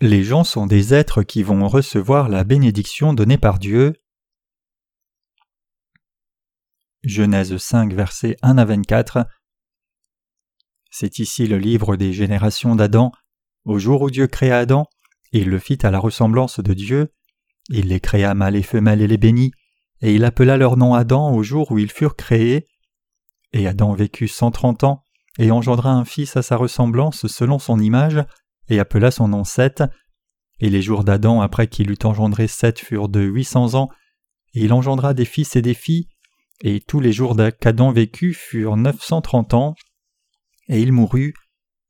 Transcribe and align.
Les 0.00 0.22
gens 0.22 0.44
sont 0.44 0.68
des 0.68 0.94
êtres 0.94 1.24
qui 1.24 1.42
vont 1.42 1.66
recevoir 1.66 2.28
la 2.28 2.44
bénédiction 2.44 3.14
donnée 3.14 3.36
par 3.36 3.58
Dieu. 3.58 3.94
Genèse 7.02 7.56
5, 7.56 7.92
versets 7.92 8.36
1 8.42 8.58
à 8.58 8.64
24. 8.64 9.26
C'est 10.88 11.18
ici 11.18 11.48
le 11.48 11.58
livre 11.58 11.96
des 11.96 12.12
générations 12.12 12.76
d'Adam. 12.76 13.10
Au 13.64 13.80
jour 13.80 14.02
où 14.02 14.10
Dieu 14.10 14.28
créa 14.28 14.58
Adam, 14.58 14.86
il 15.32 15.48
le 15.48 15.58
fit 15.58 15.78
à 15.82 15.90
la 15.90 15.98
ressemblance 15.98 16.60
de 16.60 16.74
Dieu. 16.74 17.12
Il 17.68 17.88
les 17.88 17.98
créa 17.98 18.34
mâles 18.34 18.54
et 18.54 18.62
femelles 18.62 19.02
et 19.02 19.08
les 19.08 19.18
bénit, 19.18 19.50
et 20.00 20.14
il 20.14 20.24
appela 20.24 20.56
leur 20.56 20.76
nom 20.76 20.94
Adam 20.94 21.34
au 21.34 21.42
jour 21.42 21.72
où 21.72 21.78
ils 21.78 21.90
furent 21.90 22.14
créés. 22.14 22.68
Et 23.52 23.66
Adam 23.66 23.94
vécut 23.94 24.28
cent 24.28 24.52
trente 24.52 24.84
ans, 24.84 25.02
et 25.40 25.50
engendra 25.50 25.90
un 25.90 26.04
fils 26.04 26.36
à 26.36 26.42
sa 26.42 26.56
ressemblance 26.56 27.26
selon 27.26 27.58
son 27.58 27.80
image, 27.80 28.24
et 28.68 28.78
appela 28.78 29.10
son 29.10 29.28
nom 29.28 29.44
Seth. 29.44 29.82
Et 30.60 30.70
les 30.70 30.82
jours 30.82 31.04
d'Adam 31.04 31.40
après 31.40 31.68
qu'il 31.68 31.90
eut 31.90 32.04
engendré 32.04 32.48
Seth 32.48 32.80
furent 32.80 33.08
de 33.08 33.20
huit 33.20 33.44
cents 33.44 33.74
ans, 33.74 33.88
et 34.54 34.64
il 34.64 34.72
engendra 34.72 35.14
des 35.14 35.24
fils 35.24 35.54
et 35.56 35.62
des 35.62 35.74
filles, 35.74 36.08
et 36.62 36.80
tous 36.80 37.00
les 37.00 37.12
jours 37.12 37.36
qu'Adam 37.60 37.92
vécut 37.92 38.34
furent 38.34 38.76
neuf 38.76 39.00
cent 39.00 39.20
trente 39.20 39.54
ans. 39.54 39.74
Et 40.68 40.80
il 40.80 40.92
mourut, 40.92 41.34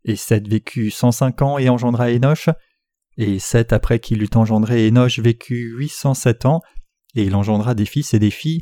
et 0.05 0.16
Seth 0.16 0.46
vécut 0.46 0.91
cent 0.91 1.12
cinq 1.12 1.41
ans 1.42 1.59
et 1.59 1.69
engendra 1.69 2.10
Enoch, 2.10 2.50
et 3.16 3.38
Seth 3.38 3.72
après 3.72 3.98
qu'il 3.98 4.22
eut 4.22 4.30
engendré 4.34 4.86
Enoch 4.86 5.19
vécut 5.19 5.74
huit 5.77 5.88
cent 5.88 6.14
sept 6.14 6.45
ans, 6.45 6.60
et 7.14 7.22
il 7.22 7.34
engendra 7.34 7.74
des 7.74 7.86
fils 7.86 8.12
et 8.12 8.19
des 8.19 8.30
filles, 8.30 8.61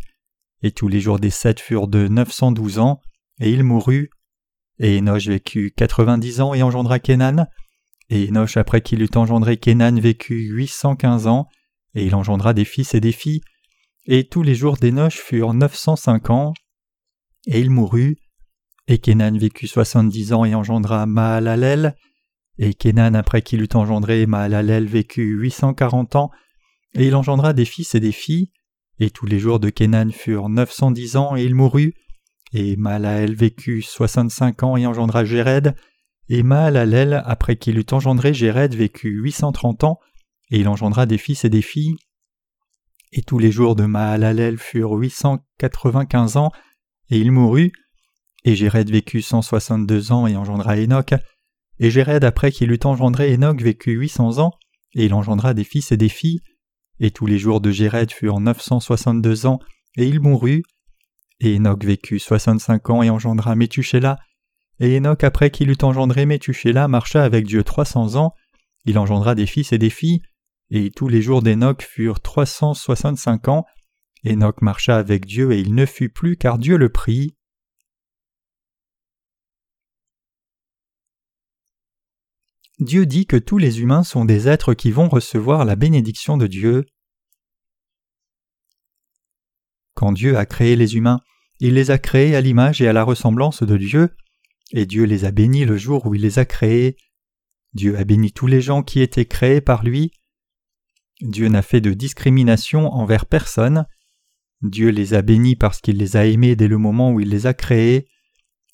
et 0.62 0.70
tous 0.70 0.88
les 0.88 1.00
jours 1.00 1.18
des 1.18 1.30
Seth 1.30 1.60
furent 1.60 1.88
de 1.88 2.08
neuf 2.08 2.30
cent 2.30 2.52
douze 2.52 2.78
ans, 2.78 3.00
et 3.40 3.50
il 3.50 3.64
mourut. 3.64 4.10
Et 4.78 4.98
Enoch 4.98 5.26
vécut 5.26 5.72
quatre-vingt-dix 5.76 6.40
ans 6.40 6.54
et 6.54 6.62
engendra 6.62 6.98
Kenan, 6.98 7.46
et 8.10 8.28
Enoch 8.28 8.56
après 8.56 8.80
qu'il 8.80 9.02
eut 9.02 9.16
engendré 9.16 9.56
Kenan 9.56 9.96
vécut 10.00 10.48
huit 10.48 10.68
cent 10.68 10.96
quinze 10.96 11.26
ans, 11.26 11.48
et 11.94 12.04
il 12.04 12.14
engendra 12.14 12.54
des 12.54 12.64
fils 12.64 12.94
et 12.94 13.00
des 13.00 13.12
filles, 13.12 13.40
et 14.06 14.28
tous 14.28 14.42
les 14.42 14.54
jours 14.54 14.76
d'Enoch 14.76 15.12
furent 15.12 15.54
neuf 15.54 15.74
cent 15.74 15.96
cinq 15.96 16.30
ans, 16.30 16.54
et 17.46 17.60
il 17.60 17.70
mourut. 17.70 18.16
Et 18.88 18.98
Kenan 18.98 19.36
vécut 19.36 19.66
soixante-dix 19.66 20.32
ans 20.32 20.44
et 20.44 20.54
engendra 20.54 21.06
Mahalalel, 21.06 21.96
et 22.58 22.72
Kenan, 22.72 23.14
après 23.14 23.42
qu'il 23.42 23.60
eut 23.62 23.68
engendré 23.74 24.26
Mahalalel, 24.26 24.86
vécut 24.86 25.36
huit 25.36 25.50
cent 25.50 25.74
quarante 25.74 26.14
ans, 26.14 26.30
et 26.94 27.06
il 27.06 27.16
engendra 27.16 27.52
des 27.52 27.64
fils 27.64 27.94
et 27.96 28.00
des 28.00 28.12
filles, 28.12 28.52
et 29.00 29.10
tous 29.10 29.26
les 29.26 29.40
jours 29.40 29.58
de 29.58 29.70
Kenan 29.70 30.10
furent 30.12 30.48
neuf 30.48 30.70
cent 30.70 30.90
dix 30.90 31.16
ans, 31.16 31.36
et 31.36 31.44
il 31.44 31.54
mourut. 31.54 31.94
Et 32.52 32.76
Mahalalel 32.76 33.34
vécut 33.34 33.82
soixante-cinq 33.82 34.62
ans 34.62 34.76
et 34.76 34.86
engendra 34.86 35.24
Jéred, 35.24 35.74
et 36.28 36.42
Mahalalel, 36.42 37.22
après 37.24 37.56
qu'il 37.56 37.78
eut 37.78 37.86
engendré 37.92 38.34
Jéred, 38.34 38.74
vécut 38.74 39.10
huit 39.10 39.32
cent 39.32 39.52
trente 39.52 39.84
ans, 39.84 39.98
et 40.50 40.58
il 40.60 40.68
engendra 40.68 41.06
des 41.06 41.18
fils 41.18 41.44
et 41.44 41.50
des 41.50 41.62
filles. 41.62 41.96
Et 43.12 43.22
tous 43.22 43.38
les 43.38 43.52
jours 43.52 43.76
de 43.76 43.84
Mahalalel 43.84 44.58
furent 44.58 44.94
huit 44.94 45.10
cent 45.10 45.38
quatre-vingt-quinze 45.58 46.36
ans, 46.36 46.50
et 47.10 47.18
il 47.18 47.30
mourut. 47.32 47.72
Et 48.44 48.54
Jéred 48.54 48.90
vécut 48.90 49.22
cent 49.22 49.42
soixante-deux 49.42 50.12
ans 50.12 50.26
et 50.26 50.36
engendra 50.36 50.76
Enoch. 50.76 51.14
Et 51.78 51.90
Jéred, 51.90 52.24
après 52.24 52.52
qu'il 52.52 52.72
eut 52.72 52.80
engendré 52.84 53.32
Enoch, 53.34 53.60
vécut 53.60 53.92
huit 53.92 54.08
cents 54.08 54.38
ans, 54.38 54.52
et 54.94 55.06
il 55.06 55.14
engendra 55.14 55.54
des 55.54 55.64
fils 55.64 55.92
et 55.92 55.96
des 55.96 56.08
filles. 56.08 56.40
Et 57.00 57.10
tous 57.10 57.26
les 57.26 57.38
jours 57.38 57.60
de 57.60 57.70
Jéred 57.70 58.10
furent 58.12 58.40
neuf 58.40 58.60
cent 58.60 58.80
soixante-deux 58.80 59.46
ans, 59.46 59.58
et 59.96 60.06
il 60.06 60.20
mourut. 60.20 60.62
Et 61.40 61.56
Enoch 61.56 61.84
vécut 61.84 62.18
soixante-cinq 62.18 62.90
ans 62.90 63.02
et 63.02 63.10
engendra 63.10 63.54
Métuchéla. 63.54 64.18
Et 64.78 64.96
Enoch, 64.96 65.24
après 65.24 65.50
qu'il 65.50 65.70
eut 65.70 65.82
engendré 65.82 66.26
Métuchéla, 66.26 66.88
marcha 66.88 67.24
avec 67.24 67.46
Dieu 67.46 67.64
trois 67.64 67.84
cents 67.84 68.16
ans. 68.16 68.34
Il 68.84 68.98
engendra 68.98 69.34
des 69.34 69.46
fils 69.46 69.72
et 69.72 69.78
des 69.78 69.90
filles. 69.90 70.22
Et 70.70 70.90
tous 70.90 71.08
les 71.08 71.22
jours 71.22 71.42
d'Enoch 71.42 71.82
furent 71.82 72.20
trois 72.20 72.46
cent 72.46 72.74
soixante-cinq 72.74 73.48
ans. 73.48 73.64
Enoch 74.24 74.60
marcha 74.60 74.96
avec 74.96 75.24
Dieu 75.24 75.52
et 75.52 75.60
il 75.60 75.74
ne 75.74 75.86
fut 75.86 76.08
plus 76.08 76.36
car 76.36 76.58
Dieu 76.58 76.76
le 76.76 76.88
prit. 76.88 77.36
Dieu 82.78 83.06
dit 83.06 83.26
que 83.26 83.36
tous 83.36 83.56
les 83.56 83.80
humains 83.80 84.02
sont 84.02 84.26
des 84.26 84.48
êtres 84.48 84.74
qui 84.74 84.90
vont 84.90 85.08
recevoir 85.08 85.64
la 85.64 85.76
bénédiction 85.76 86.36
de 86.36 86.46
Dieu. 86.46 86.84
Quand 89.94 90.12
Dieu 90.12 90.36
a 90.36 90.44
créé 90.44 90.76
les 90.76 90.96
humains, 90.96 91.20
il 91.58 91.72
les 91.72 91.90
a 91.90 91.96
créés 91.96 92.36
à 92.36 92.42
l'image 92.42 92.82
et 92.82 92.88
à 92.88 92.92
la 92.92 93.02
ressemblance 93.02 93.62
de 93.62 93.78
Dieu, 93.78 94.14
et 94.72 94.86
Dieu 94.86 95.04
les 95.04 95.24
a 95.24 95.30
bénis 95.30 95.64
le 95.64 95.76
jour 95.76 96.06
où 96.06 96.14
il 96.14 96.22
les 96.22 96.38
a 96.38 96.44
créés. 96.44 96.96
Dieu 97.74 97.96
a 97.98 98.04
béni 98.04 98.32
tous 98.32 98.46
les 98.46 98.60
gens 98.60 98.82
qui 98.82 99.00
étaient 99.00 99.26
créés 99.26 99.60
par 99.60 99.84
lui. 99.84 100.12
Dieu 101.20 101.48
n'a 101.48 101.62
fait 101.62 101.80
de 101.80 101.92
discrimination 101.92 102.92
envers 102.92 103.26
personne. 103.26 103.86
Dieu 104.62 104.88
les 104.88 105.14
a 105.14 105.22
bénis 105.22 105.56
parce 105.56 105.80
qu'il 105.80 105.96
les 105.96 106.16
a 106.16 106.26
aimés 106.26 106.56
dès 106.56 106.68
le 106.68 106.78
moment 106.78 107.12
où 107.12 107.20
il 107.20 107.28
les 107.28 107.46
a 107.46 107.54
créés. 107.54 108.08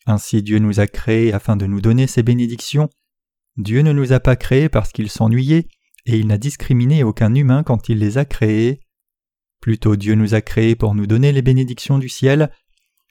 Ainsi 0.06 0.42
Dieu 0.42 0.58
nous 0.58 0.80
a 0.80 0.86
créés 0.86 1.32
afin 1.32 1.56
de 1.56 1.66
nous 1.66 1.80
donner 1.80 2.06
ses 2.06 2.22
bénédictions. 2.22 2.88
Dieu 3.56 3.82
ne 3.82 3.92
nous 3.92 4.12
a 4.12 4.20
pas 4.20 4.36
créés 4.36 4.68
parce 4.68 4.92
qu'il 4.92 5.10
s'ennuyait, 5.10 5.68
et 6.06 6.18
il 6.18 6.26
n'a 6.26 6.38
discriminé 6.38 7.04
aucun 7.04 7.34
humain 7.34 7.62
quand 7.62 7.88
il 7.88 7.98
les 7.98 8.18
a 8.18 8.24
créés. 8.24 8.80
Plutôt 9.60 9.94
Dieu 9.94 10.14
nous 10.14 10.34
a 10.34 10.40
créés 10.40 10.74
pour 10.74 10.94
nous 10.94 11.06
donner 11.06 11.30
les 11.30 11.42
bénédictions 11.42 11.98
du 11.98 12.08
ciel. 12.08 12.50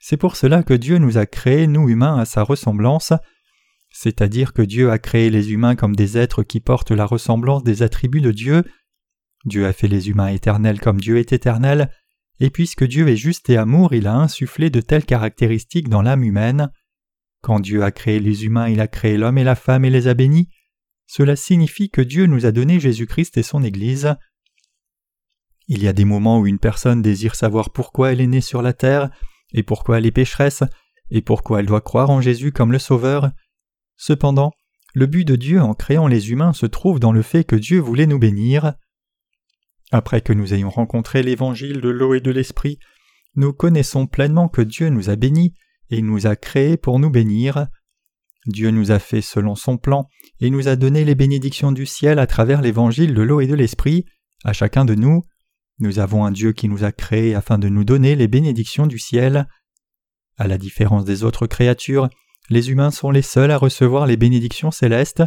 C'est 0.04 0.16
pour 0.16 0.34
cela 0.34 0.64
que 0.64 0.74
Dieu 0.74 0.98
nous 0.98 1.16
a 1.16 1.26
créés, 1.26 1.68
nous 1.68 1.88
humains, 1.88 2.18
à 2.18 2.24
sa 2.24 2.42
ressemblance. 2.42 3.12
C'est-à-dire 3.92 4.52
que 4.52 4.62
Dieu 4.62 4.90
a 4.90 4.98
créé 4.98 5.30
les 5.30 5.52
humains 5.52 5.76
comme 5.76 5.94
des 5.94 6.18
êtres 6.18 6.42
qui 6.42 6.58
portent 6.58 6.90
la 6.90 7.06
ressemblance 7.06 7.62
des 7.62 7.84
attributs 7.84 8.20
de 8.20 8.32
Dieu. 8.32 8.64
Dieu 9.44 9.64
a 9.64 9.72
fait 9.72 9.86
les 9.86 10.10
humains 10.10 10.26
éternels 10.26 10.80
comme 10.80 11.00
Dieu 11.00 11.18
est 11.18 11.32
éternel, 11.32 11.88
et 12.40 12.50
puisque 12.50 12.84
Dieu 12.84 13.06
est 13.06 13.16
juste 13.16 13.48
et 13.48 13.56
amour, 13.56 13.94
il 13.94 14.08
a 14.08 14.14
insufflé 14.14 14.70
de 14.70 14.80
telles 14.80 15.04
caractéristiques 15.04 15.88
dans 15.88 16.02
l'âme 16.02 16.24
humaine. 16.24 16.72
Quand 17.40 17.60
Dieu 17.60 17.84
a 17.84 17.92
créé 17.92 18.18
les 18.18 18.44
humains, 18.44 18.68
il 18.68 18.80
a 18.80 18.88
créé 18.88 19.16
l'homme 19.16 19.38
et 19.38 19.44
la 19.44 19.54
femme 19.54 19.84
et 19.84 19.90
les 19.90 20.08
a 20.08 20.14
bénis. 20.14 20.48
Cela 21.06 21.36
signifie 21.36 21.90
que 21.90 22.02
Dieu 22.02 22.26
nous 22.26 22.44
a 22.44 22.50
donné 22.50 22.80
Jésus-Christ 22.80 23.38
et 23.38 23.44
son 23.44 23.62
Église. 23.62 24.16
Il 25.68 25.80
y 25.80 25.86
a 25.86 25.92
des 25.92 26.04
moments 26.04 26.40
où 26.40 26.48
une 26.48 26.58
personne 26.58 27.02
désire 27.02 27.36
savoir 27.36 27.70
pourquoi 27.70 28.10
elle 28.10 28.20
est 28.20 28.26
née 28.26 28.40
sur 28.40 28.62
la 28.62 28.72
terre, 28.72 29.08
et 29.52 29.62
pourquoi 29.62 29.98
elle 29.98 30.06
est 30.06 30.12
pécheresse, 30.12 30.62
et 31.10 31.22
pourquoi 31.22 31.60
elle 31.60 31.66
doit 31.66 31.80
croire 31.80 32.10
en 32.10 32.20
Jésus 32.20 32.52
comme 32.52 32.72
le 32.72 32.78
Sauveur? 32.78 33.30
Cependant, 33.96 34.52
le 34.94 35.06
but 35.06 35.26
de 35.26 35.36
Dieu 35.36 35.60
en 35.60 35.74
créant 35.74 36.06
les 36.06 36.30
humains 36.30 36.52
se 36.52 36.66
trouve 36.66 37.00
dans 37.00 37.12
le 37.12 37.22
fait 37.22 37.44
que 37.44 37.56
Dieu 37.56 37.78
voulait 37.78 38.06
nous 38.06 38.18
bénir. 38.18 38.74
Après 39.90 40.20
que 40.20 40.32
nous 40.32 40.54
ayons 40.54 40.70
rencontré 40.70 41.22
l'évangile 41.22 41.80
de 41.80 41.88
l'eau 41.88 42.14
et 42.14 42.20
de 42.20 42.30
l'esprit, 42.30 42.78
nous 43.34 43.52
connaissons 43.52 44.06
pleinement 44.06 44.48
que 44.48 44.62
Dieu 44.62 44.88
nous 44.88 45.10
a 45.10 45.16
bénis 45.16 45.54
et 45.90 46.02
nous 46.02 46.26
a 46.26 46.36
créés 46.36 46.76
pour 46.76 46.98
nous 46.98 47.10
bénir. 47.10 47.66
Dieu 48.46 48.70
nous 48.70 48.90
a 48.90 48.98
fait 48.98 49.20
selon 49.20 49.54
son 49.54 49.78
plan 49.78 50.08
et 50.40 50.50
nous 50.50 50.68
a 50.68 50.76
donné 50.76 51.04
les 51.04 51.14
bénédictions 51.14 51.72
du 51.72 51.86
ciel 51.86 52.18
à 52.18 52.26
travers 52.26 52.60
l'évangile 52.60 53.14
de 53.14 53.22
l'eau 53.22 53.40
et 53.40 53.46
de 53.46 53.54
l'esprit 53.54 54.04
à 54.44 54.52
chacun 54.52 54.84
de 54.84 54.94
nous. 54.94 55.26
Nous 55.78 55.98
avons 55.98 56.24
un 56.24 56.30
Dieu 56.30 56.52
qui 56.52 56.68
nous 56.68 56.84
a 56.84 56.92
créés 56.92 57.34
afin 57.34 57.58
de 57.58 57.68
nous 57.68 57.84
donner 57.84 58.14
les 58.14 58.28
bénédictions 58.28 58.86
du 58.86 58.98
ciel. 58.98 59.48
À 60.36 60.46
la 60.46 60.58
différence 60.58 61.04
des 61.04 61.24
autres 61.24 61.46
créatures, 61.46 62.08
les 62.50 62.70
humains 62.70 62.90
sont 62.90 63.10
les 63.10 63.22
seuls 63.22 63.50
à 63.50 63.56
recevoir 63.56 64.06
les 64.06 64.16
bénédictions 64.16 64.70
célestes. 64.70 65.22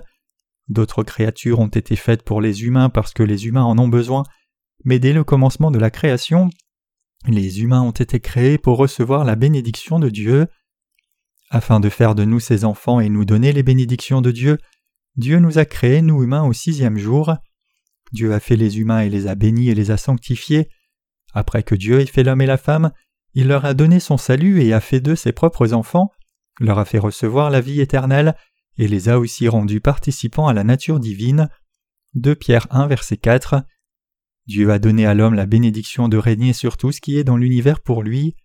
D'autres 0.68 1.04
créatures 1.04 1.60
ont 1.60 1.68
été 1.68 1.96
faites 1.96 2.24
pour 2.24 2.42
les 2.42 2.64
humains 2.64 2.90
parce 2.90 3.14
que 3.14 3.24
les 3.24 3.46
humains 3.46 3.64
en 3.64 3.78
ont 3.80 3.88
besoin, 3.88 4.24
mais 4.84 5.00
dès 5.00 5.14
le 5.14 5.24
commencement 5.24 5.72
de 5.72 5.80
la 5.80 5.92
création, 5.92 6.50
les 7.28 7.62
humains 7.62 7.82
ont 7.82 7.92
été 7.92 8.20
créés 8.20 8.58
pour 8.58 8.78
recevoir 8.78 9.26
la 9.26 9.36
bénédiction 9.36 10.00
de 10.00 10.10
Dieu. 10.10 10.48
Afin 11.50 11.80
de 11.80 11.90
faire 11.90 12.16
de 12.16 12.26
nous 12.26 12.40
ses 12.40 12.66
enfants 12.66 13.00
et 13.00 13.10
nous 13.10 13.26
donner 13.26 13.52
les 13.52 13.64
bénédictions 13.64 14.22
de 14.22 14.32
Dieu, 14.32 14.58
Dieu 15.16 15.40
nous 15.40 15.58
a 15.58 15.66
créés, 15.66 16.02
nous 16.02 16.24
humains, 16.24 16.44
au 16.44 16.54
sixième 16.54 16.98
jour. 16.98 17.36
Dieu 18.16 18.34
a 18.34 18.40
fait 18.40 18.56
les 18.56 18.80
humains 18.80 19.02
et 19.02 19.10
les 19.10 19.28
a 19.28 19.36
bénis 19.36 19.70
et 19.70 19.76
les 19.76 19.92
a 19.92 19.98
sanctifiés. 19.98 20.70
Après 21.34 21.64
que 21.64 21.76
Dieu 21.76 22.00
ait 22.00 22.06
fait 22.06 22.24
l'homme 22.24 22.42
et 22.42 22.46
la 22.46 22.58
femme, 22.58 22.92
il 23.34 23.48
leur 23.48 23.66
a 23.66 23.74
donné 23.74 24.00
son 24.00 24.18
salut 24.18 24.62
et 24.62 24.74
a 24.74 24.80
fait 24.80 25.02
d'eux 25.02 25.18
ses 25.18 25.34
propres 25.34 25.74
enfants, 25.74 26.10
leur 26.62 26.80
a 26.80 26.86
fait 26.86 26.98
recevoir 26.98 27.50
la 27.50 27.60
vie 27.60 27.82
éternelle, 27.82 28.36
et 28.78 28.88
les 28.88 29.10
a 29.10 29.20
aussi 29.20 29.50
rendus 29.50 29.82
participants 29.82 30.48
à 30.48 30.54
la 30.54 30.64
nature 30.64 31.00
divine. 31.00 31.50
2 32.14 32.36
Pierre 32.36 32.68
1 32.72 32.88
verset 32.88 33.18
4 33.18 33.64
Dieu 34.48 34.72
a 34.72 34.80
donné 34.80 35.06
à 35.06 35.14
l'homme 35.14 35.34
la 35.34 35.46
bénédiction 35.46 36.08
de 36.08 36.18
régner 36.18 36.54
sur 36.54 36.78
tout 36.78 36.94
ce 36.94 37.02
qui 37.02 37.18
est 37.18 37.26
dans 37.26 37.36
l'univers 37.36 37.82
pour 37.82 38.02
lui. 38.02 38.36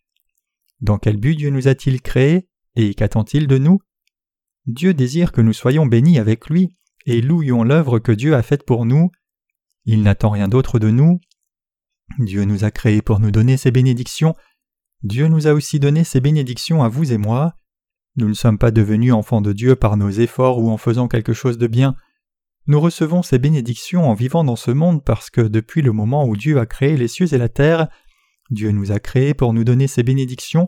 Dans 0.81 0.99
quel 0.99 1.17
but 1.17 1.37
Dieu 1.37 1.51
nous 1.51 1.69
a-t-il 1.69 2.01
créés 2.03 2.49
et 2.75 2.95
qu'attend-il 2.95 3.47
de 3.47 3.59
nous? 3.59 3.79
Dieu 4.67 4.95
désire 4.95 5.31
que 5.31 5.41
nous 5.41 5.53
soyons 5.53 5.87
bénis 5.87 6.19
avec 6.19 6.49
lui 6.49 6.75
et 7.07 7.21
louions 7.21 7.63
l'œuvre 7.63 8.01
que 8.01 8.13
Dieu 8.13 8.35
a 8.35 8.43
faite 8.43 8.65
pour 8.65 8.87
nous. 8.87 9.11
Il 9.85 10.03
n'attend 10.03 10.31
rien 10.31 10.49
d'autre 10.49 10.79
de 10.79 10.91
nous. 10.91 11.21
Dieu 12.19 12.45
nous 12.45 12.65
a 12.65 12.71
créés 12.71 13.03
pour 13.03 13.21
nous 13.21 13.31
donner 13.31 13.57
ses 13.57 13.71
bénédictions. 13.71 14.35
Dieu 15.03 15.29
nous 15.29 15.47
a 15.47 15.53
aussi 15.53 15.81
donné 15.81 16.05
ses 16.05 16.21
bénédictions 16.21 16.83
à 16.83 16.89
vous 16.89 17.13
et 17.13 17.19
moi. 17.19 17.55
Nous 18.17 18.29
ne 18.29 18.35
sommes 18.35 18.59
pas 18.59 18.71
devenus 18.71 19.13
enfants 19.13 19.41
de 19.41 19.53
Dieu 19.53 19.77
par 19.77 19.97
nos 19.97 20.11
efforts 20.11 20.59
ou 20.59 20.69
en 20.71 20.77
faisant 20.77 21.09
quelque 21.09 21.33
chose 21.33 21.59
de 21.59 21.67
bien. 21.67 21.95
nous 22.67 22.81
recevons 22.81 23.23
ces 23.23 23.39
bénédictions 23.39 24.09
en 24.09 24.15
vivant 24.15 24.45
dans 24.45 24.57
ce 24.57 24.71
monde 24.71 25.03
parce 25.05 25.31
que 25.31 25.41
depuis 25.41 25.83
le 25.83 25.93
moment 25.93 26.27
où 26.27 26.37
Dieu 26.37 26.59
a 26.59 26.67
créé 26.67 26.97
les 26.97 27.09
cieux 27.09 27.33
et 27.33 27.39
la 27.39 27.49
terre, 27.49 27.89
Dieu 28.51 28.71
nous 28.73 28.93
a 28.93 29.01
créés 29.01 29.35
pour 29.35 29.53
nous 29.53 29.65
donner 29.65 29.87
ces 29.87 30.03
bénédictions. 30.03 30.67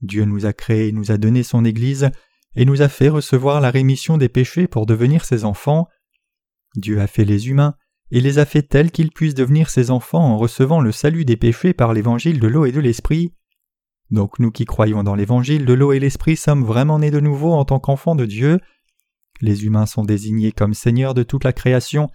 Dieu 0.00 0.24
nous 0.24 0.46
a 0.46 0.52
créés 0.52 0.88
et 0.88 0.92
nous 0.92 1.10
a 1.10 1.18
donné 1.18 1.42
son 1.42 1.64
Église 1.64 2.10
et 2.54 2.64
nous 2.64 2.82
a 2.82 2.88
fait 2.88 3.08
recevoir 3.08 3.60
la 3.60 3.70
rémission 3.70 4.16
des 4.16 4.28
péchés 4.28 4.68
pour 4.68 4.86
devenir 4.86 5.24
ses 5.24 5.44
enfants. 5.44 5.88
Dieu 6.76 7.00
a 7.00 7.06
fait 7.06 7.24
les 7.24 7.48
humains 7.48 7.74
et 8.10 8.20
les 8.20 8.38
a 8.38 8.44
fait 8.44 8.62
tels 8.62 8.90
qu'ils 8.90 9.10
puissent 9.10 9.34
devenir 9.34 9.70
ses 9.70 9.90
enfants 9.90 10.24
en 10.24 10.38
recevant 10.38 10.80
le 10.80 10.92
salut 10.92 11.24
des 11.24 11.36
péchés 11.36 11.74
par 11.74 11.92
l'évangile 11.92 12.40
de 12.40 12.48
l'eau 12.48 12.64
et 12.64 12.72
de 12.72 12.80
l'esprit. 12.80 13.34
Donc 14.10 14.38
nous 14.38 14.50
qui 14.50 14.64
croyons 14.64 15.02
dans 15.02 15.14
l'évangile 15.14 15.66
de 15.66 15.72
l'eau 15.74 15.92
et 15.92 16.00
l'esprit 16.00 16.36
sommes 16.36 16.64
vraiment 16.64 16.98
nés 16.98 17.10
de 17.10 17.20
nouveau 17.20 17.52
en 17.52 17.64
tant 17.64 17.78
qu'enfants 17.78 18.14
de 18.14 18.24
Dieu. 18.24 18.58
Les 19.40 19.64
humains 19.64 19.86
sont 19.86 20.04
désignés 20.04 20.52
comme 20.52 20.74
seigneurs 20.74 21.14
de 21.14 21.22
toute 21.22 21.44
la 21.44 21.52
création. 21.52 22.08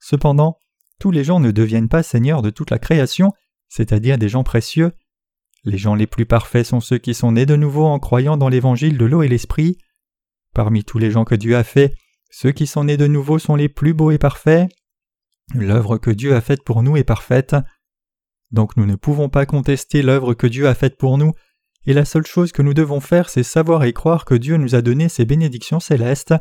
Cependant, 0.00 0.58
tous 0.98 1.10
les 1.10 1.24
gens 1.24 1.40
ne 1.40 1.50
deviennent 1.50 1.88
pas 1.88 2.02
seigneurs 2.02 2.42
de 2.42 2.50
toute 2.50 2.70
la 2.70 2.78
création, 2.78 3.32
c'est-à-dire 3.68 4.16
des 4.16 4.28
gens 4.28 4.44
précieux. 4.44 4.92
Les 5.64 5.78
gens 5.78 5.94
les 5.94 6.06
plus 6.06 6.26
parfaits 6.26 6.66
sont 6.66 6.80
ceux 6.80 6.98
qui 6.98 7.14
sont 7.14 7.32
nés 7.32 7.46
de 7.46 7.56
nouveau 7.56 7.84
en 7.84 7.98
croyant 7.98 8.36
dans 8.36 8.48
l'évangile 8.48 8.98
de 8.98 9.04
l'eau 9.04 9.22
et 9.22 9.28
l'esprit. 9.28 9.78
Parmi 10.54 10.84
tous 10.84 10.98
les 10.98 11.10
gens 11.10 11.24
que 11.24 11.34
Dieu 11.34 11.56
a 11.56 11.64
faits, 11.64 11.94
ceux 12.30 12.52
qui 12.52 12.66
sont 12.66 12.84
nés 12.84 12.96
de 12.96 13.06
nouveau 13.06 13.38
sont 13.38 13.56
les 13.56 13.68
plus 13.68 13.94
beaux 13.94 14.10
et 14.10 14.18
parfaits. 14.18 14.68
L'œuvre 15.52 15.98
que 15.98 16.10
Dieu 16.10 16.34
a 16.34 16.40
faite 16.40 16.64
pour 16.64 16.82
nous 16.82 16.96
est 16.96 17.04
parfaite. 17.04 17.56
Donc 18.50 18.76
nous 18.76 18.86
ne 18.86 18.96
pouvons 18.96 19.28
pas 19.28 19.46
contester 19.46 20.00
l'œuvre 20.02 20.34
que 20.34 20.46
Dieu 20.46 20.68
a 20.68 20.74
faite 20.74 20.96
pour 20.96 21.18
nous, 21.18 21.34
et 21.86 21.92
la 21.92 22.04
seule 22.04 22.26
chose 22.26 22.52
que 22.52 22.62
nous 22.62 22.72
devons 22.72 23.00
faire, 23.00 23.28
c'est 23.28 23.42
savoir 23.42 23.84
et 23.84 23.92
croire 23.92 24.24
que 24.24 24.34
Dieu 24.34 24.56
nous 24.56 24.74
a 24.74 24.80
donné 24.80 25.08
ses 25.08 25.24
bénédictions 25.24 25.80
célestes. 25.80 26.34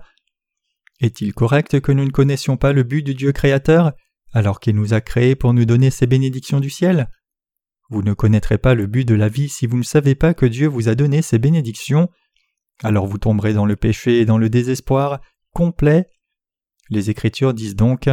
Est-il 1.02 1.34
correct 1.34 1.82
que 1.82 1.92
nous 1.92 2.06
ne 2.06 2.12
connaissions 2.12 2.56
pas 2.56 2.72
le 2.72 2.84
but 2.84 3.04
du 3.04 3.14
Dieu 3.14 3.34
créateur, 3.34 3.92
alors 4.32 4.60
qu'il 4.60 4.76
nous 4.76 4.94
a 4.94 5.02
créés 5.02 5.36
pour 5.36 5.54
nous 5.54 5.66
donner 5.66 5.90
ses 5.90 6.08
bénédictions 6.08 6.62
du 6.62 6.70
ciel? 6.70 7.10
Vous 7.90 8.04
ne 8.04 8.14
connaîtrez 8.14 8.58
pas 8.58 8.74
le 8.74 8.88
but 8.88 9.06
de 9.06 9.16
la 9.16 9.28
vie 9.28 9.50
si 9.50 9.68
vous 9.68 9.78
ne 9.78 9.84
savez 9.84 10.16
pas 10.16 10.34
que 10.34 10.46
Dieu 10.46 10.68
vous 10.68 10.88
a 10.88 10.96
donné 10.96 11.22
ses 11.22 11.40
bénédictions, 11.40 12.10
alors 12.82 13.06
vous 13.06 13.18
tomberez 13.18 13.54
dans 13.54 13.66
le 13.66 13.76
péché 13.76 14.20
et 14.20 14.26
dans 14.26 14.38
le 14.38 14.50
désespoir 14.50 15.20
complet. 15.52 16.08
Les 16.90 17.10
Écritures 17.10 17.54
disent 17.54 17.76
donc 17.76 18.10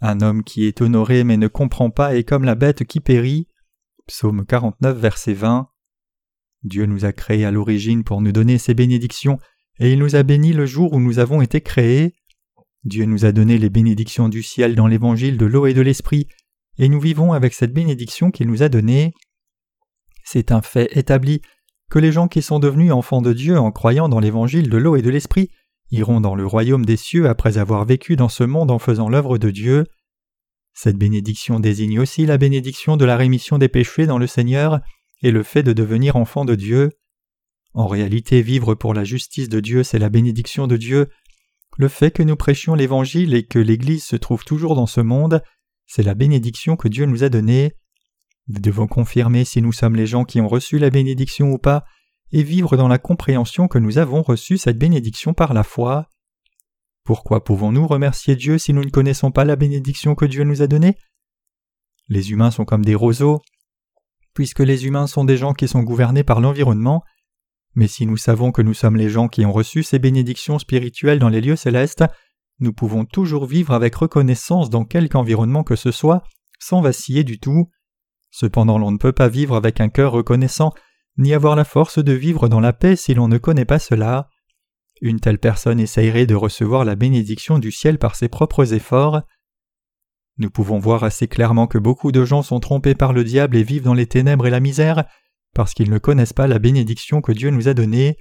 un 0.00 0.20
homme 0.20 0.42
qui 0.42 0.66
est 0.66 0.80
honoré 0.80 1.24
mais 1.24 1.36
ne 1.36 1.48
comprend 1.48 1.90
pas 1.90 2.14
est 2.16 2.24
comme 2.24 2.44
la 2.44 2.54
bête 2.54 2.84
qui 2.84 3.00
périt. 3.00 3.48
Psaume 4.06 4.44
49, 4.46 4.98
verset 4.98 5.34
20. 5.34 5.68
Dieu 6.62 6.86
nous 6.86 7.04
a 7.04 7.12
créés 7.12 7.44
à 7.44 7.50
l'origine 7.50 8.04
pour 8.04 8.20
nous 8.20 8.32
donner 8.32 8.58
ses 8.58 8.74
bénédictions, 8.74 9.38
et 9.78 9.92
il 9.92 9.98
nous 9.98 10.16
a 10.16 10.22
bénis 10.22 10.52
le 10.52 10.66
jour 10.66 10.92
où 10.92 11.00
nous 11.00 11.18
avons 11.18 11.40
été 11.40 11.60
créés. 11.60 12.14
Dieu 12.84 13.04
nous 13.04 13.24
a 13.24 13.32
donné 13.32 13.56
les 13.56 13.70
bénédictions 13.70 14.28
du 14.28 14.42
ciel 14.42 14.74
dans 14.74 14.86
l'évangile 14.86 15.36
de 15.36 15.46
l'eau 15.46 15.66
et 15.66 15.74
de 15.74 15.80
l'esprit, 15.80 16.26
et 16.78 16.88
nous 16.88 17.00
vivons 17.00 17.32
avec 17.32 17.54
cette 17.54 17.72
bénédiction 17.72 18.30
qu'il 18.30 18.48
nous 18.48 18.62
a 18.62 18.68
donnée. 18.68 19.14
C'est 20.24 20.52
un 20.52 20.62
fait 20.62 20.96
établi 20.96 21.40
que 21.90 21.98
les 21.98 22.12
gens 22.12 22.28
qui 22.28 22.42
sont 22.42 22.58
devenus 22.58 22.92
enfants 22.92 23.22
de 23.22 23.32
Dieu 23.32 23.58
en 23.58 23.72
croyant 23.72 24.08
dans 24.08 24.20
l'évangile 24.20 24.70
de 24.70 24.76
l'eau 24.76 24.96
et 24.96 25.02
de 25.02 25.10
l'esprit 25.10 25.50
iront 25.90 26.20
dans 26.20 26.34
le 26.34 26.46
royaume 26.46 26.84
des 26.84 26.96
cieux 26.96 27.28
après 27.28 27.58
avoir 27.58 27.84
vécu 27.84 28.16
dans 28.16 28.28
ce 28.28 28.44
monde 28.44 28.70
en 28.70 28.78
faisant 28.78 29.08
l'œuvre 29.08 29.38
de 29.38 29.50
Dieu. 29.50 29.86
Cette 30.72 30.96
bénédiction 30.96 31.60
désigne 31.60 31.98
aussi 31.98 32.26
la 32.26 32.38
bénédiction 32.38 32.96
de 32.96 33.04
la 33.04 33.16
rémission 33.16 33.58
des 33.58 33.68
péchés 33.68 34.06
dans 34.06 34.18
le 34.18 34.26
Seigneur 34.26 34.80
et 35.22 35.30
le 35.30 35.42
fait 35.42 35.62
de 35.62 35.72
devenir 35.72 36.16
enfant 36.16 36.44
de 36.44 36.54
Dieu. 36.54 36.90
En 37.74 37.86
réalité, 37.86 38.42
vivre 38.42 38.74
pour 38.74 38.94
la 38.94 39.04
justice 39.04 39.48
de 39.48 39.60
Dieu, 39.60 39.82
c'est 39.82 39.98
la 39.98 40.08
bénédiction 40.08 40.66
de 40.66 40.76
Dieu. 40.76 41.08
Le 41.76 41.88
fait 41.88 42.10
que 42.10 42.22
nous 42.22 42.36
prêchions 42.36 42.74
l'Évangile 42.74 43.34
et 43.34 43.44
que 43.44 43.58
l'Église 43.58 44.04
se 44.04 44.16
trouve 44.16 44.44
toujours 44.44 44.74
dans 44.74 44.86
ce 44.86 45.00
monde, 45.00 45.42
c'est 45.86 46.02
la 46.02 46.14
bénédiction 46.14 46.76
que 46.76 46.88
Dieu 46.88 47.06
nous 47.06 47.24
a 47.24 47.28
donnée. 47.28 47.72
Nous 48.48 48.60
devons 48.60 48.86
confirmer 48.86 49.44
si 49.44 49.62
nous 49.62 49.72
sommes 49.72 49.96
les 49.96 50.06
gens 50.06 50.24
qui 50.24 50.40
ont 50.40 50.48
reçu 50.48 50.78
la 50.78 50.90
bénédiction 50.90 51.52
ou 51.52 51.58
pas, 51.58 51.84
et 52.32 52.42
vivre 52.42 52.76
dans 52.76 52.88
la 52.88 52.98
compréhension 52.98 53.68
que 53.68 53.78
nous 53.78 53.98
avons 53.98 54.22
reçu 54.22 54.58
cette 54.58 54.78
bénédiction 54.78 55.34
par 55.34 55.52
la 55.52 55.62
foi. 55.62 56.08
Pourquoi 57.04 57.42
pouvons-nous 57.42 57.86
remercier 57.86 58.36
Dieu 58.36 58.58
si 58.58 58.72
nous 58.72 58.84
ne 58.84 58.90
connaissons 58.90 59.30
pas 59.30 59.44
la 59.44 59.56
bénédiction 59.56 60.14
que 60.14 60.24
Dieu 60.26 60.44
nous 60.44 60.62
a 60.62 60.66
donnée? 60.66 60.96
Les 62.08 62.30
humains 62.30 62.50
sont 62.50 62.64
comme 62.64 62.84
des 62.84 62.94
roseaux, 62.94 63.40
puisque 64.34 64.60
les 64.60 64.86
humains 64.86 65.06
sont 65.06 65.24
des 65.24 65.36
gens 65.36 65.54
qui 65.54 65.68
sont 65.68 65.82
gouvernés 65.82 66.24
par 66.24 66.40
l'environnement, 66.40 67.02
mais 67.74 67.88
si 67.88 68.06
nous 68.06 68.16
savons 68.16 68.52
que 68.52 68.62
nous 68.62 68.74
sommes 68.74 68.96
les 68.96 69.08
gens 69.08 69.28
qui 69.28 69.44
ont 69.44 69.52
reçu 69.52 69.82
ces 69.82 69.98
bénédictions 69.98 70.58
spirituelles 70.58 71.18
dans 71.18 71.28
les 71.28 71.40
lieux 71.40 71.56
célestes, 71.56 72.04
nous 72.58 72.72
pouvons 72.72 73.04
toujours 73.04 73.46
vivre 73.46 73.72
avec 73.72 73.94
reconnaissance 73.94 74.70
dans 74.70 74.84
quelque 74.84 75.16
environnement 75.16 75.64
que 75.64 75.76
ce 75.76 75.90
soit, 75.90 76.22
sans 76.58 76.80
vaciller 76.80 77.24
du 77.24 77.38
tout. 77.38 77.70
Cependant 78.30 78.78
l'on 78.78 78.90
ne 78.90 78.98
peut 78.98 79.12
pas 79.12 79.28
vivre 79.28 79.56
avec 79.56 79.80
un 79.80 79.88
cœur 79.88 80.12
reconnaissant 80.12 80.72
ni 81.20 81.34
avoir 81.34 81.54
la 81.54 81.64
force 81.64 82.02
de 82.02 82.12
vivre 82.12 82.48
dans 82.48 82.60
la 82.60 82.72
paix 82.72 82.96
si 82.96 83.14
l'on 83.14 83.28
ne 83.28 83.38
connaît 83.38 83.64
pas 83.64 83.78
cela. 83.78 84.28
Une 85.00 85.20
telle 85.20 85.38
personne 85.38 85.78
essayerait 85.78 86.26
de 86.26 86.34
recevoir 86.34 86.84
la 86.84 86.96
bénédiction 86.96 87.58
du 87.58 87.70
ciel 87.70 87.98
par 87.98 88.16
ses 88.16 88.28
propres 88.28 88.74
efforts. 88.74 89.22
Nous 90.38 90.50
pouvons 90.50 90.78
voir 90.78 91.04
assez 91.04 91.28
clairement 91.28 91.66
que 91.66 91.78
beaucoup 91.78 92.10
de 92.10 92.24
gens 92.24 92.42
sont 92.42 92.60
trompés 92.60 92.94
par 92.94 93.12
le 93.12 93.22
diable 93.22 93.56
et 93.56 93.62
vivent 93.62 93.84
dans 93.84 93.94
les 93.94 94.06
ténèbres 94.06 94.46
et 94.46 94.50
la 94.50 94.60
misère 94.60 95.04
parce 95.54 95.74
qu'ils 95.74 95.90
ne 95.90 95.98
connaissent 95.98 96.32
pas 96.32 96.46
la 96.46 96.58
bénédiction 96.58 97.20
que 97.20 97.32
Dieu 97.32 97.50
nous 97.50 97.68
a 97.68 97.74
donnée. 97.74 98.16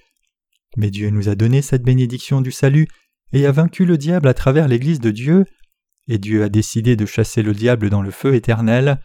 Mais 0.78 0.92
Dieu 0.92 1.10
nous 1.10 1.30
a 1.30 1.36
donné 1.36 1.62
cette 1.62 1.84
bénédiction 1.84 2.42
du 2.42 2.52
salut 2.52 2.88
et 3.32 3.46
a 3.46 3.52
vaincu 3.52 3.86
le 3.86 3.98
diable 3.98 4.28
à 4.28 4.34
travers 4.34 4.68
l'Église 4.68 5.00
de 5.00 5.12
Dieu, 5.12 5.46
et 6.08 6.18
Dieu 6.18 6.44
a 6.44 6.50
décidé 6.50 6.96
de 6.96 7.06
chasser 7.06 7.44
le 7.44 7.54
diable 7.54 7.90
dans 7.90 8.02
le 8.02 8.12
feu 8.12 8.34
éternel. 8.34 9.00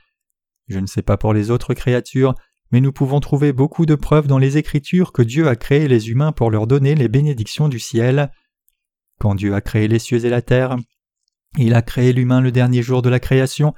Je 0.69 0.79
ne 0.79 0.87
sais 0.87 1.03
pas 1.03 1.19
pour 1.19 1.35
les 1.35 1.51
autres 1.51 1.75
créatures, 1.75 2.35
mais 2.75 2.81
nous 2.81 2.91
pouvons 2.91 3.21
trouver 3.21 3.53
beaucoup 3.53 3.87
de 3.87 3.95
preuves 3.95 4.27
dans 4.27 4.39
les 4.39 4.57
Écritures 4.57 5.13
que 5.13 5.23
Dieu 5.23 5.47
a 5.47 5.55
créé 5.55 5.87
les 5.87 6.11
humains 6.11 6.33
pour 6.33 6.51
leur 6.51 6.67
donner 6.67 6.97
les 6.97 7.07
bénédictions 7.07 7.69
du 7.69 7.79
ciel. 7.79 8.33
Quand 9.21 9.37
Dieu 9.37 9.55
a 9.55 9.61
créé 9.61 9.87
les 9.87 10.01
cieux 10.01 10.25
et 10.25 10.29
la 10.29 10.43
terre, 10.43 10.77
il 11.57 11.73
a 11.75 11.83
créé 11.83 12.13
l'humain 12.13 12.41
le 12.41 12.51
dernier 12.51 12.83
jour 12.83 13.01
de 13.01 13.09
la 13.09 13.21
création, 13.21 13.75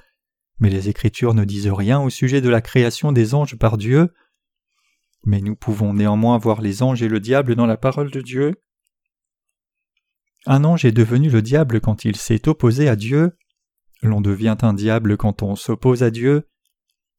mais 0.61 0.71
les 0.71 0.89
Écritures 0.89 1.35
ne 1.35 1.45
disent 1.45 1.69
rien 1.69 2.01
au 2.01 2.09
sujet 2.09 2.41
de 2.41 2.49
la 2.49 2.63
création 2.63 3.13
des 3.13 3.35
anges 3.35 3.59
par 3.59 3.77
Dieu. 3.77 4.15
Mais 5.27 5.43
nous 5.43 5.57
pouvons 5.57 5.93
néanmoins 5.93 6.39
voir 6.39 6.63
les 6.63 6.83
anges 6.83 7.03
et 7.03 7.09
le 7.09 7.21
diable 7.21 7.55
dans 7.55 7.67
la 7.67 7.77
parole 7.77 8.11
de 8.11 8.23
Dieu. 8.23 8.55
Un 10.47 10.65
ange 10.65 10.87
est 10.87 10.93
devenu 10.93 11.29
le 11.29 11.43
diable 11.43 11.83
quand 11.83 12.07
il 12.07 12.17
s'est 12.17 12.49
opposé 12.49 12.89
à 12.89 12.97
Dieu. 12.97 13.37
L'on 14.01 14.23
devient 14.23 14.57
un 14.63 14.73
diable 14.73 15.19
quand 15.19 15.43
on 15.43 15.55
s'oppose 15.55 16.03
à 16.03 16.11
Dieu. 16.11 16.49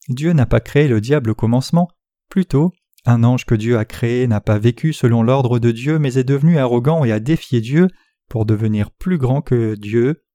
Dieu 0.08 0.34
n'a 0.34 0.46
pas 0.46 0.60
créé 0.60 0.88
le 0.88 1.02
diable 1.02 1.32
au 1.32 1.36
commencement, 1.36 1.90
plutôt 2.30 2.74
un 3.08 3.24
ange 3.24 3.46
que 3.46 3.56
Dieu 3.56 3.78
a 3.78 3.86
créé 3.86 4.28
n'a 4.28 4.42
pas 4.42 4.60
vécu 4.60 4.92
selon 4.92 5.24
l'ordre 5.24 5.60
de 5.60 5.72
Dieu, 5.72 5.98
mais 5.98 6.18
est 6.18 6.26
devenu 6.26 6.58
arrogant 6.58 7.06
et 7.06 7.14
a 7.14 7.22
défié 7.22 7.62
Dieu 7.62 7.88
pour 8.28 8.46
devenir 8.46 8.92
plus 8.92 9.18
grand 9.18 9.42
que 9.42 9.76
Dieu. 9.76 10.26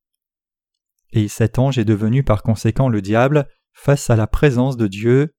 Et 1.13 1.29
cet 1.29 1.59
ange 1.59 1.79
est 1.79 1.85
devenu 1.85 2.23
par 2.23 2.43
conséquent 2.43 2.89
le 2.89 3.03
diable 3.03 3.47
face 3.75 4.09
à 4.09 4.17
la 4.17 4.27
présence 4.27 4.79
de 4.79 4.87
Dieu. 4.87 5.35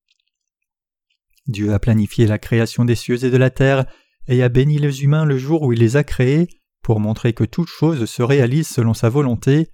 Dieu 1.47 1.73
a 1.73 1.79
planifié 1.79 2.27
la 2.27 2.37
création 2.37 2.85
des 2.85 2.93
cieux 2.93 3.25
et 3.25 3.31
de 3.31 3.37
la 3.37 3.49
terre, 3.49 3.85
et 4.27 4.43
a 4.43 4.49
béni 4.49 4.77
les 4.77 5.03
humains 5.03 5.25
le 5.25 5.39
jour 5.39 5.63
où 5.63 5.73
il 5.73 5.79
les 5.79 5.97
a 5.97 6.03
créés, 6.03 6.47
pour 6.83 6.99
montrer 6.99 7.33
que 7.33 7.43
toute 7.43 7.67
chose 7.67 8.05
se 8.05 8.21
réalise 8.21 8.67
selon 8.67 8.93
sa 8.93 9.09
volonté. 9.09 9.72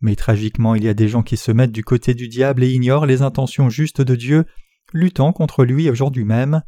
Mais 0.00 0.16
tragiquement, 0.16 0.74
il 0.74 0.84
y 0.84 0.88
a 0.88 0.94
des 0.94 1.08
gens 1.08 1.22
qui 1.22 1.36
se 1.36 1.52
mettent 1.52 1.72
du 1.72 1.84
côté 1.84 2.14
du 2.14 2.28
diable 2.28 2.64
et 2.64 2.70
ignorent 2.70 3.06
les 3.06 3.22
intentions 3.22 3.68
justes 3.68 4.00
de 4.00 4.14
Dieu, 4.14 4.44
luttant 4.92 5.32
contre 5.32 5.64
lui 5.64 5.90
aujourd'hui 5.90 6.24
même. 6.24 6.62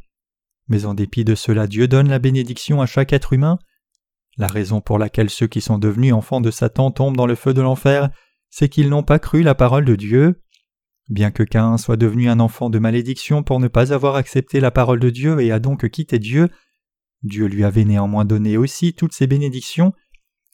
Mais 0.67 0.85
en 0.85 0.93
dépit 0.93 1.25
de 1.25 1.35
cela, 1.35 1.67
Dieu 1.67 1.87
donne 1.87 2.09
la 2.09 2.19
bénédiction 2.19 2.81
à 2.81 2.85
chaque 2.85 3.13
être 3.13 3.33
humain. 3.33 3.59
La 4.37 4.47
raison 4.47 4.81
pour 4.81 4.97
laquelle 4.97 5.29
ceux 5.29 5.47
qui 5.47 5.61
sont 5.61 5.77
devenus 5.77 6.13
enfants 6.13 6.41
de 6.41 6.51
Satan 6.51 6.91
tombent 6.91 7.17
dans 7.17 7.27
le 7.27 7.35
feu 7.35 7.53
de 7.53 7.61
l'enfer, 7.61 8.09
c'est 8.49 8.69
qu'ils 8.69 8.89
n'ont 8.89 9.03
pas 9.03 9.19
cru 9.19 9.43
la 9.43 9.55
parole 9.55 9.85
de 9.85 9.95
Dieu. 9.95 10.41
Bien 11.09 11.31
que 11.31 11.43
Cain 11.43 11.77
soit 11.77 11.97
devenu 11.97 12.29
un 12.29 12.39
enfant 12.39 12.69
de 12.69 12.79
malédiction 12.79 13.43
pour 13.43 13.59
ne 13.59 13.67
pas 13.67 13.93
avoir 13.93 14.15
accepté 14.15 14.59
la 14.59 14.71
parole 14.71 14.99
de 14.99 15.09
Dieu 15.09 15.41
et 15.41 15.51
a 15.51 15.59
donc 15.59 15.87
quitté 15.89 16.17
Dieu, 16.17 16.49
Dieu 17.23 17.45
lui 17.45 17.63
avait 17.63 17.85
néanmoins 17.85 18.25
donné 18.25 18.57
aussi 18.57 18.93
toutes 18.93 19.13
ses 19.13 19.27
bénédictions. 19.27 19.93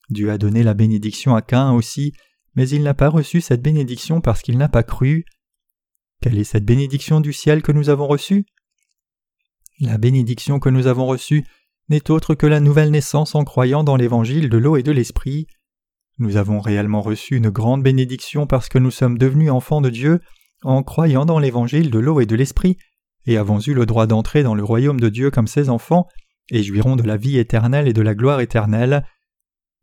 Dieu 0.09 0.31
a 0.31 0.37
donné 0.37 0.63
la 0.63 0.73
bénédiction 0.73 1.35
à 1.35 1.41
Cain 1.41 1.71
aussi, 1.71 2.13
mais 2.59 2.67
il 2.67 2.83
n'a 2.83 2.93
pas 2.93 3.07
reçu 3.07 3.39
cette 3.39 3.61
bénédiction 3.61 4.19
parce 4.19 4.41
qu'il 4.41 4.57
n'a 4.57 4.67
pas 4.67 4.83
cru. 4.83 5.23
Quelle 6.21 6.37
est 6.37 6.43
cette 6.43 6.65
bénédiction 6.65 7.21
du 7.21 7.31
ciel 7.31 7.61
que 7.61 7.71
nous 7.71 7.89
avons 7.89 8.05
reçue? 8.05 8.43
La 9.79 9.97
bénédiction 9.97 10.59
que 10.59 10.67
nous 10.67 10.85
avons 10.85 11.07
reçue 11.07 11.45
n'est 11.87 12.11
autre 12.11 12.35
que 12.35 12.45
la 12.45 12.59
nouvelle 12.59 12.91
naissance 12.91 13.33
en 13.33 13.45
croyant 13.45 13.85
dans 13.85 13.95
l'évangile 13.95 14.49
de 14.49 14.57
l'eau 14.57 14.75
et 14.75 14.83
de 14.83 14.91
l'esprit. 14.91 15.47
Nous 16.17 16.35
avons 16.35 16.59
réellement 16.59 17.01
reçu 17.01 17.37
une 17.37 17.49
grande 17.49 17.81
bénédiction 17.81 18.45
parce 18.45 18.67
que 18.67 18.77
nous 18.77 18.91
sommes 18.91 19.17
devenus 19.17 19.51
enfants 19.51 19.79
de 19.79 19.89
Dieu 19.89 20.19
en 20.61 20.83
croyant 20.83 21.25
dans 21.25 21.39
l'évangile 21.39 21.89
de 21.89 21.99
l'eau 21.99 22.19
et 22.19 22.25
de 22.25 22.35
l'esprit, 22.35 22.75
et 23.25 23.37
avons 23.37 23.61
eu 23.61 23.73
le 23.73 23.85
droit 23.85 24.05
d'entrer 24.05 24.43
dans 24.43 24.53
le 24.53 24.65
royaume 24.65 24.99
de 24.99 25.07
Dieu 25.07 25.31
comme 25.31 25.47
ses 25.47 25.69
enfants, 25.69 26.07
et 26.51 26.61
jouirons 26.61 26.97
de 26.97 27.03
la 27.03 27.15
vie 27.15 27.37
éternelle 27.37 27.87
et 27.87 27.93
de 27.93 28.01
la 28.01 28.15
gloire 28.15 28.41
éternelle. 28.41 29.05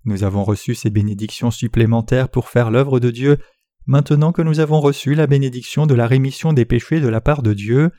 Nous 0.07 0.23
avons 0.23 0.45
reçu 0.45 0.77
ces 0.77 0.89
bénédictions 0.89 1.51
supplémentaires 1.51 2.29
pour 2.29 2.49
faire 2.49 2.71
l'œuvre 2.71 3.01
de 3.01 3.11
Dieu, 3.11 3.39
maintenant 3.87 4.31
que 4.31 4.41
nous 4.41 4.61
avons 4.61 4.81
reçu 4.81 5.17
la 5.17 5.27
bénédiction 5.27 5.85
de 5.85 5.95
la 5.95 6.07
rémission 6.07 6.53
des 6.53 6.65
péchés 6.65 7.01
de 7.01 7.09
la 7.09 7.21
part 7.21 7.43
de 7.43 7.53
Dieu. 7.53 7.91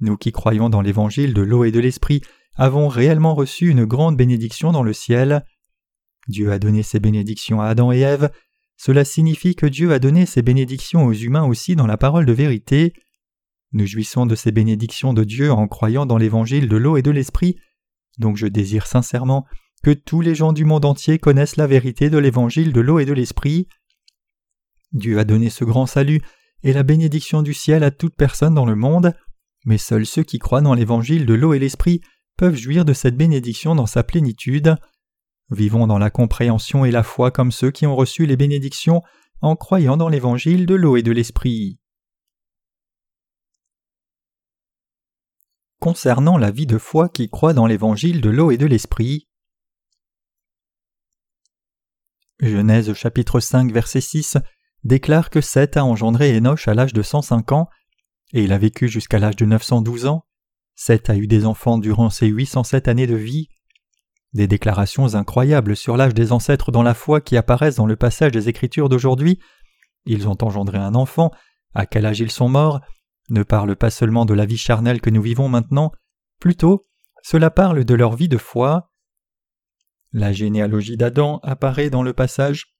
Nous 0.00 0.16
qui 0.16 0.32
croyons 0.32 0.68
dans 0.68 0.80
l'évangile 0.80 1.32
de 1.32 1.42
l'eau 1.42 1.62
et 1.62 1.70
de 1.70 1.78
l'esprit 1.78 2.20
avons 2.56 2.88
réellement 2.88 3.36
reçu 3.36 3.68
une 3.68 3.84
grande 3.84 4.16
bénédiction 4.16 4.72
dans 4.72 4.82
le 4.82 4.92
ciel. 4.92 5.44
Dieu 6.26 6.50
a 6.50 6.58
donné 6.58 6.82
ses 6.82 6.98
bénédictions 6.98 7.60
à 7.60 7.66
Adam 7.66 7.92
et 7.92 8.00
Ève, 8.00 8.30
cela 8.76 9.04
signifie 9.04 9.54
que 9.54 9.66
Dieu 9.66 9.92
a 9.92 10.00
donné 10.00 10.26
ses 10.26 10.42
bénédictions 10.42 11.06
aux 11.06 11.12
humains 11.12 11.46
aussi 11.46 11.76
dans 11.76 11.86
la 11.86 11.96
parole 11.96 12.26
de 12.26 12.32
vérité. 12.32 12.92
Nous 13.72 13.86
jouissons 13.86 14.26
de 14.26 14.34
ces 14.34 14.50
bénédictions 14.50 15.12
de 15.12 15.22
Dieu 15.22 15.52
en 15.52 15.68
croyant 15.68 16.06
dans 16.06 16.18
l'évangile 16.18 16.66
de 16.66 16.76
l'eau 16.76 16.96
et 16.96 17.02
de 17.02 17.12
l'esprit, 17.12 17.56
donc 18.18 18.36
je 18.36 18.48
désire 18.48 18.88
sincèrement 18.88 19.46
que 19.82 19.90
tous 19.90 20.20
les 20.20 20.34
gens 20.34 20.52
du 20.52 20.64
monde 20.64 20.84
entier 20.84 21.18
connaissent 21.18 21.56
la 21.56 21.66
vérité 21.66 22.10
de 22.10 22.18
l'évangile 22.18 22.72
de 22.72 22.80
l'eau 22.80 22.98
et 22.98 23.06
de 23.06 23.12
l'esprit. 23.12 23.66
Dieu 24.92 25.18
a 25.18 25.24
donné 25.24 25.50
ce 25.50 25.64
grand 25.64 25.86
salut 25.86 26.20
et 26.62 26.72
la 26.72 26.82
bénédiction 26.82 27.42
du 27.42 27.54
ciel 27.54 27.82
à 27.84 27.90
toute 27.90 28.14
personne 28.14 28.54
dans 28.54 28.66
le 28.66 28.74
monde, 28.74 29.14
mais 29.64 29.78
seuls 29.78 30.06
ceux 30.06 30.22
qui 30.22 30.38
croient 30.38 30.60
dans 30.60 30.74
l'évangile 30.74 31.26
de 31.26 31.34
l'eau 31.34 31.54
et 31.54 31.58
l'esprit 31.58 32.00
peuvent 32.36 32.56
jouir 32.56 32.84
de 32.84 32.92
cette 32.92 33.16
bénédiction 33.16 33.74
dans 33.74 33.86
sa 33.86 34.02
plénitude. 34.02 34.76
Vivons 35.50 35.86
dans 35.86 35.98
la 35.98 36.10
compréhension 36.10 36.84
et 36.84 36.90
la 36.90 37.02
foi 37.02 37.30
comme 37.30 37.52
ceux 37.52 37.70
qui 37.70 37.86
ont 37.86 37.96
reçu 37.96 38.26
les 38.26 38.36
bénédictions 38.36 39.02
en 39.40 39.56
croyant 39.56 39.96
dans 39.96 40.08
l'évangile 40.08 40.66
de 40.66 40.74
l'eau 40.74 40.96
et 40.96 41.02
de 41.02 41.12
l'esprit. 41.12 41.78
Concernant 45.80 46.36
la 46.36 46.50
vie 46.50 46.66
de 46.66 46.76
foi 46.76 47.08
qui 47.08 47.30
croit 47.30 47.54
dans 47.54 47.66
l'évangile 47.66 48.20
de 48.20 48.28
l'eau 48.28 48.50
et 48.50 48.58
de 48.58 48.66
l'esprit, 48.66 49.29
Genèse 52.40 52.92
chapitre 52.94 53.40
5 53.40 53.70
verset 53.72 54.00
6 54.00 54.38
déclare 54.84 55.30
que 55.30 55.40
Seth 55.40 55.76
a 55.76 55.84
engendré 55.84 56.36
Enoch 56.36 56.66
à 56.66 56.74
l'âge 56.74 56.92
de 56.92 57.02
105 57.02 57.52
ans, 57.52 57.68
et 58.32 58.42
il 58.44 58.52
a 58.52 58.58
vécu 58.58 58.88
jusqu'à 58.88 59.18
l'âge 59.18 59.36
de 59.36 59.44
912 59.44 60.06
ans. 60.06 60.24
Seth 60.74 61.10
a 61.10 61.16
eu 61.16 61.26
des 61.26 61.44
enfants 61.44 61.76
durant 61.76 62.08
ses 62.08 62.26
807 62.26 62.88
années 62.88 63.06
de 63.06 63.16
vie. 63.16 63.48
Des 64.32 64.46
déclarations 64.46 65.14
incroyables 65.14 65.76
sur 65.76 65.96
l'âge 65.96 66.14
des 66.14 66.32
ancêtres 66.32 66.72
dans 66.72 66.82
la 66.82 66.94
foi 66.94 67.20
qui 67.20 67.36
apparaissent 67.36 67.76
dans 67.76 67.86
le 67.86 67.96
passage 67.96 68.32
des 68.32 68.48
Écritures 68.48 68.88
d'aujourd'hui. 68.88 69.38
Ils 70.06 70.28
ont 70.28 70.38
engendré 70.40 70.78
un 70.78 70.94
enfant, 70.94 71.30
à 71.74 71.84
quel 71.84 72.06
âge 72.06 72.20
ils 72.20 72.30
sont 72.30 72.48
morts, 72.48 72.80
ne 73.28 73.42
parlent 73.42 73.76
pas 73.76 73.90
seulement 73.90 74.24
de 74.24 74.34
la 74.34 74.46
vie 74.46 74.56
charnelle 74.56 75.00
que 75.00 75.10
nous 75.10 75.22
vivons 75.22 75.48
maintenant, 75.48 75.92
plutôt 76.38 76.86
cela 77.22 77.50
parle 77.50 77.84
de 77.84 77.94
leur 77.94 78.16
vie 78.16 78.28
de 78.28 78.38
foi. 78.38 78.89
La 80.12 80.32
généalogie 80.32 80.96
d'Adam 80.96 81.38
apparaît 81.42 81.90
dans 81.90 82.02
le 82.02 82.12
passage 82.12 82.74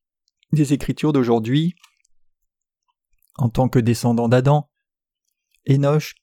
des 0.53 0.73
Écritures 0.73 1.13
d'aujourd'hui. 1.13 1.75
En 3.37 3.49
tant 3.49 3.69
que 3.69 3.79
descendant 3.79 4.29
d'Adam, 4.29 4.69
Enoch, 5.69 6.15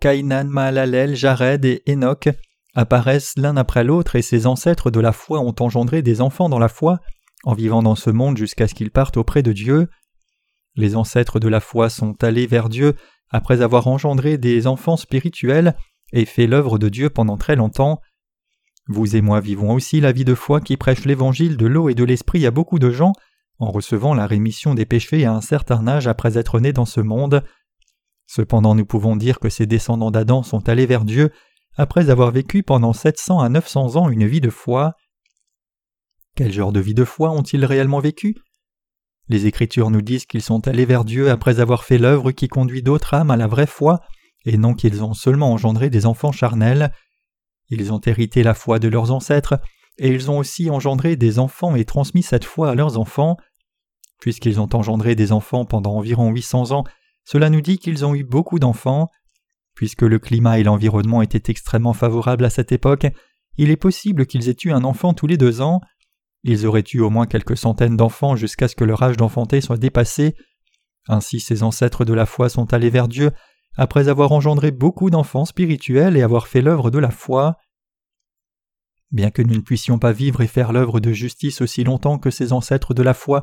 Kainan, 0.00 0.44
Mahalalel, 0.44 1.14
Jared 1.14 1.64
et 1.64 1.82
Enoch 1.88 2.28
apparaissent 2.74 3.34
l'un 3.36 3.56
après 3.56 3.84
l'autre 3.84 4.16
et 4.16 4.22
ses 4.22 4.46
ancêtres 4.46 4.90
de 4.90 5.00
la 5.00 5.12
foi 5.12 5.40
ont 5.40 5.54
engendré 5.60 6.02
des 6.02 6.20
enfants 6.20 6.48
dans 6.48 6.58
la 6.58 6.68
foi 6.68 7.00
en 7.44 7.54
vivant 7.54 7.82
dans 7.82 7.94
ce 7.94 8.10
monde 8.10 8.36
jusqu'à 8.36 8.68
ce 8.68 8.74
qu'ils 8.74 8.90
partent 8.90 9.16
auprès 9.16 9.42
de 9.42 9.52
Dieu. 9.52 9.88
Les 10.74 10.96
ancêtres 10.96 11.40
de 11.40 11.48
la 11.48 11.60
foi 11.60 11.88
sont 11.88 12.22
allés 12.22 12.46
vers 12.46 12.68
Dieu 12.68 12.96
après 13.30 13.62
avoir 13.62 13.86
engendré 13.86 14.36
des 14.36 14.66
enfants 14.66 14.96
spirituels 14.96 15.76
et 16.12 16.26
fait 16.26 16.46
l'œuvre 16.46 16.78
de 16.78 16.88
Dieu 16.88 17.08
pendant 17.08 17.36
très 17.36 17.56
longtemps. 17.56 18.00
Vous 18.88 19.16
et 19.16 19.20
moi 19.20 19.40
vivons 19.40 19.72
aussi 19.72 20.00
la 20.00 20.12
vie 20.12 20.24
de 20.24 20.34
foi 20.34 20.60
qui 20.60 20.76
prêche 20.76 21.04
l'évangile 21.04 21.56
de 21.56 21.66
l'eau 21.66 21.88
et 21.88 21.94
de 21.94 22.04
l'esprit 22.04 22.46
à 22.46 22.50
beaucoup 22.50 22.78
de 22.78 22.90
gens, 22.90 23.12
en 23.58 23.70
recevant 23.70 24.14
la 24.14 24.26
rémission 24.26 24.74
des 24.74 24.86
péchés 24.86 25.24
à 25.24 25.32
un 25.32 25.40
certain 25.40 25.86
âge 25.88 26.06
après 26.06 26.38
être 26.38 26.60
nés 26.60 26.72
dans 26.72 26.84
ce 26.84 27.00
monde. 27.00 27.42
Cependant 28.26 28.74
nous 28.74 28.86
pouvons 28.86 29.16
dire 29.16 29.40
que 29.40 29.48
ces 29.48 29.66
descendants 29.66 30.10
d'Adam 30.10 30.42
sont 30.42 30.68
allés 30.68 30.86
vers 30.86 31.04
Dieu 31.04 31.30
après 31.76 32.10
avoir 32.10 32.30
vécu 32.30 32.62
pendant 32.62 32.92
700 32.92 33.40
à 33.40 33.48
900 33.48 33.96
ans 33.96 34.08
une 34.08 34.26
vie 34.26 34.40
de 34.40 34.50
foi. 34.50 34.94
Quel 36.34 36.52
genre 36.52 36.72
de 36.72 36.80
vie 36.80 36.94
de 36.94 37.04
foi 37.04 37.30
ont-ils 37.30 37.64
réellement 37.64 38.00
vécu? 38.00 38.36
Les 39.28 39.46
Écritures 39.46 39.90
nous 39.90 40.02
disent 40.02 40.26
qu'ils 40.26 40.42
sont 40.42 40.68
allés 40.68 40.84
vers 40.84 41.04
Dieu 41.04 41.30
après 41.30 41.60
avoir 41.60 41.84
fait 41.84 41.98
l'œuvre 41.98 42.30
qui 42.30 42.48
conduit 42.48 42.82
d'autres 42.82 43.14
âmes 43.14 43.30
à 43.30 43.36
la 43.36 43.48
vraie 43.48 43.66
foi, 43.66 44.00
et 44.44 44.56
non 44.56 44.74
qu'ils 44.74 45.02
ont 45.02 45.14
seulement 45.14 45.52
engendré 45.52 45.90
des 45.90 46.06
enfants 46.06 46.30
charnels. 46.30 46.92
Ils 47.70 47.92
ont 47.92 48.00
hérité 48.00 48.42
la 48.42 48.54
foi 48.54 48.78
de 48.78 48.88
leurs 48.88 49.10
ancêtres, 49.10 49.60
et 49.98 50.08
ils 50.08 50.30
ont 50.30 50.38
aussi 50.38 50.70
engendré 50.70 51.16
des 51.16 51.38
enfants 51.38 51.74
et 51.74 51.84
transmis 51.84 52.22
cette 52.22 52.44
foi 52.44 52.70
à 52.70 52.74
leurs 52.74 52.98
enfants. 52.98 53.36
Puisqu'ils 54.20 54.60
ont 54.60 54.68
engendré 54.72 55.14
des 55.14 55.32
enfants 55.32 55.64
pendant 55.64 55.94
environ 55.96 56.30
800 56.30 56.72
ans, 56.72 56.84
cela 57.24 57.50
nous 57.50 57.60
dit 57.60 57.78
qu'ils 57.78 58.04
ont 58.04 58.14
eu 58.14 58.24
beaucoup 58.24 58.58
d'enfants. 58.58 59.10
Puisque 59.74 60.02
le 60.02 60.18
climat 60.18 60.58
et 60.58 60.62
l'environnement 60.62 61.22
étaient 61.22 61.50
extrêmement 61.50 61.92
favorables 61.92 62.44
à 62.44 62.50
cette 62.50 62.72
époque, 62.72 63.06
il 63.58 63.70
est 63.70 63.76
possible 63.76 64.26
qu'ils 64.26 64.48
aient 64.48 64.56
eu 64.64 64.70
un 64.70 64.84
enfant 64.84 65.12
tous 65.12 65.26
les 65.26 65.36
deux 65.36 65.60
ans. 65.60 65.80
Ils 66.44 66.66
auraient 66.66 66.84
eu 66.92 67.00
au 67.00 67.10
moins 67.10 67.26
quelques 67.26 67.56
centaines 67.56 67.96
d'enfants 67.96 68.36
jusqu'à 68.36 68.68
ce 68.68 68.76
que 68.76 68.84
leur 68.84 69.02
âge 69.02 69.16
d'enfanter 69.16 69.60
soit 69.60 69.78
dépassé. 69.78 70.34
Ainsi 71.08 71.40
ces 71.40 71.62
ancêtres 71.62 72.04
de 72.04 72.14
la 72.14 72.26
foi 72.26 72.48
sont 72.48 72.72
allés 72.72 72.90
vers 72.90 73.08
Dieu 73.08 73.32
après 73.76 74.08
avoir 74.08 74.32
engendré 74.32 74.70
beaucoup 74.70 75.10
d'enfants 75.10 75.44
spirituels 75.44 76.16
et 76.16 76.22
avoir 76.22 76.48
fait 76.48 76.62
l'œuvre 76.62 76.90
de 76.90 76.98
la 76.98 77.10
foi. 77.10 77.56
Bien 79.10 79.30
que 79.30 79.42
nous 79.42 79.54
ne 79.54 79.60
puissions 79.60 79.98
pas 79.98 80.12
vivre 80.12 80.40
et 80.40 80.46
faire 80.46 80.72
l'œuvre 80.72 81.00
de 81.00 81.12
justice 81.12 81.60
aussi 81.60 81.84
longtemps 81.84 82.18
que 82.18 82.30
ces 82.30 82.52
ancêtres 82.52 82.94
de 82.94 83.02
la 83.02 83.14
foi, 83.14 83.42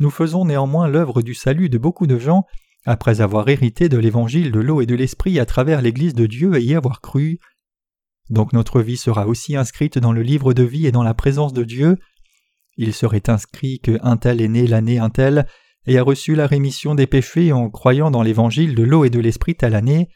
nous 0.00 0.10
faisons 0.10 0.44
néanmoins 0.44 0.88
l'œuvre 0.88 1.22
du 1.22 1.34
salut 1.34 1.68
de 1.68 1.78
beaucoup 1.78 2.06
de 2.06 2.18
gens 2.18 2.44
après 2.84 3.20
avoir 3.20 3.48
hérité 3.48 3.88
de 3.88 3.98
l'évangile 3.98 4.52
de 4.52 4.60
l'eau 4.60 4.80
et 4.80 4.86
de 4.86 4.94
l'esprit 4.94 5.40
à 5.40 5.46
travers 5.46 5.82
l'Église 5.82 6.14
de 6.14 6.26
Dieu 6.26 6.54
et 6.56 6.62
y 6.62 6.74
avoir 6.74 7.00
cru. 7.00 7.40
Donc 8.30 8.52
notre 8.52 8.80
vie 8.80 8.96
sera 8.96 9.26
aussi 9.26 9.56
inscrite 9.56 9.98
dans 9.98 10.12
le 10.12 10.22
livre 10.22 10.54
de 10.54 10.62
vie 10.62 10.86
et 10.86 10.92
dans 10.92 11.02
la 11.02 11.14
présence 11.14 11.52
de 11.52 11.64
Dieu. 11.64 11.98
Il 12.76 12.92
serait 12.94 13.28
inscrit 13.28 13.80
que 13.80 13.98
un 14.02 14.16
tel 14.16 14.40
est 14.40 14.48
né 14.48 14.66
l'année 14.66 14.98
un 14.98 15.10
tel, 15.10 15.46
et 15.86 15.98
a 15.98 16.02
reçu 16.02 16.34
la 16.34 16.46
rémission 16.46 16.94
des 16.94 17.06
péchés 17.06 17.52
en 17.52 17.70
croyant 17.70 18.10
dans 18.10 18.22
l'évangile 18.22 18.74
de 18.74 18.82
l'eau 18.82 19.04
et 19.04 19.10
de 19.10 19.20
l'esprit 19.20 19.54
telle 19.54 19.74
année, 19.74 20.08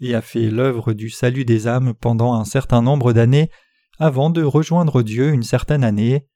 et 0.00 0.14
a 0.14 0.22
fait 0.22 0.50
l'œuvre 0.50 0.94
du 0.94 1.10
salut 1.10 1.44
des 1.44 1.66
âmes 1.68 1.94
pendant 1.94 2.34
un 2.34 2.44
certain 2.44 2.82
nombre 2.82 3.12
d'années 3.12 3.50
avant 3.98 4.30
de 4.30 4.42
rejoindre 4.42 5.02
Dieu 5.02 5.32
une 5.32 5.42
certaine 5.42 5.84
année. 5.84 6.26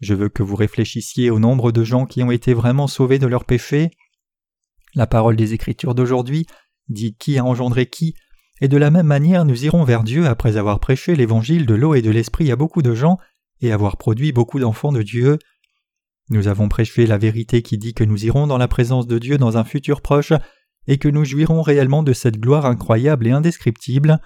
Je 0.00 0.14
veux 0.14 0.28
que 0.28 0.42
vous 0.42 0.54
réfléchissiez 0.54 1.30
au 1.30 1.40
nombre 1.40 1.72
de 1.72 1.82
gens 1.82 2.06
qui 2.06 2.22
ont 2.22 2.30
été 2.30 2.54
vraiment 2.54 2.86
sauvés 2.86 3.18
de 3.18 3.26
leurs 3.26 3.44
péchés. 3.44 3.90
La 4.94 5.06
parole 5.06 5.34
des 5.34 5.54
Écritures 5.54 5.94
d'aujourd'hui 5.94 6.46
dit 6.88 7.16
qui 7.16 7.36
a 7.38 7.44
engendré 7.44 7.86
qui, 7.86 8.14
et 8.60 8.68
de 8.68 8.76
la 8.76 8.90
même 8.90 9.06
manière 9.06 9.44
nous 9.44 9.64
irons 9.64 9.84
vers 9.84 10.04
Dieu 10.04 10.26
après 10.26 10.56
avoir 10.56 10.80
prêché 10.80 11.16
l'évangile 11.16 11.66
de 11.66 11.74
l'eau 11.74 11.94
et 11.94 12.02
de 12.02 12.10
l'esprit 12.10 12.50
à 12.50 12.56
beaucoup 12.56 12.82
de 12.82 12.94
gens 12.94 13.18
et 13.60 13.72
avoir 13.72 13.96
produit 13.96 14.32
beaucoup 14.32 14.60
d'enfants 14.60 14.92
de 14.92 15.02
Dieu. 15.02 15.38
Nous 16.30 16.48
avons 16.48 16.68
prêché 16.68 17.06
la 17.06 17.18
vérité 17.18 17.62
qui 17.62 17.78
dit 17.78 17.94
que 17.94 18.04
nous 18.04 18.24
irons 18.24 18.46
dans 18.46 18.58
la 18.58 18.68
présence 18.68 19.06
de 19.06 19.18
Dieu 19.18 19.38
dans 19.38 19.56
un 19.56 19.64
futur 19.64 20.02
proche 20.02 20.32
et 20.86 20.98
que 20.98 21.08
nous 21.08 21.24
jouirons 21.24 21.62
réellement 21.62 22.02
de 22.02 22.12
cette 22.12 22.38
gloire 22.38 22.66
incroyable 22.66 23.26
et 23.26 23.30
indescriptible. 23.30 24.20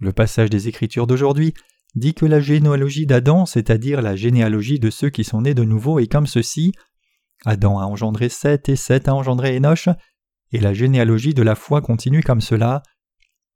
Le 0.00 0.12
passage 0.12 0.50
des 0.50 0.68
Écritures 0.68 1.06
d'aujourd'hui 1.06 1.54
dit 1.94 2.14
que 2.14 2.26
la 2.26 2.40
généalogie 2.40 3.06
d'Adam, 3.06 3.46
c'est-à-dire 3.46 4.00
la 4.00 4.16
généalogie 4.16 4.78
de 4.78 4.90
ceux 4.90 5.10
qui 5.10 5.24
sont 5.24 5.42
nés 5.42 5.54
de 5.54 5.64
nouveau, 5.64 5.98
est 5.98 6.06
comme 6.06 6.26
ceci. 6.26 6.72
Adam 7.44 7.78
a 7.78 7.84
engendré 7.84 8.28
Seth 8.28 8.68
et 8.68 8.76
Seth 8.76 9.08
a 9.08 9.14
engendré 9.14 9.56
Enoch, 9.56 9.88
et 10.52 10.60
la 10.60 10.74
généalogie 10.74 11.34
de 11.34 11.42
la 11.42 11.54
foi 11.54 11.80
continue 11.80 12.22
comme 12.22 12.40
cela. 12.40 12.82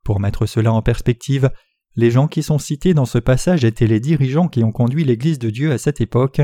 Pour 0.05 0.21
mettre 0.21 0.47
cela 0.47 0.73
en 0.73 0.83
perspective, 0.83 1.51
les 1.95 2.11
gens 2.11 2.29
qui 2.29 2.43
sont 2.43 2.59
cités 2.59 2.95
dans 2.95 3.07
ce 3.07 3.19
passage 3.19 3.65
étaient 3.65 3.87
les 3.87 4.01
dirigeants 4.01 4.49
qui 4.49 4.63
ont 4.63 4.73
conduit 4.73 5.05
l'Église 5.05 5.39
de 5.39 5.51
Dieu 5.51 5.73
à 5.73 5.79
cette 5.79 6.01
époque. 6.01 6.41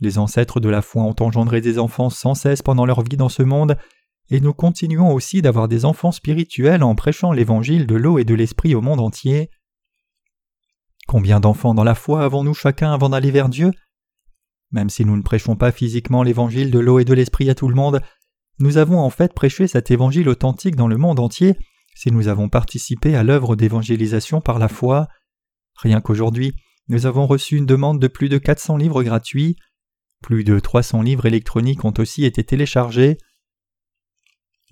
Les 0.00 0.18
ancêtres 0.18 0.60
de 0.60 0.68
la 0.68 0.82
foi 0.82 1.02
ont 1.02 1.16
engendré 1.20 1.60
des 1.60 1.78
enfants 1.78 2.10
sans 2.10 2.34
cesse 2.34 2.62
pendant 2.62 2.86
leur 2.86 3.02
vie 3.02 3.16
dans 3.16 3.28
ce 3.28 3.42
monde, 3.42 3.76
et 4.30 4.40
nous 4.40 4.52
continuons 4.52 5.12
aussi 5.12 5.42
d'avoir 5.42 5.68
des 5.68 5.84
enfants 5.84 6.12
spirituels 6.12 6.82
en 6.82 6.94
prêchant 6.94 7.32
l'évangile 7.32 7.86
de 7.86 7.96
l'eau 7.96 8.18
et 8.18 8.24
de 8.24 8.34
l'esprit 8.34 8.74
au 8.74 8.80
monde 8.80 9.00
entier. 9.00 9.50
Combien 11.06 11.40
d'enfants 11.40 11.74
dans 11.74 11.84
la 11.84 11.94
foi 11.94 12.22
avons-nous 12.22 12.54
chacun 12.54 12.92
avant 12.92 13.08
d'aller 13.08 13.30
vers 13.30 13.48
Dieu? 13.48 13.70
Même 14.70 14.90
si 14.90 15.04
nous 15.04 15.16
ne 15.16 15.22
prêchons 15.22 15.56
pas 15.56 15.72
physiquement 15.72 16.22
l'évangile 16.22 16.70
de 16.70 16.78
l'eau 16.78 16.98
et 16.98 17.06
de 17.06 17.14
l'esprit 17.14 17.48
à 17.48 17.54
tout 17.54 17.68
le 17.68 17.74
monde, 17.74 18.02
nous 18.58 18.76
avons 18.76 18.98
en 18.98 19.10
fait 19.10 19.32
prêché 19.32 19.66
cet 19.66 19.90
évangile 19.90 20.28
authentique 20.28 20.76
dans 20.76 20.88
le 20.88 20.98
monde 20.98 21.20
entier 21.20 21.56
si 21.94 22.12
nous 22.12 22.28
avons 22.28 22.48
participé 22.48 23.16
à 23.16 23.24
l'œuvre 23.24 23.56
d'évangélisation 23.56 24.40
par 24.40 24.60
la 24.60 24.68
foi. 24.68 25.08
Rien 25.76 26.00
qu'aujourd'hui, 26.00 26.54
nous 26.88 27.06
avons 27.06 27.26
reçu 27.26 27.56
une 27.56 27.66
demande 27.66 27.98
de 27.98 28.06
plus 28.06 28.28
de 28.28 28.38
400 28.38 28.76
livres 28.76 29.02
gratuits. 29.02 29.56
Plus 30.22 30.44
de 30.44 30.58
300 30.58 31.02
livres 31.02 31.26
électroniques 31.26 31.84
ont 31.84 31.94
aussi 31.98 32.24
été 32.24 32.44
téléchargés. 32.44 33.18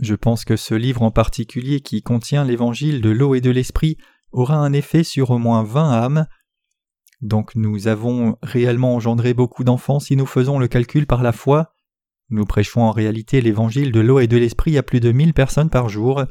Je 0.00 0.14
pense 0.14 0.44
que 0.44 0.56
ce 0.56 0.74
livre 0.74 1.02
en 1.02 1.10
particulier 1.10 1.80
qui 1.80 2.02
contient 2.02 2.44
l'évangile 2.44 3.00
de 3.00 3.10
l'eau 3.10 3.34
et 3.34 3.40
de 3.40 3.50
l'esprit 3.50 3.96
aura 4.32 4.56
un 4.56 4.72
effet 4.72 5.04
sur 5.04 5.30
au 5.30 5.38
moins 5.38 5.62
vingt 5.62 5.90
âmes. 5.90 6.26
Donc 7.22 7.54
nous 7.54 7.88
avons 7.88 8.36
réellement 8.42 8.94
engendré 8.94 9.32
beaucoup 9.32 9.64
d'enfants 9.64 10.00
si 10.00 10.16
nous 10.16 10.26
faisons 10.26 10.58
le 10.58 10.68
calcul 10.68 11.06
par 11.06 11.22
la 11.22 11.32
foi. 11.32 11.72
Nous 12.28 12.44
prêchons 12.44 12.82
en 12.82 12.90
réalité 12.90 13.40
l'évangile 13.40 13.92
de 13.92 14.00
l'eau 14.00 14.18
et 14.18 14.26
de 14.26 14.36
l'esprit 14.36 14.76
à 14.76 14.82
plus 14.82 15.00
de 15.00 15.12
mille 15.12 15.32
personnes 15.32 15.70
par 15.70 15.88
jour. 15.88 16.24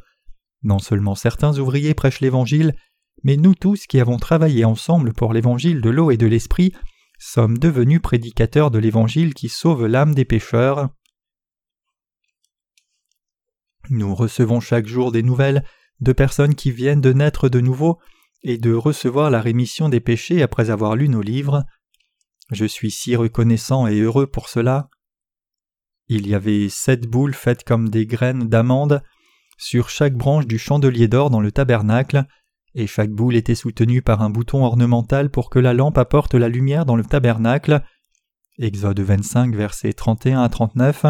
Non 0.61 0.79
seulement 0.79 1.15
certains 1.15 1.57
ouvriers 1.57 1.93
prêchent 1.93 2.21
l'évangile, 2.21 2.75
mais 3.23 3.37
nous 3.37 3.55
tous 3.55 3.87
qui 3.87 3.99
avons 3.99 4.17
travaillé 4.17 4.65
ensemble 4.65 5.13
pour 5.13 5.33
l'évangile 5.33 5.81
de 5.81 5.89
l'eau 5.89 6.11
et 6.11 6.17
de 6.17 6.27
l'esprit 6.27 6.73
sommes 7.25 7.57
devenus 7.57 8.01
prédicateurs 8.01 8.69
de 8.69 8.77
l'évangile 8.77 9.33
qui 9.33 9.49
sauve 9.49 9.87
l'âme 9.87 10.13
des 10.13 10.25
pécheurs. 10.25 10.89
Nous 13.89 14.13
recevons 14.13 14.59
chaque 14.59 14.85
jour 14.85 15.11
des 15.11 15.23
nouvelles 15.23 15.65
de 16.01 16.13
personnes 16.13 16.53
qui 16.53 16.71
viennent 16.71 17.01
de 17.01 17.13
naître 17.13 17.49
de 17.49 17.59
nouveau 17.59 17.99
et 18.43 18.57
de 18.59 18.73
recevoir 18.73 19.31
la 19.31 19.41
rémission 19.41 19.89
des 19.89 19.99
péchés 19.99 20.43
après 20.43 20.69
avoir 20.69 20.95
lu 20.95 21.09
nos 21.09 21.23
livres. 21.23 21.63
Je 22.51 22.65
suis 22.65 22.91
si 22.91 23.15
reconnaissant 23.15 23.87
et 23.87 23.99
heureux 23.99 24.27
pour 24.27 24.47
cela. 24.47 24.89
Il 26.07 26.27
y 26.27 26.35
avait 26.35 26.69
sept 26.69 27.07
boules 27.07 27.33
faites 27.33 27.63
comme 27.63 27.89
des 27.89 28.05
graines 28.05 28.47
d'amande 28.47 29.01
sur 29.57 29.89
chaque 29.89 30.15
branche 30.15 30.45
du 30.45 30.59
chandelier 30.59 31.07
d'or 31.07 31.31
dans 31.31 31.41
le 31.41 31.51
tabernacle, 31.51 32.27
et 32.75 32.87
chaque 32.87 33.09
boule 33.09 33.35
était 33.35 33.55
soutenue 33.55 34.01
par 34.01 34.21
un 34.21 34.29
bouton 34.29 34.63
ornemental 34.63 35.31
pour 35.31 35.49
que 35.49 35.59
la 35.59 35.73
lampe 35.73 35.97
apporte 35.97 36.35
la 36.35 36.49
lumière 36.49 36.85
dans 36.85 36.97
le 36.97 37.05
tabernacle. 37.05 37.81
Exode 38.59 38.99
25, 38.99 39.55
versets 39.55 39.93
31 39.93 40.43
à 40.43 40.49
39. 40.49 41.05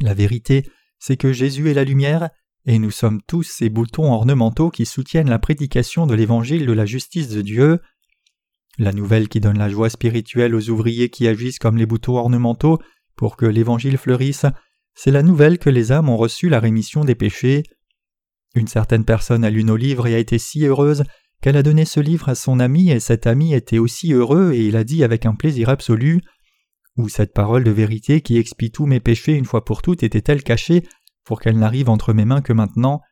La 0.00 0.14
vérité, 0.14 0.68
c'est 0.98 1.16
que 1.16 1.32
Jésus 1.32 1.70
est 1.70 1.74
la 1.74 1.84
lumière, 1.84 2.30
et 2.66 2.80
nous 2.80 2.90
sommes 2.90 3.22
tous 3.22 3.44
ces 3.44 3.68
boutons 3.68 4.12
ornementaux 4.12 4.70
qui 4.70 4.84
soutiennent 4.84 5.30
la 5.30 5.38
prédication 5.38 6.06
de 6.06 6.14
l'évangile 6.14 6.66
de 6.66 6.72
la 6.72 6.86
justice 6.86 7.28
de 7.28 7.40
Dieu. 7.40 7.80
La 8.78 8.92
nouvelle 8.92 9.28
qui 9.28 9.40
donne 9.40 9.58
la 9.58 9.68
joie 9.68 9.90
spirituelle 9.90 10.54
aux 10.54 10.68
ouvriers 10.68 11.08
qui 11.08 11.28
agissent 11.28 11.60
comme 11.60 11.76
les 11.76 11.86
boutons 11.86 12.16
ornementaux 12.16 12.80
pour 13.14 13.36
que 13.36 13.46
l'évangile 13.46 13.96
fleurisse, 13.96 14.46
c'est 14.94 15.12
la 15.12 15.22
nouvelle 15.22 15.58
que 15.58 15.70
les 15.70 15.92
âmes 15.92 16.08
ont 16.08 16.16
reçu 16.16 16.48
la 16.48 16.58
rémission 16.58 17.04
des 17.04 17.14
péchés. 17.14 17.62
Une 18.54 18.68
certaine 18.68 19.04
personne 19.04 19.44
a 19.44 19.50
lu 19.50 19.64
nos 19.64 19.76
livres 19.76 20.06
et 20.06 20.14
a 20.14 20.18
été 20.18 20.38
si 20.38 20.64
heureuse 20.64 21.04
qu'elle 21.42 21.56
a 21.56 21.62
donné 21.62 21.84
ce 21.84 22.00
livre 22.00 22.28
à 22.28 22.34
son 22.34 22.60
ami 22.60 22.90
et 22.90 23.00
cet 23.00 23.26
ami 23.26 23.52
était 23.52 23.78
aussi 23.78 24.12
heureux 24.12 24.52
et 24.52 24.66
il 24.66 24.76
a 24.76 24.84
dit 24.84 25.04
avec 25.04 25.26
un 25.26 25.34
plaisir 25.34 25.68
absolu 25.68 26.22
Ou 26.96 27.08
cette 27.08 27.34
parole 27.34 27.64
de 27.64 27.70
vérité 27.70 28.22
qui 28.22 28.38
expie 28.38 28.70
tous 28.70 28.86
mes 28.86 29.00
péchés 29.00 29.34
une 29.34 29.44
fois 29.44 29.64
pour 29.64 29.82
toutes 29.82 30.02
était-elle 30.02 30.42
cachée 30.42 30.82
pour 31.24 31.40
qu'elle 31.40 31.58
n'arrive 31.58 31.90
entre 31.90 32.12
mes 32.12 32.24
mains 32.24 32.40
que 32.40 32.52
maintenant? 32.52 33.02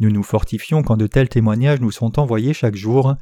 Nous 0.00 0.10
nous 0.10 0.22
fortifions 0.22 0.82
quand 0.82 0.96
de 0.96 1.06
tels 1.06 1.28
témoignages 1.28 1.80
nous 1.80 1.92
sont 1.92 2.18
envoyés 2.18 2.52
chaque 2.52 2.76
jour. 2.76 3.14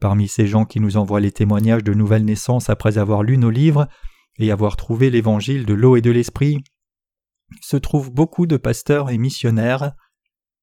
Parmi 0.00 0.28
ces 0.28 0.46
gens 0.46 0.64
qui 0.64 0.80
nous 0.80 0.96
envoient 0.96 1.20
les 1.20 1.32
témoignages 1.32 1.84
de 1.84 1.94
nouvelle 1.94 2.24
naissance 2.24 2.68
après 2.68 2.98
avoir 2.98 3.22
lu 3.22 3.38
nos 3.38 3.50
livres, 3.50 3.88
et 4.38 4.50
avoir 4.50 4.76
trouvé 4.76 5.10
l'évangile 5.10 5.66
de 5.66 5.74
l'eau 5.74 5.96
et 5.96 6.00
de 6.00 6.10
l'esprit, 6.10 6.62
se 7.60 7.76
trouvent 7.76 8.10
beaucoup 8.10 8.46
de 8.46 8.56
pasteurs 8.56 9.10
et 9.10 9.18
missionnaires. 9.18 9.92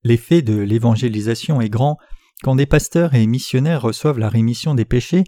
L'effet 0.06 0.44
de 0.44 0.60
l'évangélisation 0.60 1.62
est 1.62 1.70
grand 1.70 1.98
quand 2.44 2.56
des 2.56 2.68
pasteurs 2.68 3.16
et 3.16 3.26
missionnaires 3.26 3.82
reçoivent 3.82 4.20
la 4.20 4.30
rémission 4.30 4.76
des 4.76 4.86
péchés, 4.86 5.24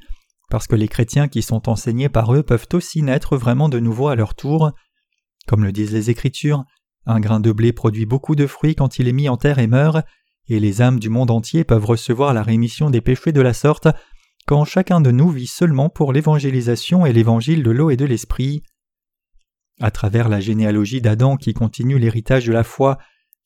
parce 0.52 0.68
que 0.68 0.76
les 0.76 0.88
chrétiens 0.88 1.28
qui 1.28 1.42
sont 1.42 1.68
enseignés 1.68 2.10
par 2.10 2.32
eux 2.36 2.44
peuvent 2.44 2.68
aussi 2.74 3.02
naître 3.02 3.38
vraiment 3.38 3.70
de 3.70 3.80
nouveau 3.80 4.08
à 4.08 4.16
leur 4.16 4.36
tour. 4.36 4.72
Comme 5.48 5.64
le 5.64 5.72
disent 5.72 5.94
les 5.94 6.12
Écritures, 6.12 6.64
un 7.08 7.20
grain 7.20 7.40
de 7.40 7.52
blé 7.52 7.74
produit 7.74 8.06
beaucoup 8.06 8.36
de 8.36 8.46
fruits 8.46 8.76
quand 8.76 9.00
il 9.00 9.08
est 9.08 9.14
mis 9.14 9.30
en 9.30 9.38
terre 9.38 9.58
et 9.58 9.66
meurt, 9.66 10.06
et 10.48 10.60
les 10.60 10.80
âmes 10.84 11.00
du 11.00 11.10
monde 11.10 11.32
entier 11.32 11.64
peuvent 11.64 11.86
recevoir 11.86 12.36
la 12.36 12.44
rémission 12.44 12.92
des 12.92 13.02
péchés 13.02 13.32
de 13.32 13.42
la 13.42 13.54
sorte 13.54 13.88
quand 14.46 14.64
chacun 14.64 15.02
de 15.02 15.10
nous 15.10 15.32
vit 15.32 15.48
seulement 15.48 15.90
pour 15.90 16.14
l'évangélisation 16.14 17.08
et 17.08 17.14
l'évangile 17.14 17.64
de 17.64 17.72
l'eau 17.72 17.90
et 17.90 17.98
de 17.98 18.06
l'esprit. 18.06 18.62
À 19.82 19.90
travers 19.90 20.30
la 20.30 20.40
généalogie 20.40 21.02
d'Adam 21.02 21.36
qui 21.36 21.56
continue 21.56 21.98
l'héritage 21.98 22.46
de 22.46 22.54
la 22.54 22.64
foi, 22.64 23.00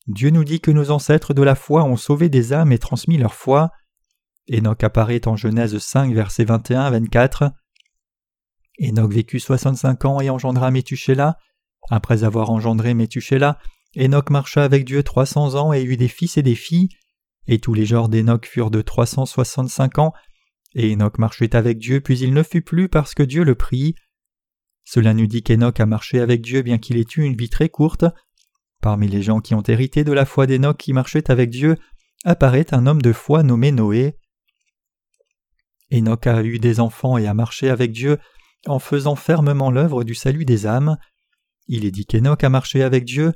Dieu 0.06 0.30
nous 0.30 0.44
dit 0.44 0.60
que 0.60 0.70
nos 0.70 0.90
ancêtres 0.90 1.34
de 1.34 1.42
la 1.42 1.54
foi 1.54 1.84
ont 1.84 1.96
sauvé 1.96 2.28
des 2.28 2.52
âmes 2.52 2.72
et 2.72 2.78
transmis 2.78 3.18
leur 3.18 3.34
foi. 3.34 3.70
Enoch 4.50 4.82
apparaît 4.82 5.26
en 5.28 5.36
Genèse 5.36 5.78
5, 5.78 6.12
versets 6.12 6.44
21 6.44 6.80
à 6.82 6.90
24. 6.90 7.52
Enoch 8.80 9.12
vécut 9.12 9.38
soixante-cinq 9.38 10.04
ans 10.04 10.20
et 10.20 10.30
engendra 10.30 10.70
Métuchéla. 10.70 11.38
Après 11.90 12.24
avoir 12.24 12.50
engendré 12.50 12.94
Métuchéla, 12.94 13.58
Enoch 13.96 14.30
marcha 14.30 14.64
avec 14.64 14.84
Dieu 14.84 15.02
trois 15.02 15.26
cents 15.26 15.54
ans 15.54 15.72
et 15.72 15.82
eut 15.82 15.96
des 15.96 16.08
fils 16.08 16.36
et 16.36 16.42
des 16.42 16.54
filles. 16.54 16.88
Et 17.46 17.58
tous 17.58 17.74
les 17.74 17.86
genres 17.86 18.08
d'Enoch 18.08 18.46
furent 18.46 18.70
de 18.70 18.82
trois 18.82 19.06
cent 19.06 19.26
soixante-cinq 19.26 19.98
ans, 19.98 20.12
et 20.74 20.92
Enoch 20.92 21.18
marchait 21.18 21.54
avec 21.54 21.78
Dieu, 21.78 22.00
puis 22.00 22.18
il 22.18 22.32
ne 22.32 22.42
fut 22.42 22.62
plus 22.62 22.88
parce 22.88 23.14
que 23.14 23.22
Dieu 23.22 23.44
le 23.44 23.54
prit. 23.54 23.94
Cela 24.84 25.14
nous 25.14 25.26
dit 25.26 25.42
qu'Enoch 25.42 25.78
a 25.80 25.86
marché 25.86 26.20
avec 26.20 26.40
Dieu 26.40 26.62
bien 26.62 26.78
qu'il 26.78 26.96
ait 26.96 27.06
eu 27.16 27.22
une 27.22 27.36
vie 27.36 27.50
très 27.50 27.68
courte. 27.68 28.04
Parmi 28.82 29.06
les 29.06 29.22
gens 29.22 29.40
qui 29.40 29.54
ont 29.54 29.62
hérité 29.62 30.02
de 30.02 30.12
la 30.12 30.26
foi 30.26 30.48
d'Enoch 30.48 30.76
qui 30.76 30.92
marchait 30.92 31.30
avec 31.30 31.50
Dieu, 31.50 31.76
apparaît 32.24 32.74
un 32.74 32.86
homme 32.88 33.00
de 33.00 33.12
foi 33.12 33.44
nommé 33.44 33.70
Noé. 33.70 34.16
Enoch 35.92 36.26
a 36.26 36.42
eu 36.42 36.58
des 36.58 36.80
enfants 36.80 37.16
et 37.16 37.28
a 37.28 37.32
marché 37.32 37.70
avec 37.70 37.92
Dieu 37.92 38.18
en 38.66 38.80
faisant 38.80 39.14
fermement 39.14 39.70
l'œuvre 39.70 40.02
du 40.02 40.16
salut 40.16 40.44
des 40.44 40.66
âmes. 40.66 40.96
Il 41.68 41.84
est 41.84 41.92
dit 41.92 42.06
qu'Enoch 42.06 42.42
a 42.42 42.48
marché 42.48 42.82
avec 42.82 43.04
Dieu. 43.04 43.32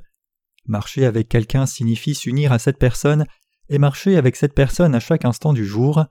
Marcher 0.65 1.05
avec 1.05 1.29
quelqu'un 1.29 1.65
signifie 1.65 2.13
s'unir 2.13 2.51
à 2.51 2.59
cette 2.59 2.77
personne 2.77 3.25
et 3.69 3.77
marcher 3.77 4.17
avec 4.17 4.35
cette 4.35 4.53
personne 4.53 4.95
à 4.95 4.99
chaque 4.99 5.23
instant 5.23 5.53
du 5.53 5.65
jour. 5.65 6.05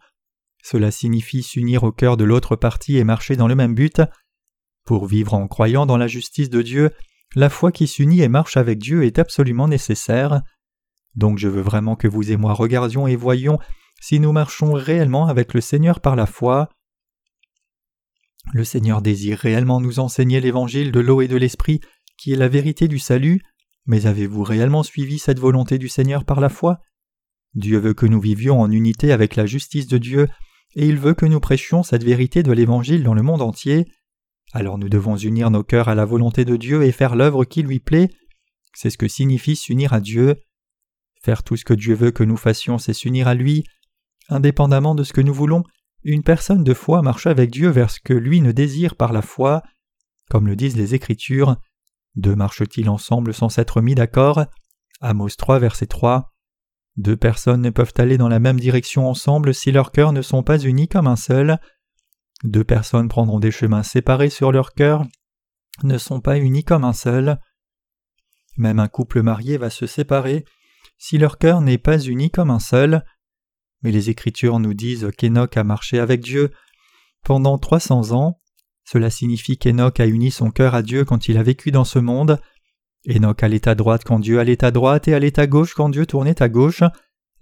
Cela 0.63 0.91
signifie 0.91 1.43
s'unir 1.43 1.85
au 1.85 1.93
cœur 1.93 2.17
de 2.17 2.25
l'autre 2.25 2.57
partie 2.57 2.97
et 2.97 3.05
marcher 3.05 3.37
dans 3.37 3.49
le 3.49 3.55
même 3.55 3.75
but. 3.75 4.01
Pour 4.87 5.05
vivre 5.05 5.35
en 5.35 5.47
croyant 5.47 5.85
dans 5.85 5.99
la 5.99 6.07
justice 6.07 6.49
de 6.49 6.63
Dieu, 6.63 6.91
la 7.37 7.51
foi 7.51 7.71
qui 7.71 7.87
s'unit 7.87 8.23
et 8.23 8.29
marche 8.29 8.57
avec 8.57 8.79
Dieu 8.79 9.05
est 9.05 9.19
absolument 9.19 9.69
nécessaire. 9.69 10.41
Donc 11.15 11.39
je 11.39 11.49
veux 11.49 11.61
vraiment 11.61 11.95
que 11.95 12.09
vous 12.09 12.33
et 12.33 12.37
moi 12.37 12.55
regardions 12.55 13.07
et 13.07 13.15
voyions 13.15 13.59
si 14.01 14.19
nous 14.19 14.33
marchons 14.33 14.73
réellement 14.73 15.29
avec 15.29 15.53
le 15.53 15.61
Seigneur 15.61 16.01
par 16.01 16.17
la 16.17 16.25
foi. 16.27 16.71
Le 18.55 18.65
Seigneur 18.65 19.03
désire 19.03 19.39
réellement 19.39 19.81
nous 19.81 20.01
enseigner 20.01 20.41
l'évangile 20.41 20.93
de 20.93 21.01
l'eau 21.01 21.21
et 21.21 21.29
de 21.29 21.37
l'esprit, 21.37 21.81
qui 22.17 22.33
est 22.33 22.37
la 22.37 22.49
vérité 22.49 22.89
du 22.89 22.99
salut, 22.99 23.43
mais 23.85 24.07
avez-vous 24.07 24.43
réellement 24.43 24.83
suivi 24.83 25.19
cette 25.19 25.39
volonté 25.39 25.77
du 25.79 25.91
Seigneur 25.91 26.25
par 26.25 26.41
la 26.41 26.49
foi? 26.49 26.81
Dieu 27.55 27.79
veut 27.79 27.95
que 27.95 28.07
nous 28.07 28.21
vivions 28.21 28.61
en 28.61 28.71
unité 28.71 29.13
avec 29.13 29.37
la 29.37 29.45
justice 29.45 29.87
de 29.87 29.99
Dieu 29.99 30.29
et 30.75 30.87
il 30.87 30.97
veut 30.97 31.15
que 31.15 31.27
nous 31.27 31.41
prêchions 31.41 31.83
cette 31.83 32.05
vérité 32.05 32.43
de 32.43 32.53
l'Évangile 32.53 33.03
dans 33.03 33.15
le 33.15 33.23
monde 33.23 33.43
entier. 33.43 33.87
Alors 34.53 34.79
nous 34.79 34.89
devons 34.89 35.17
unir 35.17 35.51
nos 35.51 35.63
cœurs 35.63 35.89
à 35.89 35.95
la 35.95 36.05
volonté 36.05 36.45
de 36.45 36.57
Dieu 36.57 36.83
et 36.85 36.93
faire 36.93 37.17
l'œuvre 37.17 37.45
qui 37.45 37.63
lui 37.63 37.81
plaît. 37.81 38.11
C'est 38.75 38.91
ce 38.91 38.99
que 38.99 39.09
signifie 39.09 39.57
s'unir 39.57 39.93
à 39.93 40.01
Dieu. 40.01 40.37
Faire 41.23 41.43
tout 41.43 41.57
ce 41.57 41.65
que 41.65 41.75
Dieu 41.75 41.95
veut 41.95 42.11
que 42.11 42.25
nous 42.25 42.37
fassions, 42.37 42.79
c'est 42.79 42.93
s'unir 42.93 43.29
à 43.29 43.35
lui. 43.35 43.65
Indépendamment 44.29 44.95
de 44.95 45.05
ce 45.05 45.13
que 45.13 45.21
nous 45.21 45.35
voulons, 45.35 45.65
une 46.05 46.23
personne 46.23 46.63
de 46.63 46.75
foi 46.75 47.03
marche 47.03 47.27
avec 47.27 47.51
Dieu 47.51 47.69
vers 47.69 47.91
ce 47.91 48.01
que 48.01 48.15
lui 48.15 48.41
ne 48.41 48.53
désire 48.53 48.95
par 48.95 49.13
la 49.13 49.23
foi. 49.23 49.63
Comme 50.31 50.47
le 50.47 50.57
disent 50.57 50.77
les 50.77 50.95
Écritures, 50.95 51.57
deux 52.15 52.35
marchent-ils 52.35 52.89
ensemble 52.89 53.35
sans 53.35 53.49
s'être 53.49 53.81
mis 53.81 53.95
d'accord? 53.95 54.45
Amos 55.01 55.31
3, 55.37 55.59
verset 55.59 55.87
3. 55.87 56.33
Deux 56.97 57.17
personnes 57.17 57.61
ne 57.61 57.71
peuvent 57.71 57.93
aller 57.99 58.17
dans 58.17 58.29
la 58.29 58.39
même 58.39 58.59
direction 58.59 59.09
ensemble 59.09 59.53
si 59.53 59.71
leurs 59.71 59.93
cœurs 59.93 60.13
ne 60.13 60.23
sont 60.23 60.43
pas 60.43 60.59
unis 60.59 60.89
comme 60.89 61.07
un 61.07 61.17
seul. 61.17 61.59
Deux 62.45 62.65
personnes 62.65 63.09
prendront 63.09 63.41
des 63.41 63.51
chemins 63.51 63.83
séparés 63.83 64.31
sur 64.31 64.53
leur 64.53 64.75
cœur, 64.75 65.05
ne 65.83 65.99
sont 65.99 66.21
pas 66.21 66.39
unis 66.39 66.65
comme 66.65 66.85
un 66.85 66.93
seul. 66.93 67.39
Même 68.57 68.79
un 68.79 68.89
couple 68.89 69.23
marié 69.23 69.59
va 69.59 69.71
se 69.71 69.87
séparer 69.87 70.45
si 70.99 71.19
leur 71.19 71.39
cœur 71.39 71.61
n'est 71.61 71.79
pas 71.79 71.99
uni 71.99 72.31
comme 72.31 72.51
un 72.51 72.59
seul. 72.59 73.05
Mais 73.83 73.93
les 73.93 74.11
Écritures 74.11 74.59
nous 74.59 74.75
disent 74.75 75.11
qu'Enoch 75.17 75.57
a 75.57 75.65
marché 75.65 75.99
avec 75.99 76.23
Dieu 76.23 76.51
pendant 77.25 77.59
trois 77.59 77.81
cents 77.81 78.13
ans. 78.13 78.41
Cela 78.85 79.11
signifie 79.11 79.59
qu'Enoch 79.59 80.01
a 80.01 80.07
uni 80.07 80.31
son 80.31 80.51
cœur 80.51 80.75
à 80.75 80.83
Dieu 80.83 81.05
quand 81.05 81.29
il 81.29 81.37
a 81.39 81.43
vécu 81.43 81.71
dans 81.71 81.85
ce 81.85 81.99
monde. 81.99 82.41
Enoch 83.09 83.43
allait 83.43 83.69
à 83.69 83.75
droite 83.75 84.05
quand 84.05 84.19
Dieu 84.19 84.41
allait 84.41 84.65
à 84.65 84.71
droite 84.71 85.09
et 85.09 85.15
allait 85.15 85.39
à 85.39 85.47
gauche 85.47 85.75
quand 85.75 85.89
Dieu 85.89 86.07
tournait 86.07 86.43
à 86.43 86.49
gauche, 86.49 86.83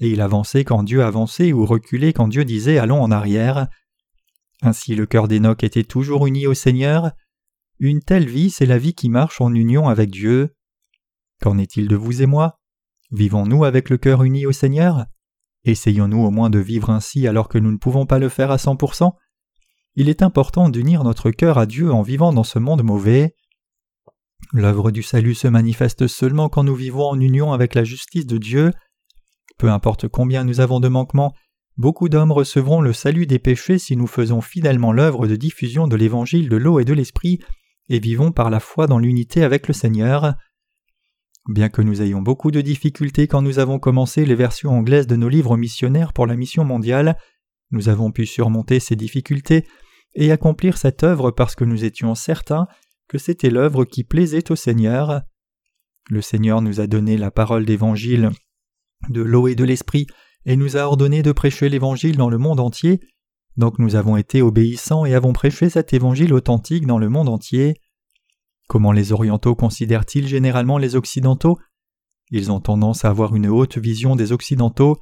et 0.01 0.09
il 0.11 0.21
avançait 0.21 0.65
quand 0.65 0.83
Dieu 0.83 1.03
avançait 1.03 1.53
ou 1.53 1.65
reculait 1.65 2.13
quand 2.13 2.29
Dieu 2.29 2.45
disait 2.45 2.79
allons 2.79 3.01
en 3.01 3.11
arrière. 3.11 3.69
Ainsi 4.65 4.95
le 4.95 5.05
cœur 5.05 5.29
d'Enoch 5.29 5.63
était 5.63 5.85
toujours 5.85 6.27
uni 6.27 6.47
au 6.47 6.55
Seigneur. 6.55 7.13
Une 7.81 8.01
telle 8.01 8.27
vie, 8.27 8.49
c'est 8.49 8.65
la 8.65 8.79
vie 8.79 8.95
qui 8.95 9.11
marche 9.11 9.43
en 9.43 9.53
union 9.53 9.89
avec 9.89 10.11
Dieu. 10.11 10.57
Qu'en 11.43 11.59
est-il 11.59 11.87
de 11.87 11.97
vous 11.97 12.23
et 12.23 12.27
moi? 12.27 12.59
Vivons-nous 13.11 13.65
avec 13.65 13.91
le 13.91 13.99
cœur 13.99 14.23
uni 14.23 14.47
au 14.47 14.53
Seigneur? 14.53 15.05
Essayons-nous 15.65 16.25
au 16.25 16.31
moins 16.31 16.49
de 16.49 16.59
vivre 16.59 16.89
ainsi 16.89 17.29
alors 17.29 17.49
que 17.49 17.59
nous 17.59 17.73
ne 17.73 17.77
pouvons 17.77 18.07
pas 18.07 18.19
le 18.19 18.31
faire 18.31 18.51
à 18.51 18.57
cent 18.57 18.75
pour 18.75 18.95
cent? 18.95 19.17
Il 19.97 20.09
est 20.09 20.23
important 20.23 20.71
d'unir 20.71 21.05
notre 21.05 21.31
cœur 21.31 21.59
à 21.59 21.67
Dieu 21.67 21.93
en 21.93 22.01
vivant 22.01 22.33
dans 22.33 22.43
ce 22.43 22.59
monde 22.59 22.83
mauvais. 22.83 23.35
L'œuvre 24.55 24.91
du 24.91 25.03
salut 25.03 25.35
se 25.35 25.47
manifeste 25.47 26.07
seulement 26.07 26.49
quand 26.49 26.65
nous 26.65 26.75
vivons 26.75 27.11
en 27.11 27.21
union 27.21 27.53
avec 27.53 27.75
la 27.75 27.85
justice 27.85 28.27
de 28.27 28.39
Dieu. 28.39 28.73
Peu 29.59 29.71
importe 29.71 30.09
combien 30.09 30.43
nous 30.43 30.61
avons 30.61 30.81
de 30.81 30.89
manquements, 30.89 31.35
beaucoup 31.77 32.09
d'hommes 32.09 32.33
recevront 32.33 32.81
le 32.81 32.93
salut 32.93 33.27
des 33.27 33.39
péchés 33.39 33.79
si 33.79 33.97
nous 33.97 34.07
faisons 34.07 34.41
fidèlement 34.41 34.93
l'œuvre 34.93 35.27
de 35.27 35.37
diffusion 35.37 35.89
de 35.89 35.97
l'évangile 35.97 36.49
de 36.49 36.57
l'eau 36.57 36.81
et 36.81 36.85
de 36.85 36.93
l'esprit 36.93 37.41
et 37.89 37.99
vivons 37.99 38.33
par 38.33 38.51
la 38.51 38.61
foi 38.61 38.87
dans 38.87 38.99
l'unité 38.99 39.43
avec 39.43 39.69
le 39.69 39.75
Seigneur. 39.75 40.35
Bien 41.49 41.69
que 41.69 41.83
nous 41.83 42.01
ayons 42.01 42.23
beaucoup 42.23 42.51
de 42.51 42.63
difficultés 42.63 43.29
quand 43.29 43.43
nous 43.43 43.59
avons 43.59 43.79
commencé 43.79 44.25
les 44.25 44.35
versions 44.35 44.71
anglaises 44.71 45.07
de 45.07 45.17
nos 45.17 45.29
livres 45.29 45.57
missionnaires 45.57 46.15
pour 46.15 46.27
la 46.27 46.37
mission 46.37 46.65
mondiale, 46.65 47.19
nous 47.71 47.89
avons 47.89 48.13
pu 48.13 48.25
surmonter 48.25 48.81
ces 48.81 48.97
difficultés 48.97 49.67
et 50.15 50.33
accomplir 50.33 50.79
cette 50.79 51.03
œuvre 51.03 51.31
parce 51.31 51.55
que 51.55 51.65
nous 51.65 51.85
étions 51.85 52.15
certains 52.15 52.67
que 53.09 53.19
c'était 53.19 53.51
l'œuvre 53.51 53.85
qui 53.85 54.05
plaisait 54.05 54.51
au 54.51 54.57
Seigneur. 54.57 55.23
Le 56.09 56.23
Seigneur 56.23 56.63
nous 56.63 56.81
a 56.81 56.87
donné 56.87 57.19
la 57.19 57.31
parole 57.31 57.67
d'évangile 57.67 58.31
de 59.11 59.21
l'eau 59.21 59.49
et 59.49 59.55
de 59.55 59.65
l'esprit 59.65 60.07
et 60.47 60.57
nous 60.57 60.77
a 60.77 60.81
ordonné 60.81 61.23
de 61.23 61.33
prêcher 61.33 61.69
l'évangile 61.69 62.17
dans 62.17 62.29
le 62.29 62.39
monde 62.39 62.61
entier, 62.61 63.01
donc 63.57 63.79
nous 63.79 63.95
avons 63.95 64.17
été 64.17 64.43
obéissants 64.43 65.05
et 65.05 65.15
avons 65.15 65.33
prêché 65.33 65.71
cet 65.71 65.93
évangile 65.93 66.35
authentique 66.35 66.87
dans 66.87 66.99
le 66.99 67.09
monde 67.09 67.29
entier. 67.29 67.81
Comment 68.69 68.93
les 68.93 69.13
orientaux 69.13 69.55
considèrent-ils 69.55 70.27
généralement 70.27 70.79
les 70.79 70.97
occidentaux? 70.97 71.59
Ils 72.31 72.51
ont 72.51 72.61
tendance 72.61 73.05
à 73.05 73.11
avoir 73.11 73.37
une 73.37 73.47
haute 73.47 73.79
vision 73.79 74.17
des 74.17 74.33
occidentaux. 74.33 74.99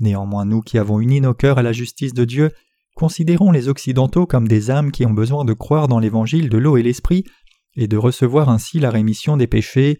Néanmoins 0.00 0.44
nous 0.44 0.62
qui 0.62 0.78
avons 0.78 1.00
uni 1.00 1.20
nos 1.20 1.34
cœurs 1.34 1.58
à 1.58 1.62
la 1.62 1.72
justice 1.72 2.12
de 2.12 2.24
Dieu, 2.24 2.50
considérons 2.96 3.52
les 3.52 3.68
occidentaux 3.68 4.26
comme 4.26 4.48
des 4.48 4.70
âmes 4.70 4.90
qui 4.90 5.06
ont 5.06 5.12
besoin 5.12 5.44
de 5.44 5.52
croire 5.52 5.86
dans 5.86 6.00
l'évangile 6.00 6.48
de 6.48 6.58
l'eau 6.58 6.76
et 6.76 6.82
l'esprit 6.82 7.24
et 7.76 7.86
de 7.86 7.96
recevoir 7.96 8.48
ainsi 8.48 8.80
la 8.80 8.90
rémission 8.90 9.36
des 9.36 9.46
péchés. 9.46 9.98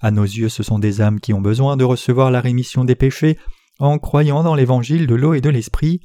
À 0.00 0.10
nos 0.10 0.24
yeux, 0.24 0.48
ce 0.48 0.62
sont 0.62 0.78
des 0.78 1.00
âmes 1.00 1.20
qui 1.20 1.34
ont 1.34 1.40
besoin 1.40 1.76
de 1.76 1.84
recevoir 1.84 2.30
la 2.30 2.40
rémission 2.40 2.84
des 2.84 2.96
péchés 2.96 3.38
en 3.78 3.98
croyant 3.98 4.42
dans 4.42 4.54
l'évangile 4.54 5.06
de 5.06 5.14
l'eau 5.14 5.34
et 5.34 5.40
de 5.40 5.50
l'esprit. 5.50 6.00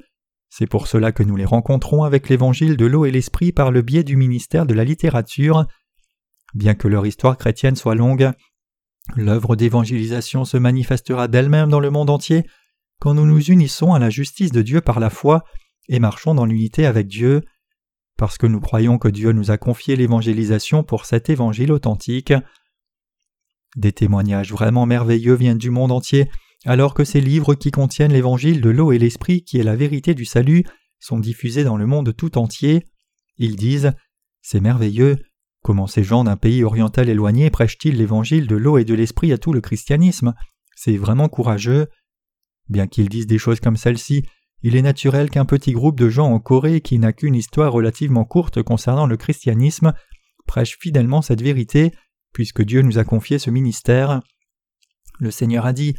C'est 0.50 0.68
pour 0.68 0.88
cela 0.88 1.12
que 1.12 1.24
nous 1.24 1.36
les 1.36 1.46
rencontrons 1.46 2.04
avec 2.04 2.28
l'évangile 2.28 2.76
de 2.76 2.86
l'eau 2.86 3.06
et 3.06 3.12
l'esprit 3.12 3.52
par 3.52 3.72
le 3.72 3.82
biais 3.82 4.04
du 4.04 4.18
ministère 4.18 4.66
de 4.66 4.74
la 4.74 4.84
littérature. 4.84 5.66
Bien 6.54 6.76
que 6.76 6.88
leur 6.88 7.06
histoire 7.06 7.38
chrétienne 7.38 7.78
soit 7.78 7.96
longue, 7.96 8.32
l'œuvre 9.16 9.56
d'évangélisation 9.56 10.44
se 10.44 10.58
manifestera 10.58 11.28
d'elle-même 11.28 11.70
dans 11.70 11.80
le 11.80 11.90
monde 11.90 12.10
entier 12.10 12.46
quand 13.00 13.16
nous 13.16 13.26
nous 13.26 13.44
unissons 13.46 13.94
à 13.94 14.00
la 14.00 14.12
justice 14.12 14.52
de 14.52 14.62
Dieu 14.62 14.80
par 14.80 15.00
la 15.00 15.10
foi 15.10 15.44
et 15.90 16.00
marchons 16.00 16.36
dans 16.36 16.46
l'unité 16.46 16.86
avec 16.86 17.08
Dieu, 17.08 17.42
parce 18.16 18.38
que 18.38 18.46
nous 18.46 18.62
croyons 18.62 19.00
que 19.00 19.08
Dieu 19.08 19.32
nous 19.32 19.50
a 19.50 19.58
confié 19.58 19.96
l'évangélisation 19.96 20.84
pour 20.84 21.06
cet 21.06 21.30
évangile 21.30 21.72
authentique. 21.72 22.32
Des 23.76 23.92
témoignages 23.92 24.52
vraiment 24.52 24.86
merveilleux 24.86 25.34
viennent 25.34 25.58
du 25.58 25.72
monde 25.72 25.92
entier, 25.92 26.30
alors 26.66 26.94
que 26.94 27.04
ces 27.04 27.22
livres 27.22 27.56
qui 27.56 27.72
contiennent 27.72 28.14
l'évangile 28.14 28.62
de 28.62 28.70
l'eau 28.70 28.92
et 28.92 29.00
l'esprit 29.00 29.44
qui 29.44 29.58
est 29.58 29.64
la 29.64 29.76
vérité 29.76 30.14
du 30.14 30.26
salut 30.26 30.64
sont 31.00 31.20
diffusés 31.20 31.64
dans 31.64 31.78
le 31.78 31.88
monde 31.88 32.16
tout 32.16 32.38
entier. 32.38 32.86
Ils 33.38 33.56
disent 33.56 33.94
C'est 34.42 34.60
merveilleux, 34.60 35.18
comment 35.64 35.88
ces 35.88 36.04
gens 36.04 36.24
d'un 36.24 36.38
pays 36.38 36.64
oriental 36.64 37.10
éloigné 37.10 37.50
prêchent-ils 37.50 37.98
l'évangile 37.98 38.48
de 38.48 38.56
l'eau 38.56 38.78
et 38.78 38.86
de 38.86 38.94
l'esprit 38.94 39.34
à 39.34 39.38
tout 39.38 39.54
le 39.54 39.62
christianisme? 39.62 40.36
C'est 40.76 40.98
vraiment 40.98 41.30
courageux. 41.30 41.88
Bien 42.70 42.88
qu'ils 42.88 43.10
disent 43.10 43.28
des 43.28 43.40
choses 43.40 43.60
comme 43.60 43.78
celle-ci, 43.78 44.24
il 44.62 44.76
est 44.76 44.84
naturel 44.84 45.32
qu'un 45.32 45.46
petit 45.46 45.72
groupe 45.74 46.00
de 46.00 46.10
gens 46.10 46.32
en 46.32 46.40
Corée 46.40 46.82
qui 46.82 47.00
n'a 47.00 47.14
qu'une 47.14 47.36
histoire 47.36 47.74
relativement 47.74 48.26
courte 48.26 48.62
concernant 48.62 49.08
le 49.08 49.18
christianisme 49.18 49.94
prêche 50.46 50.78
fidèlement 50.80 51.24
cette 51.24 51.42
vérité 51.42 51.92
puisque 52.34 52.62
Dieu 52.62 52.84
nous 52.84 53.00
a 53.00 53.04
confié 53.04 53.40
ce 53.40 53.50
ministère. 53.50 54.22
Le 55.20 55.32
Seigneur 55.32 55.66
a 55.66 55.74
dit 55.74 55.96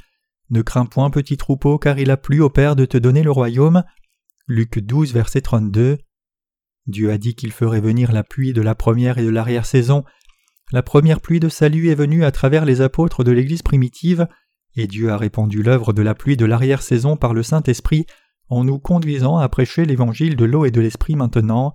Ne 0.53 0.61
crains 0.61 0.85
point, 0.85 1.09
petit 1.09 1.39
troupeau, 1.39 1.79
car 1.79 1.99
il 1.99 2.11
a 2.11 2.19
plu 2.19 2.43
au 2.43 2.51
Père 2.51 2.77
de 2.77 2.85
te 2.85 2.99
donner 2.99 3.23
le 3.23 3.31
royaume. 3.31 3.85
Luc 4.47 4.79
12, 4.79 5.15
verset 5.15 5.41
32. 5.41 5.97
Dieu 6.87 7.11
a 7.11 7.17
dit 7.17 7.35
qu'il 7.35 7.53
ferait 7.53 7.81
venir 7.81 8.13
la 8.13 8.23
pluie 8.23 8.53
de 8.53 8.61
la 8.61 8.75
première 8.75 9.17
et 9.17 9.25
de 9.25 9.31
l'arrière-saison. 9.31 10.05
La 10.71 10.83
première 10.83 11.23
pluie 11.23 11.41
de 11.41 11.49
salut 11.49 11.89
est 11.89 11.95
venue 11.95 12.23
à 12.23 12.33
travers 12.33 12.67
les 12.67 12.83
apôtres 12.83 13.25
de 13.25 13.33
l'Église 13.33 13.63
primitive, 13.63 14.29
et 14.77 14.87
Dieu 14.87 15.11
a 15.11 15.17
répandu 15.17 15.63
l'œuvre 15.63 15.95
de 15.95 16.03
la 16.03 16.15
pluie 16.15 16.37
de 16.37 16.45
l'arrière-saison 16.45 17.17
par 17.17 17.33
le 17.33 17.43
Saint-Esprit 17.43 18.05
en 18.51 18.63
nous 18.63 18.79
conduisant 18.79 19.39
à 19.39 19.49
prêcher 19.49 19.87
l'évangile 19.87 20.37
de 20.37 20.45
l'eau 20.45 20.67
et 20.67 20.71
de 20.71 20.83
l'esprit 20.83 21.17
maintenant. 21.17 21.75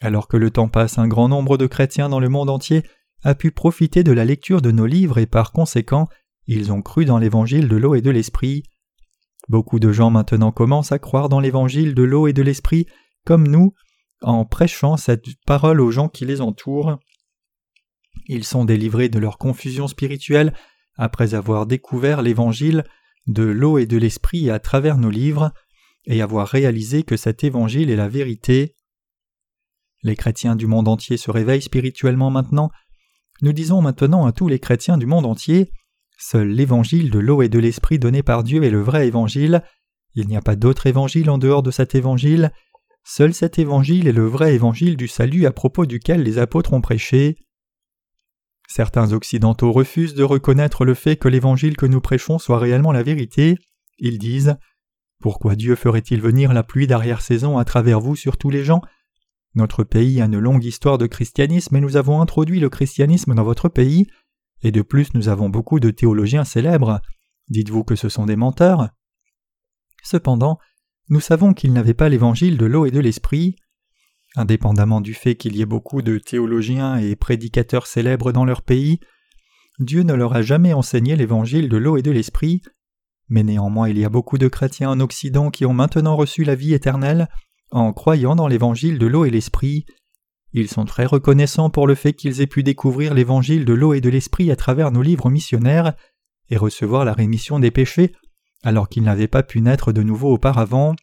Alors 0.00 0.28
que 0.28 0.38
le 0.38 0.50
temps 0.50 0.68
passe, 0.68 0.96
un 0.96 1.08
grand 1.08 1.28
nombre 1.28 1.58
de 1.58 1.66
chrétiens 1.66 2.08
dans 2.08 2.20
le 2.20 2.30
monde 2.30 2.48
entier 2.48 2.84
a 3.22 3.34
pu 3.34 3.50
profiter 3.50 4.02
de 4.02 4.12
la 4.12 4.24
lecture 4.24 4.62
de 4.62 4.70
nos 4.70 4.86
livres 4.86 5.18
et 5.18 5.26
par 5.26 5.52
conséquent, 5.52 6.08
ils 6.46 6.72
ont 6.72 6.82
cru 6.82 7.04
dans 7.04 7.18
l'évangile 7.18 7.68
de 7.68 7.76
l'eau 7.76 7.94
et 7.94 8.00
de 8.00 8.10
l'esprit. 8.10 8.62
Beaucoup 9.48 9.78
de 9.78 9.92
gens 9.92 10.10
maintenant 10.10 10.52
commencent 10.52 10.92
à 10.92 10.98
croire 10.98 11.28
dans 11.28 11.40
l'évangile 11.40 11.94
de 11.94 12.02
l'eau 12.02 12.26
et 12.26 12.32
de 12.32 12.42
l'esprit, 12.42 12.86
comme 13.24 13.46
nous, 13.46 13.74
en 14.22 14.44
prêchant 14.44 14.96
cette 14.96 15.26
parole 15.46 15.80
aux 15.80 15.90
gens 15.90 16.08
qui 16.08 16.24
les 16.24 16.40
entourent. 16.40 16.98
Ils 18.26 18.44
sont 18.44 18.64
délivrés 18.64 19.08
de 19.08 19.18
leur 19.18 19.38
confusion 19.38 19.88
spirituelle 19.88 20.54
après 20.96 21.34
avoir 21.34 21.66
découvert 21.66 22.22
l'évangile 22.22 22.84
de 23.26 23.42
l'eau 23.42 23.78
et 23.78 23.86
de 23.86 23.98
l'esprit 23.98 24.50
à 24.50 24.58
travers 24.58 24.98
nos 24.98 25.10
livres, 25.10 25.52
et 26.08 26.22
avoir 26.22 26.46
réalisé 26.46 27.02
que 27.02 27.16
cet 27.16 27.42
évangile 27.42 27.90
est 27.90 27.96
la 27.96 28.08
vérité. 28.08 28.76
Les 30.04 30.14
chrétiens 30.14 30.54
du 30.54 30.68
monde 30.68 30.86
entier 30.86 31.16
se 31.16 31.32
réveillent 31.32 31.62
spirituellement 31.62 32.30
maintenant 32.30 32.70
nous 33.42 33.52
disons 33.52 33.82
maintenant 33.82 34.26
à 34.26 34.32
tous 34.32 34.48
les 34.48 34.58
chrétiens 34.58 34.96
du 34.96 35.06
monde 35.06 35.26
entier 35.26 35.70
Seul 36.18 36.48
l'évangile 36.48 37.10
de 37.10 37.18
l'eau 37.18 37.42
et 37.42 37.48
de 37.48 37.58
l'esprit 37.58 37.98
donné 37.98 38.22
par 38.22 38.42
Dieu 38.42 38.62
est 38.62 38.70
le 38.70 38.80
vrai 38.80 39.06
évangile. 39.06 39.62
Il 40.14 40.28
n'y 40.28 40.36
a 40.36 40.42
pas 40.42 40.56
d'autre 40.56 40.86
évangile 40.86 41.28
en 41.28 41.38
dehors 41.38 41.62
de 41.62 41.70
cet 41.70 41.94
évangile. 41.94 42.52
Seul 43.04 43.34
cet 43.34 43.58
évangile 43.58 44.08
est 44.08 44.12
le 44.12 44.26
vrai 44.26 44.54
évangile 44.54 44.96
du 44.96 45.08
salut 45.08 45.46
à 45.46 45.52
propos 45.52 45.86
duquel 45.86 46.22
les 46.22 46.38
apôtres 46.38 46.72
ont 46.72 46.80
prêché. 46.80 47.36
Certains 48.66 49.12
occidentaux 49.12 49.72
refusent 49.72 50.14
de 50.14 50.24
reconnaître 50.24 50.84
le 50.84 50.94
fait 50.94 51.16
que 51.16 51.28
l'évangile 51.28 51.76
que 51.76 51.86
nous 51.86 52.00
prêchons 52.00 52.38
soit 52.38 52.58
réellement 52.58 52.92
la 52.92 53.02
vérité. 53.02 53.58
Ils 53.98 54.18
disent 54.18 54.56
Pourquoi 55.20 55.54
Dieu 55.54 55.76
ferait-il 55.76 56.20
venir 56.20 56.52
la 56.52 56.62
pluie 56.62 56.86
d'arrière-saison 56.86 57.58
à 57.58 57.64
travers 57.64 58.00
vous 58.00 58.16
sur 58.16 58.38
tous 58.38 58.50
les 58.50 58.64
gens? 58.64 58.80
Notre 59.54 59.84
pays 59.84 60.20
a 60.20 60.24
une 60.24 60.38
longue 60.38 60.64
histoire 60.64 60.98
de 60.98 61.06
christianisme 61.06 61.76
et 61.76 61.80
nous 61.80 61.96
avons 61.96 62.20
introduit 62.20 62.60
le 62.60 62.68
christianisme 62.68 63.34
dans 63.34 63.44
votre 63.44 63.68
pays, 63.68 64.06
et 64.62 64.72
de 64.72 64.82
plus 64.82 65.14
nous 65.14 65.28
avons 65.28 65.48
beaucoup 65.48 65.80
de 65.80 65.90
théologiens 65.90 66.44
célèbres. 66.44 67.00
Dites-vous 67.48 67.84
que 67.84 67.96
ce 67.96 68.08
sont 68.08 68.26
des 68.26 68.36
menteurs 68.36 68.90
Cependant, 70.02 70.58
nous 71.08 71.20
savons 71.20 71.52
qu'ils 71.54 71.72
n'avaient 71.72 71.94
pas 71.94 72.08
l'évangile 72.08 72.56
de 72.56 72.66
l'eau 72.66 72.86
et 72.86 72.90
de 72.90 73.00
l'esprit. 73.00 73.56
Indépendamment 74.34 75.00
du 75.00 75.14
fait 75.14 75.36
qu'il 75.36 75.56
y 75.56 75.62
ait 75.62 75.66
beaucoup 75.66 76.02
de 76.02 76.18
théologiens 76.18 76.96
et 76.96 77.16
prédicateurs 77.16 77.86
célèbres 77.86 78.32
dans 78.32 78.44
leur 78.44 78.62
pays, 78.62 79.00
Dieu 79.78 80.02
ne 80.02 80.14
leur 80.14 80.34
a 80.34 80.42
jamais 80.42 80.72
enseigné 80.72 81.16
l'évangile 81.16 81.68
de 81.68 81.76
l'eau 81.76 81.96
et 81.96 82.02
de 82.02 82.10
l'esprit, 82.10 82.62
mais 83.28 83.42
néanmoins 83.42 83.88
il 83.88 83.98
y 83.98 84.04
a 84.04 84.08
beaucoup 84.08 84.38
de 84.38 84.48
chrétiens 84.48 84.90
en 84.90 85.00
Occident 85.00 85.50
qui 85.50 85.66
ont 85.66 85.74
maintenant 85.74 86.16
reçu 86.16 86.44
la 86.44 86.54
vie 86.54 86.72
éternelle 86.72 87.28
en 87.70 87.92
croyant 87.92 88.36
dans 88.36 88.46
l'évangile 88.46 88.98
de 88.98 89.06
l'eau 89.06 89.24
et 89.24 89.30
l'esprit. 89.30 89.84
Ils 90.58 90.68
sont 90.68 90.86
très 90.86 91.04
reconnaissants 91.04 91.68
pour 91.68 91.86
le 91.86 91.94
fait 91.94 92.14
qu'ils 92.14 92.40
aient 92.40 92.46
pu 92.46 92.62
découvrir 92.62 93.12
l'évangile 93.12 93.66
de 93.66 93.74
l'eau 93.74 93.92
et 93.92 94.00
de 94.00 94.08
l'esprit 94.08 94.50
à 94.50 94.56
travers 94.56 94.90
nos 94.90 95.02
livres 95.02 95.28
missionnaires 95.28 95.92
et 96.48 96.56
recevoir 96.56 97.04
la 97.04 97.12
rémission 97.12 97.60
des 97.60 97.70
péchés 97.70 98.12
alors 98.62 98.88
qu'ils 98.88 99.02
n'avaient 99.02 99.28
pas 99.28 99.42
pu 99.42 99.60
naître 99.60 99.92
de 99.92 100.02
nouveau 100.02 100.32
auparavant, 100.32 100.96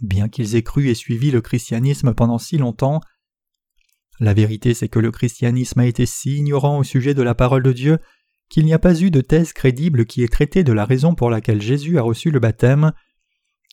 bien 0.00 0.30
qu'ils 0.30 0.56
aient 0.56 0.62
cru 0.62 0.88
et 0.88 0.94
suivi 0.94 1.30
le 1.30 1.42
christianisme 1.42 2.14
pendant 2.14 2.38
si 2.38 2.56
longtemps. 2.56 3.02
La 4.18 4.32
vérité 4.32 4.72
c'est 4.72 4.88
que 4.88 4.98
le 4.98 5.10
christianisme 5.10 5.80
a 5.80 5.86
été 5.86 6.06
si 6.06 6.38
ignorant 6.38 6.78
au 6.78 6.82
sujet 6.82 7.12
de 7.12 7.22
la 7.22 7.34
parole 7.34 7.62
de 7.62 7.74
Dieu 7.74 7.98
qu'il 8.48 8.64
n'y 8.64 8.72
a 8.72 8.78
pas 8.78 8.98
eu 8.98 9.10
de 9.10 9.20
thèse 9.20 9.52
crédible 9.52 10.06
qui 10.06 10.22
ait 10.22 10.28
traité 10.28 10.64
de 10.64 10.72
la 10.72 10.86
raison 10.86 11.14
pour 11.14 11.28
laquelle 11.28 11.60
Jésus 11.60 11.98
a 11.98 12.02
reçu 12.02 12.30
le 12.30 12.40
baptême. 12.40 12.92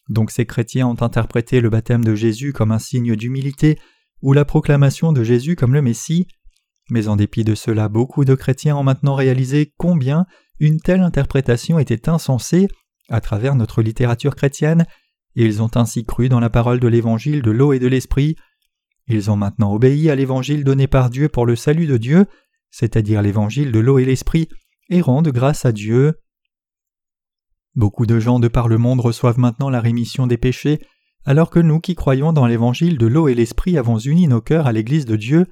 Donc 0.10 0.32
ces 0.32 0.46
chrétiens 0.46 0.88
ont 0.88 1.02
interprété 1.02 1.62
le 1.62 1.70
baptême 1.70 2.04
de 2.04 2.14
Jésus 2.14 2.52
comme 2.52 2.74
un 2.74 2.80
signe 2.80 3.16
d'humilité 3.16 3.80
ou 4.22 4.34
la 4.34 4.46
proclamation 4.46 5.12
de 5.12 5.24
Jésus 5.24 5.56
comme 5.56 5.74
le 5.74 5.82
Messie, 5.82 6.28
mais 6.90 7.08
en 7.08 7.16
dépit 7.16 7.44
de 7.44 7.56
cela 7.56 7.90
beaucoup 7.90 8.26
de 8.26 8.36
chrétiens 8.36 8.78
ont 8.78 8.84
maintenant 8.84 9.16
réalisé 9.16 9.74
combien 9.78 10.26
une 10.60 10.80
telle 10.80 11.02
interprétation 11.02 11.80
était 11.80 12.10
insensée 12.10 12.68
à 13.10 13.22
travers 13.22 13.56
notre 13.56 13.82
littérature 13.82 14.36
chrétienne, 14.36 14.86
et 15.36 15.46
ils 15.46 15.62
ont 15.62 15.72
ainsi 15.76 16.06
cru 16.06 16.30
dans 16.30 16.40
la 16.40 16.50
parole 16.50 16.80
de 16.80 16.88
l'évangile 16.88 17.42
de 17.42 17.52
l'eau 17.52 17.74
et 17.74 17.80
de 17.80 17.88
l'esprit. 17.88 18.36
Ils 19.08 19.30
ont 19.30 19.36
maintenant 19.36 19.74
obéi 19.74 20.10
à 20.10 20.16
l'évangile 20.16 20.64
donné 20.64 20.88
par 20.88 21.10
Dieu 21.10 21.30
pour 21.30 21.46
le 21.46 21.56
salut 21.56 21.88
de 21.88 21.98
Dieu, 21.98 22.26
c'est-à-dire 22.72 23.22
l'évangile 23.22 23.72
de 23.72 23.80
l'eau 23.80 24.00
et 24.00 24.06
l'esprit, 24.06 24.50
et 24.90 25.02
rendent 25.02 25.32
grâce 25.32 25.66
à 25.66 25.72
Dieu. 25.72 26.20
Beaucoup 27.76 28.06
de 28.06 28.20
gens 28.20 28.40
de 28.40 28.48
par 28.48 28.68
le 28.68 28.78
monde 28.78 29.00
reçoivent 29.00 29.40
maintenant 29.40 29.70
la 29.70 29.80
rémission 29.80 30.26
des 30.26 30.38
péchés, 30.38 30.80
alors 31.26 31.50
que 31.50 31.60
nous 31.60 31.80
qui 31.80 31.96
croyons 31.96 32.34
dans 32.34 32.46
l'évangile 32.46 32.98
de 32.98 33.08
l'eau 33.08 33.28
et 33.28 33.36
l'esprit 33.36 33.78
avons 33.78 33.98
uni 33.98 34.28
nos 34.28 34.42
cœurs 34.42 34.68
à 34.68 34.72
l'Église 34.72 35.06
de 35.06 35.16
Dieu 35.16 35.48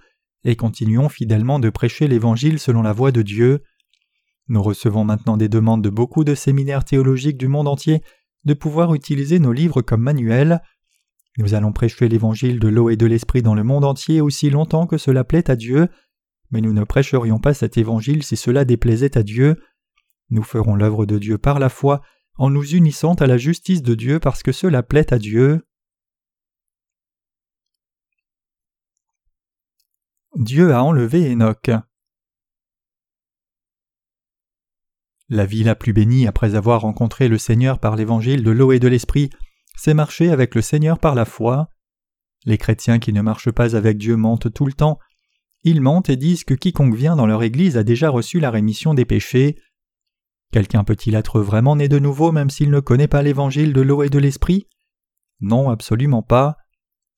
et 0.45 0.55
continuons 0.55 1.09
fidèlement 1.09 1.59
de 1.59 1.69
prêcher 1.69 2.07
l'évangile 2.07 2.59
selon 2.59 2.81
la 2.81 2.93
voie 2.93 3.11
de 3.11 3.21
Dieu. 3.21 3.63
Nous 4.47 4.61
recevons 4.61 5.03
maintenant 5.03 5.37
des 5.37 5.49
demandes 5.49 5.83
de 5.83 5.89
beaucoup 5.89 6.23
de 6.23 6.35
séminaires 6.35 6.85
théologiques 6.85 7.37
du 7.37 7.47
monde 7.47 7.67
entier 7.67 8.01
de 8.45 8.53
pouvoir 8.53 8.93
utiliser 8.93 9.39
nos 9.39 9.51
livres 9.51 9.81
comme 9.81 10.01
manuels. 10.01 10.61
Nous 11.37 11.55
allons 11.55 11.73
prêcher 11.73 12.07
l'évangile 12.07 12.59
de 12.59 12.67
l'eau 12.67 12.89
et 12.89 12.95
de 12.95 13.07
l'esprit 13.07 13.41
dans 13.41 13.55
le 13.55 13.63
monde 13.63 13.83
entier 13.83 14.21
aussi 14.21 14.49
longtemps 14.49 14.87
que 14.87 14.97
cela 14.97 15.23
plaît 15.23 15.49
à 15.49 15.55
Dieu, 15.55 15.89
mais 16.51 16.61
nous 16.61 16.73
ne 16.73 16.83
prêcherions 16.83 17.39
pas 17.39 17.53
cet 17.53 17.77
évangile 17.77 18.23
si 18.23 18.37
cela 18.37 18.65
déplaisait 18.65 19.17
à 19.17 19.23
Dieu. 19.23 19.55
Nous 20.29 20.43
ferons 20.43 20.75
l'œuvre 20.75 21.05
de 21.05 21.17
Dieu 21.17 21.37
par 21.37 21.59
la 21.59 21.69
foi 21.69 22.01
en 22.37 22.49
nous 22.49 22.75
unissant 22.75 23.13
à 23.15 23.27
la 23.27 23.37
justice 23.37 23.81
de 23.81 23.95
Dieu 23.95 24.19
parce 24.19 24.43
que 24.43 24.51
cela 24.51 24.83
plaît 24.83 25.13
à 25.13 25.19
Dieu. 25.19 25.65
Dieu 30.35 30.73
a 30.73 30.83
enlevé 30.83 31.31
Enoch. 31.31 31.71
La 35.29 35.45
vie 35.45 35.63
la 35.63 35.75
plus 35.75 35.93
bénie 35.93 36.27
après 36.27 36.55
avoir 36.55 36.81
rencontré 36.81 37.29
le 37.29 37.37
Seigneur 37.37 37.79
par 37.79 37.95
l'évangile 37.95 38.43
de 38.43 38.51
l'eau 38.51 38.71
et 38.73 38.79
de 38.79 38.87
l'esprit, 38.87 39.29
c'est 39.75 39.93
marcher 39.93 40.29
avec 40.29 40.53
le 40.53 40.61
Seigneur 40.61 40.99
par 40.99 41.15
la 41.15 41.25
foi. 41.25 41.69
Les 42.45 42.57
chrétiens 42.57 42.99
qui 42.99 43.11
ne 43.11 43.21
marchent 43.21 43.51
pas 43.51 43.75
avec 43.75 43.97
Dieu 43.97 44.17
mentent 44.17 44.53
tout 44.53 44.65
le 44.65 44.73
temps. 44.73 44.99
Ils 45.63 45.81
mentent 45.81 46.09
et 46.09 46.15
disent 46.15 46.43
que 46.43 46.53
quiconque 46.53 46.93
vient 46.93 47.15
dans 47.15 47.25
leur 47.25 47.41
Église 47.41 47.75
a 47.75 47.83
déjà 47.83 48.09
reçu 48.09 48.39
la 48.39 48.51
rémission 48.51 48.93
des 48.93 49.05
péchés. 49.05 49.57
Quelqu'un 50.55 50.85
peut-il 50.85 51.15
être 51.15 51.41
vraiment 51.41 51.75
né 51.75 51.89
de 51.89 51.99
nouveau 51.99 52.31
même 52.31 52.49
s'il 52.49 52.71
ne 52.71 52.79
connaît 52.79 53.09
pas 53.09 53.21
l'évangile 53.21 53.73
de 53.73 53.81
l'eau 53.81 54.03
et 54.03 54.09
de 54.09 54.19
l'esprit? 54.19 54.69
Non, 55.41 55.69
absolument 55.69 56.21
pas. 56.21 56.55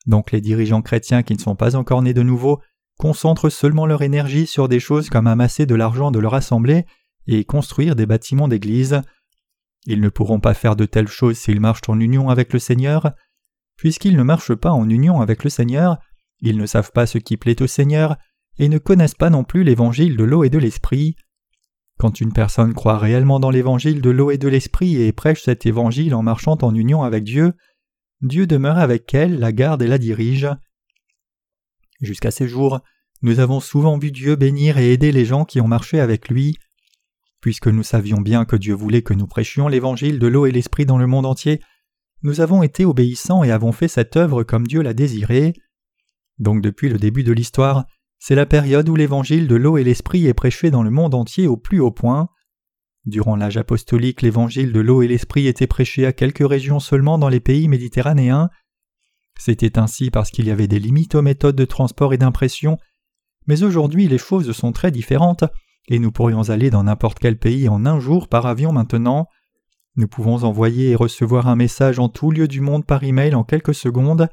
Donc 0.07 0.31
les 0.31 0.41
dirigeants 0.41 0.81
chrétiens 0.81 1.21
qui 1.21 1.35
ne 1.35 1.39
sont 1.39 1.55
pas 1.55 1.75
encore 1.75 2.01
nés 2.01 2.15
de 2.15 2.23
nouveau 2.23 2.59
concentrent 2.97 3.49
seulement 3.49 3.85
leur 3.85 4.01
énergie 4.01 4.47
sur 4.47 4.67
des 4.67 4.79
choses 4.79 5.11
comme 5.11 5.27
amasser 5.27 5.67
de 5.67 5.75
l'argent 5.75 6.09
de 6.09 6.17
leur 6.17 6.33
assemblée 6.33 6.87
et 7.27 7.45
construire 7.45 7.95
des 7.95 8.07
bâtiments 8.07 8.47
d'église. 8.47 9.03
Ils 9.85 10.01
ne 10.01 10.09
pourront 10.09 10.39
pas 10.39 10.55
faire 10.55 10.75
de 10.75 10.85
telles 10.85 11.07
choses 11.07 11.37
s'ils 11.37 11.61
marchent 11.61 11.89
en 11.89 11.99
union 11.99 12.29
avec 12.31 12.51
le 12.53 12.57
Seigneur. 12.57 13.11
Puisqu'ils 13.75 14.17
ne 14.17 14.23
marchent 14.23 14.55
pas 14.55 14.71
en 14.71 14.89
union 14.89 15.21
avec 15.21 15.43
le 15.43 15.51
Seigneur, 15.51 15.99
ils 16.39 16.57
ne 16.57 16.65
savent 16.65 16.91
pas 16.91 17.05
ce 17.05 17.19
qui 17.19 17.37
plaît 17.37 17.61
au 17.61 17.67
Seigneur 17.67 18.17
et 18.57 18.67
ne 18.67 18.79
connaissent 18.79 19.13
pas 19.13 19.29
non 19.29 19.43
plus 19.43 19.63
l'évangile 19.63 20.17
de 20.17 20.23
l'eau 20.23 20.43
et 20.43 20.49
de 20.49 20.57
l'esprit. 20.57 21.15
Quand 21.97 22.21
une 22.21 22.31
personne 22.31 22.73
croit 22.73 22.99
réellement 22.99 23.39
dans 23.39 23.49
l'évangile 23.49 24.01
de 24.01 24.09
l'eau 24.11 24.29
et 24.29 24.37
de 24.37 24.47
l'esprit 24.47 25.01
et 25.01 25.11
prêche 25.11 25.41
cet 25.41 25.65
évangile 25.65 26.13
en 26.13 26.21
marchant 26.21 26.57
en 26.61 26.75
union 26.75 27.01
avec 27.01 27.23
Dieu, 27.23 27.53
Dieu 28.21 28.45
demeure 28.45 28.77
avec 28.77 29.13
elle, 29.13 29.39
la 29.39 29.51
garde 29.51 29.81
et 29.81 29.87
la 29.87 29.97
dirige. 29.97 30.47
Jusqu'à 31.99 32.31
ces 32.31 32.47
jours, 32.47 32.81
nous 33.23 33.39
avons 33.39 33.59
souvent 33.59 33.97
vu 33.97 34.11
Dieu 34.11 34.35
bénir 34.35 34.77
et 34.77 34.93
aider 34.93 35.11
les 35.11 35.25
gens 35.25 35.43
qui 35.43 35.59
ont 35.59 35.67
marché 35.67 35.99
avec 35.99 36.29
lui. 36.29 36.57
Puisque 37.41 37.67
nous 37.67 37.83
savions 37.83 38.21
bien 38.21 38.45
que 38.45 38.55
Dieu 38.55 38.73
voulait 38.73 39.01
que 39.01 39.13
nous 39.13 39.27
prêchions 39.27 39.67
l'évangile 39.67 40.19
de 40.19 40.27
l'eau 40.27 40.45
et 40.45 40.51
l'esprit 40.51 40.85
dans 40.85 40.97
le 40.97 41.07
monde 41.07 41.25
entier, 41.25 41.61
nous 42.21 42.41
avons 42.41 42.61
été 42.61 42.85
obéissants 42.85 43.43
et 43.43 43.51
avons 43.51 43.71
fait 43.71 43.87
cette 43.87 44.17
œuvre 44.17 44.43
comme 44.43 44.67
Dieu 44.67 44.81
l'a 44.81 44.93
désiré. 44.93 45.53
Donc 46.39 46.61
depuis 46.61 46.89
le 46.89 46.97
début 46.97 47.23
de 47.23 47.31
l'histoire, 47.31 47.85
c'est 48.19 48.35
la 48.35 48.45
période 48.45 48.89
où 48.89 48.95
l'évangile 48.95 49.47
de 49.47 49.55
l'eau 49.55 49.77
et 49.77 49.83
l'esprit 49.83 50.25
est 50.27 50.33
prêché 50.33 50.71
dans 50.71 50.83
le 50.83 50.89
monde 50.89 51.13
entier 51.13 51.47
au 51.47 51.57
plus 51.57 51.79
haut 51.79 51.91
point. 51.91 52.29
Durant 53.05 53.35
l'âge 53.35 53.57
apostolique, 53.57 54.21
l'évangile 54.21 54.73
de 54.73 54.79
l'eau 54.79 55.01
et 55.01 55.07
l'esprit 55.07 55.47
était 55.47 55.67
prêché 55.67 56.05
à 56.05 56.13
quelques 56.13 56.47
régions 56.47 56.79
seulement 56.79 57.17
dans 57.17 57.29
les 57.29 57.39
pays 57.39 57.67
méditerranéens, 57.67 58.49
c'était 59.39 59.77
ainsi 59.77 60.09
parce 60.09 60.31
qu'il 60.31 60.45
y 60.45 60.51
avait 60.51 60.67
des 60.67 60.79
limites 60.79 61.15
aux 61.15 61.21
méthodes 61.21 61.55
de 61.55 61.65
transport 61.65 62.13
et 62.13 62.17
d'impression, 62.17 62.77
mais 63.45 63.63
aujourd'hui 63.63 64.07
les 64.07 64.17
choses 64.17 64.51
sont 64.51 64.71
très 64.71 64.91
différentes, 64.91 65.43
et 65.89 65.99
nous 65.99 66.11
pourrions 66.11 66.49
aller 66.49 66.69
dans 66.69 66.83
n'importe 66.83 67.19
quel 67.19 67.37
pays 67.37 67.69
en 67.69 67.85
un 67.85 67.99
jour 67.99 68.27
par 68.27 68.45
avion 68.45 68.71
maintenant. 68.71 69.27
Nous 69.95 70.07
pouvons 70.07 70.43
envoyer 70.43 70.91
et 70.91 70.95
recevoir 70.95 71.47
un 71.47 71.55
message 71.55 71.99
en 71.99 72.09
tout 72.09 72.31
lieu 72.31 72.47
du 72.47 72.61
monde 72.61 72.85
par 72.85 73.03
email 73.03 73.35
en 73.35 73.43
quelques 73.43 73.75
secondes. 73.75 74.27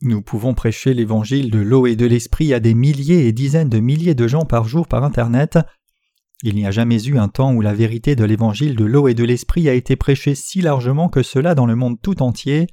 Nous 0.00 0.22
pouvons 0.22 0.54
prêcher 0.54 0.94
l'évangile 0.94 1.50
de 1.50 1.58
l'eau 1.58 1.86
et 1.86 1.96
de 1.96 2.06
l'esprit 2.06 2.54
à 2.54 2.60
des 2.60 2.74
milliers 2.74 3.26
et 3.26 3.32
dizaines 3.32 3.68
de 3.68 3.80
milliers 3.80 4.14
de 4.14 4.28
gens 4.28 4.44
par 4.44 4.68
jour 4.68 4.86
par 4.86 5.02
Internet. 5.02 5.58
Il 6.44 6.54
n'y 6.54 6.66
a 6.66 6.70
jamais 6.70 7.02
eu 7.04 7.18
un 7.18 7.26
temps 7.26 7.52
où 7.52 7.60
la 7.60 7.74
vérité 7.74 8.14
de 8.14 8.24
l'évangile 8.24 8.76
de 8.76 8.84
l'eau 8.84 9.08
et 9.08 9.14
de 9.14 9.24
l'esprit 9.24 9.68
a 9.68 9.74
été 9.74 9.96
prêchée 9.96 10.36
si 10.36 10.60
largement 10.60 11.08
que 11.08 11.24
cela 11.24 11.56
dans 11.56 11.66
le 11.66 11.74
monde 11.74 12.00
tout 12.00 12.22
entier. 12.22 12.68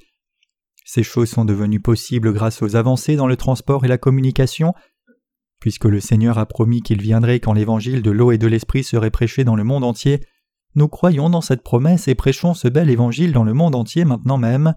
Ces 0.86 1.02
choses 1.02 1.30
sont 1.30 1.46
devenues 1.46 1.80
possibles 1.80 2.32
grâce 2.32 2.62
aux 2.62 2.76
avancées 2.76 3.16
dans 3.16 3.26
le 3.26 3.38
transport 3.38 3.84
et 3.86 3.88
la 3.88 3.98
communication. 3.98 4.74
Puisque 5.60 5.86
le 5.86 6.00
Seigneur 6.00 6.38
a 6.38 6.46
promis 6.46 6.84
qu'il 6.84 7.02
viendrait 7.02 7.40
quand 7.40 7.54
l'évangile 7.54 8.04
de 8.04 8.12
l'eau 8.12 8.32
et 8.32 8.38
de 8.38 8.46
l'esprit 8.46 8.84
serait 8.84 9.10
prêché 9.10 9.44
dans 9.44 9.56
le 9.56 9.64
monde 9.64 9.84
entier, 9.84 10.20
nous 10.76 10.88
croyons 10.88 11.32
dans 11.32 11.42
cette 11.42 11.64
promesse 11.64 12.08
et 12.08 12.14
prêchons 12.14 12.54
ce 12.54 12.68
bel 12.68 12.92
évangile 12.92 13.32
dans 13.32 13.44
le 13.44 13.54
monde 13.54 13.74
entier 13.74 14.06
maintenant 14.06 14.38
même. 14.38 14.76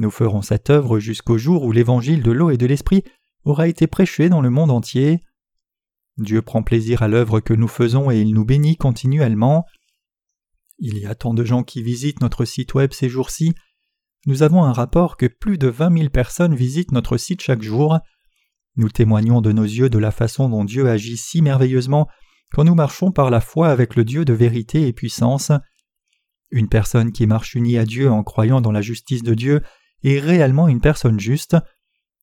Nous 0.00 0.10
ferons 0.10 0.42
cette 0.42 0.68
œuvre 0.68 0.98
jusqu'au 0.98 1.38
jour 1.38 1.62
où 1.62 1.70
l'évangile 1.70 2.24
de 2.24 2.32
l'eau 2.32 2.50
et 2.50 2.56
de 2.56 2.66
l'esprit 2.66 3.04
aura 3.44 3.68
été 3.68 3.86
prêché 3.86 4.28
dans 4.28 4.40
le 4.40 4.50
monde 4.50 4.72
entier. 4.72 5.20
Dieu 6.16 6.42
prend 6.42 6.64
plaisir 6.64 7.02
à 7.02 7.08
l'œuvre 7.08 7.38
que 7.38 7.54
nous 7.54 7.68
faisons 7.68 8.10
et 8.10 8.20
il 8.20 8.34
nous 8.34 8.44
bénit 8.44 8.76
continuellement. 8.76 9.64
Il 10.78 10.98
y 10.98 11.06
a 11.06 11.14
tant 11.14 11.34
de 11.34 11.44
gens 11.44 11.62
qui 11.62 11.82
visitent 11.84 12.20
notre 12.20 12.44
site 12.44 12.74
web 12.74 12.92
ces 12.92 13.08
jours-ci 13.08 13.54
nous 14.26 14.42
avons 14.42 14.64
un 14.64 14.72
rapport 14.72 15.16
que 15.16 15.26
plus 15.26 15.56
de 15.56 15.68
vingt 15.68 15.88
mille 15.88 16.10
personnes 16.10 16.54
visitent 16.54 16.92
notre 16.92 17.16
site 17.16 17.40
chaque 17.40 17.62
jour. 17.62 17.98
Nous 18.76 18.90
témoignons 18.90 19.40
de 19.40 19.50
nos 19.50 19.64
yeux 19.64 19.88
de 19.88 19.98
la 19.98 20.10
façon 20.10 20.50
dont 20.50 20.64
Dieu 20.64 20.88
agit 20.88 21.16
si 21.16 21.40
merveilleusement 21.40 22.06
quand 22.52 22.64
nous 22.64 22.74
marchons 22.74 23.12
par 23.12 23.30
la 23.30 23.40
foi 23.40 23.68
avec 23.68 23.96
le 23.96 24.04
Dieu 24.04 24.26
de 24.26 24.34
vérité 24.34 24.86
et 24.86 24.92
puissance. 24.92 25.52
Une 26.50 26.68
personne 26.68 27.12
qui 27.12 27.26
marche 27.26 27.54
unie 27.54 27.78
à 27.78 27.86
Dieu 27.86 28.10
en 28.10 28.22
croyant 28.22 28.60
dans 28.60 28.72
la 28.72 28.82
justice 28.82 29.22
de 29.22 29.34
Dieu 29.34 29.62
est 30.02 30.18
réellement 30.18 30.68
une 30.68 30.80
personne 30.80 31.20
juste. 31.20 31.56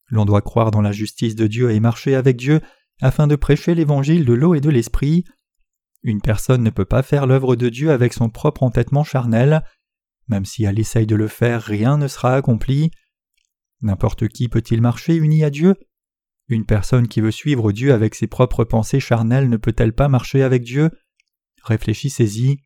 L'on 0.10 0.26
doit 0.26 0.42
croire 0.42 0.72
dans 0.72 0.82
la 0.82 0.92
justice 0.92 1.36
de 1.36 1.48
Dieu 1.48 1.72
et 1.72 1.80
marcher 1.80 2.16
avec 2.16 2.38
Dieu 2.38 2.62
afin 3.02 3.28
de 3.28 3.36
prêcher 3.36 3.76
l'évangile 3.76 4.26
de 4.26 4.34
l'eau 4.34 4.56
et 4.56 4.62
de 4.62 4.70
l'esprit. 4.70 5.26
Une 6.04 6.22
personne 6.22 6.64
ne 6.64 6.70
peut 6.70 6.86
pas 6.86 7.04
faire 7.04 7.28
l'œuvre 7.28 7.56
de 7.56 7.70
Dieu 7.70 7.92
avec 7.92 8.14
son 8.14 8.30
propre 8.30 8.64
entêtement 8.64 9.04
charnel. 9.04 9.64
Même 10.28 10.46
si 10.46 10.64
elle 10.64 10.80
essaye 10.80 11.06
de 11.06 11.16
le 11.16 11.28
faire, 11.28 11.62
rien 11.62 11.98
ne 11.98 12.08
sera 12.08 12.36
accompli. 12.36 12.92
N'importe 13.82 14.28
qui 14.28 14.50
peut-il 14.50 14.82
marcher 14.82 15.16
uni 15.16 15.44
à 15.44 15.50
Dieu? 15.50 15.76
Une 16.48 16.66
personne 16.66 17.08
qui 17.08 17.22
veut 17.22 17.32
suivre 17.32 17.72
Dieu 17.72 17.94
avec 17.94 18.16
ses 18.16 18.28
propres 18.28 18.64
pensées 18.64 19.00
charnelles 19.00 19.50
ne 19.50 19.58
peut-elle 19.58 19.94
pas 19.94 20.08
marcher 20.08 20.44
avec 20.44 20.64
Dieu? 20.64 20.92
Réfléchissez-y. 21.64 22.58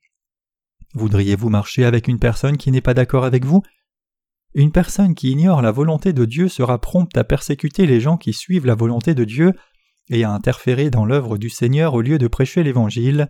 Voudriez-vous 0.94 1.50
marcher 1.50 1.86
avec 1.86 2.08
une 2.08 2.20
personne 2.20 2.58
qui 2.58 2.72
n'est 2.72 2.82
pas 2.82 2.94
d'accord 2.94 3.26
avec 3.26 3.46
vous? 3.46 3.64
Une 4.54 4.72
personne 4.72 5.16
qui 5.16 5.32
ignore 5.32 5.62
la 5.62 5.72
volonté 5.72 6.12
de 6.12 6.26
Dieu 6.26 6.50
sera 6.50 6.80
prompte 6.80 7.18
à 7.18 7.24
persécuter 7.24 7.86
les 7.86 8.02
gens 8.02 8.18
qui 8.18 8.34
suivent 8.34 8.66
la 8.66 8.76
volonté 8.76 9.14
de 9.14 9.24
Dieu 9.24 9.54
et 10.10 10.24
à 10.24 10.32
interférer 10.32 10.90
dans 10.90 11.06
l'œuvre 11.06 11.38
du 11.38 11.50
Seigneur 11.50 11.94
au 11.94 12.02
lieu 12.02 12.18
de 12.18 12.28
prêcher 12.28 12.64
l'Évangile. 12.64 13.30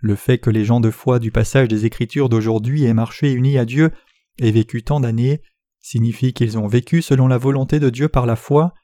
Le 0.00 0.16
fait 0.16 0.38
que 0.38 0.50
les 0.50 0.64
gens 0.64 0.80
de 0.80 0.90
foi 0.90 1.18
du 1.18 1.30
passage 1.30 1.68
des 1.68 1.86
Écritures 1.86 2.28
d'aujourd'hui 2.28 2.84
aient 2.84 2.94
marché 2.94 3.32
unis 3.32 3.58
à 3.58 3.64
Dieu 3.64 3.92
et 4.38 4.50
vécu 4.50 4.82
tant 4.82 5.00
d'années 5.00 5.40
signifie 5.80 6.32
qu'ils 6.32 6.58
ont 6.58 6.66
vécu 6.66 7.02
selon 7.02 7.28
la 7.28 7.38
volonté 7.38 7.80
de 7.80 7.90
Dieu 7.90 8.08
par 8.08 8.26
la 8.26 8.36
foi. 8.36 8.74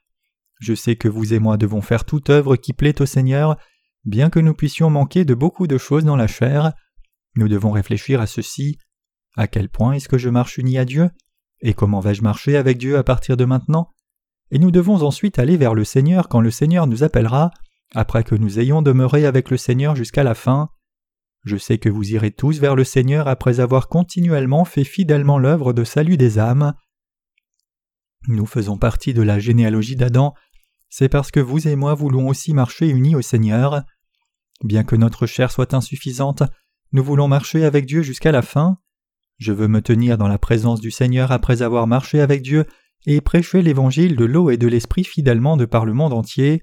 Je 0.59 0.73
sais 0.73 0.95
que 0.95 1.07
vous 1.07 1.33
et 1.33 1.39
moi 1.39 1.57
devons 1.57 1.81
faire 1.81 2.05
toute 2.05 2.29
œuvre 2.29 2.55
qui 2.55 2.73
plaît 2.73 3.01
au 3.01 3.05
Seigneur, 3.05 3.57
bien 4.05 4.29
que 4.29 4.39
nous 4.39 4.53
puissions 4.53 4.89
manquer 4.89 5.25
de 5.25 5.35
beaucoup 5.35 5.67
de 5.67 5.77
choses 5.77 6.05
dans 6.05 6.15
la 6.15 6.27
chair. 6.27 6.73
Nous 7.35 7.47
devons 7.47 7.71
réfléchir 7.71 8.21
à 8.21 8.27
ceci. 8.27 8.77
À 9.35 9.47
quel 9.47 9.69
point 9.69 9.93
est-ce 9.93 10.07
que 10.07 10.17
je 10.17 10.29
marche 10.29 10.57
uni 10.57 10.77
à 10.77 10.85
Dieu? 10.85 11.09
Et 11.61 11.73
comment 11.73 11.99
vais-je 11.99 12.21
marcher 12.21 12.57
avec 12.57 12.77
Dieu 12.77 12.97
à 12.97 13.03
partir 13.03 13.37
de 13.37 13.45
maintenant? 13.45 13.89
Et 14.51 14.59
nous 14.59 14.71
devons 14.71 15.01
ensuite 15.01 15.39
aller 15.39 15.57
vers 15.57 15.73
le 15.73 15.83
Seigneur 15.83 16.27
quand 16.27 16.41
le 16.41 16.51
Seigneur 16.51 16.87
nous 16.87 17.03
appellera, 17.03 17.51
après 17.93 18.23
que 18.23 18.35
nous 18.35 18.59
ayons 18.59 18.81
demeuré 18.81 19.25
avec 19.25 19.49
le 19.49 19.57
Seigneur 19.57 19.95
jusqu'à 19.95 20.23
la 20.23 20.35
fin. 20.35 20.69
Je 21.43 21.57
sais 21.57 21.77
que 21.77 21.89
vous 21.89 22.11
irez 22.11 22.31
tous 22.31 22.59
vers 22.59 22.75
le 22.75 22.83
Seigneur 22.83 23.27
après 23.27 23.59
avoir 23.59 23.87
continuellement 23.87 24.65
fait 24.65 24.83
fidèlement 24.83 25.37
l'œuvre 25.37 25.73
de 25.73 25.83
salut 25.83 26.17
des 26.17 26.39
âmes. 26.39 26.73
Nous 28.27 28.45
faisons 28.45 28.77
partie 28.77 29.13
de 29.13 29.21
la 29.21 29.37
généalogie 29.39 29.95
d'Adam, 29.95 30.33
c'est 30.89 31.09
parce 31.09 31.29
que 31.29 31.39
vous 31.39 31.67
et 31.67 31.75
moi 31.75 31.93
voulons 31.93 32.27
aussi 32.27 32.53
marcher 32.53 32.87
unis 32.87 33.15
au 33.15 33.21
Seigneur. 33.21 33.83
Bien 34.63 34.83
que 34.83 34.95
notre 34.95 35.25
chair 35.25 35.51
soit 35.51 35.73
insuffisante, 35.73 36.43
nous 36.91 37.03
voulons 37.03 37.27
marcher 37.27 37.65
avec 37.65 37.85
Dieu 37.85 38.01
jusqu'à 38.01 38.31
la 38.31 38.41
fin. 38.41 38.77
Je 39.37 39.51
veux 39.51 39.67
me 39.67 39.81
tenir 39.81 40.17
dans 40.17 40.27
la 40.27 40.37
présence 40.37 40.79
du 40.79 40.91
Seigneur 40.91 41.31
après 41.31 41.61
avoir 41.61 41.87
marché 41.87 42.21
avec 42.21 42.41
Dieu 42.41 42.65
et 43.05 43.21
prêcher 43.21 43.61
l'évangile 43.61 44.15
de 44.15 44.25
l'eau 44.25 44.49
et 44.49 44.57
de 44.57 44.67
l'esprit 44.67 45.03
fidèlement 45.03 45.57
de 45.57 45.65
par 45.65 45.85
le 45.85 45.93
monde 45.93 46.13
entier. 46.13 46.61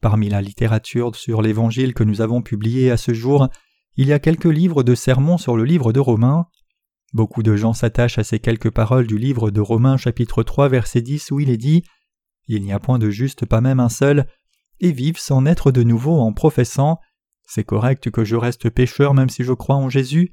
Parmi 0.00 0.28
la 0.28 0.40
littérature 0.40 1.14
sur 1.14 1.42
l'évangile 1.42 1.94
que 1.94 2.04
nous 2.04 2.20
avons 2.20 2.42
publiée 2.42 2.90
à 2.90 2.96
ce 2.96 3.12
jour, 3.12 3.48
il 3.96 4.06
y 4.06 4.12
a 4.12 4.18
quelques 4.18 4.44
livres 4.44 4.82
de 4.82 4.94
sermons 4.94 5.38
sur 5.38 5.56
le 5.56 5.64
livre 5.64 5.92
de 5.92 6.00
Romains. 6.00 6.46
Beaucoup 7.12 7.42
de 7.42 7.56
gens 7.56 7.72
s'attachent 7.72 8.18
à 8.18 8.24
ces 8.24 8.38
quelques 8.38 8.70
paroles 8.70 9.06
du 9.06 9.18
livre 9.18 9.50
de 9.50 9.60
Romains 9.60 9.96
chapitre 9.96 10.42
3 10.42 10.68
verset 10.68 11.02
10 11.02 11.30
où 11.32 11.40
il 11.40 11.50
est 11.50 11.56
dit 11.56 11.82
Il 12.46 12.62
n'y 12.62 12.72
a 12.72 12.78
point 12.78 12.98
de 12.98 13.10
juste 13.10 13.44
pas 13.44 13.60
même 13.60 13.80
un 13.80 13.88
seul, 13.88 14.26
et 14.80 14.92
vivent 14.92 15.18
sans 15.18 15.42
naître 15.42 15.72
de 15.72 15.82
nouveau 15.82 16.20
en 16.20 16.32
professant 16.32 16.98
C'est 17.46 17.64
correct 17.64 18.10
que 18.10 18.24
je 18.24 18.36
reste 18.36 18.70
pécheur 18.70 19.14
même 19.14 19.30
si 19.30 19.42
je 19.42 19.52
crois 19.52 19.76
en 19.76 19.88
Jésus. 19.88 20.32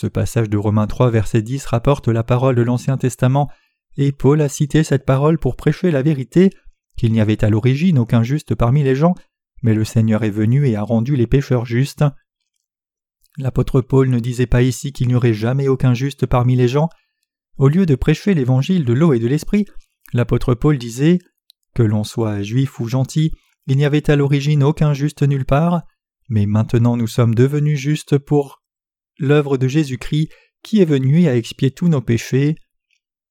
Ce 0.00 0.06
passage 0.06 0.48
de 0.48 0.56
Romains 0.56 0.86
3 0.86 1.10
verset 1.10 1.42
10 1.42 1.66
rapporte 1.66 2.06
la 2.06 2.22
parole 2.22 2.54
de 2.54 2.62
l'Ancien 2.62 2.96
Testament, 2.96 3.50
et 3.96 4.12
Paul 4.12 4.40
a 4.42 4.48
cité 4.48 4.84
cette 4.84 5.04
parole 5.04 5.40
pour 5.40 5.56
prêcher 5.56 5.90
la 5.90 6.02
vérité, 6.02 6.50
qu'il 6.96 7.10
n'y 7.10 7.20
avait 7.20 7.42
à 7.44 7.50
l'origine 7.50 7.98
aucun 7.98 8.22
juste 8.22 8.54
parmi 8.54 8.84
les 8.84 8.94
gens, 8.94 9.16
mais 9.60 9.74
le 9.74 9.84
Seigneur 9.84 10.22
est 10.22 10.30
venu 10.30 10.68
et 10.68 10.76
a 10.76 10.84
rendu 10.84 11.16
les 11.16 11.26
pécheurs 11.26 11.66
justes. 11.66 12.04
L'apôtre 13.38 13.80
Paul 13.80 14.08
ne 14.08 14.20
disait 14.20 14.46
pas 14.46 14.62
ici 14.62 14.92
qu'il 14.92 15.08
n'y 15.08 15.16
aurait 15.16 15.34
jamais 15.34 15.66
aucun 15.66 15.94
juste 15.94 16.26
parmi 16.26 16.54
les 16.54 16.68
gens. 16.68 16.88
Au 17.56 17.66
lieu 17.66 17.84
de 17.84 17.96
prêcher 17.96 18.34
l'évangile 18.34 18.84
de 18.84 18.92
l'eau 18.92 19.14
et 19.14 19.18
de 19.18 19.26
l'esprit, 19.26 19.66
l'apôtre 20.12 20.54
Paul 20.54 20.78
disait 20.78 21.18
Que 21.74 21.82
l'on 21.82 22.04
soit 22.04 22.40
juif 22.42 22.78
ou 22.78 22.86
gentil, 22.86 23.32
il 23.66 23.76
n'y 23.76 23.84
avait 23.84 24.08
à 24.08 24.14
l'origine 24.14 24.62
aucun 24.62 24.94
juste 24.94 25.24
nulle 25.24 25.44
part, 25.44 25.82
mais 26.28 26.46
maintenant 26.46 26.96
nous 26.96 27.08
sommes 27.08 27.34
devenus 27.34 27.80
justes 27.80 28.16
pour 28.16 28.62
l'œuvre 29.18 29.56
de 29.58 29.68
Jésus-Christ 29.68 30.30
qui 30.62 30.80
est 30.80 30.86
venu 30.86 31.20
et 31.20 31.28
a 31.28 31.36
expié 31.36 31.70
tous 31.70 31.88
nos 31.88 32.00
péchés. 32.00 32.56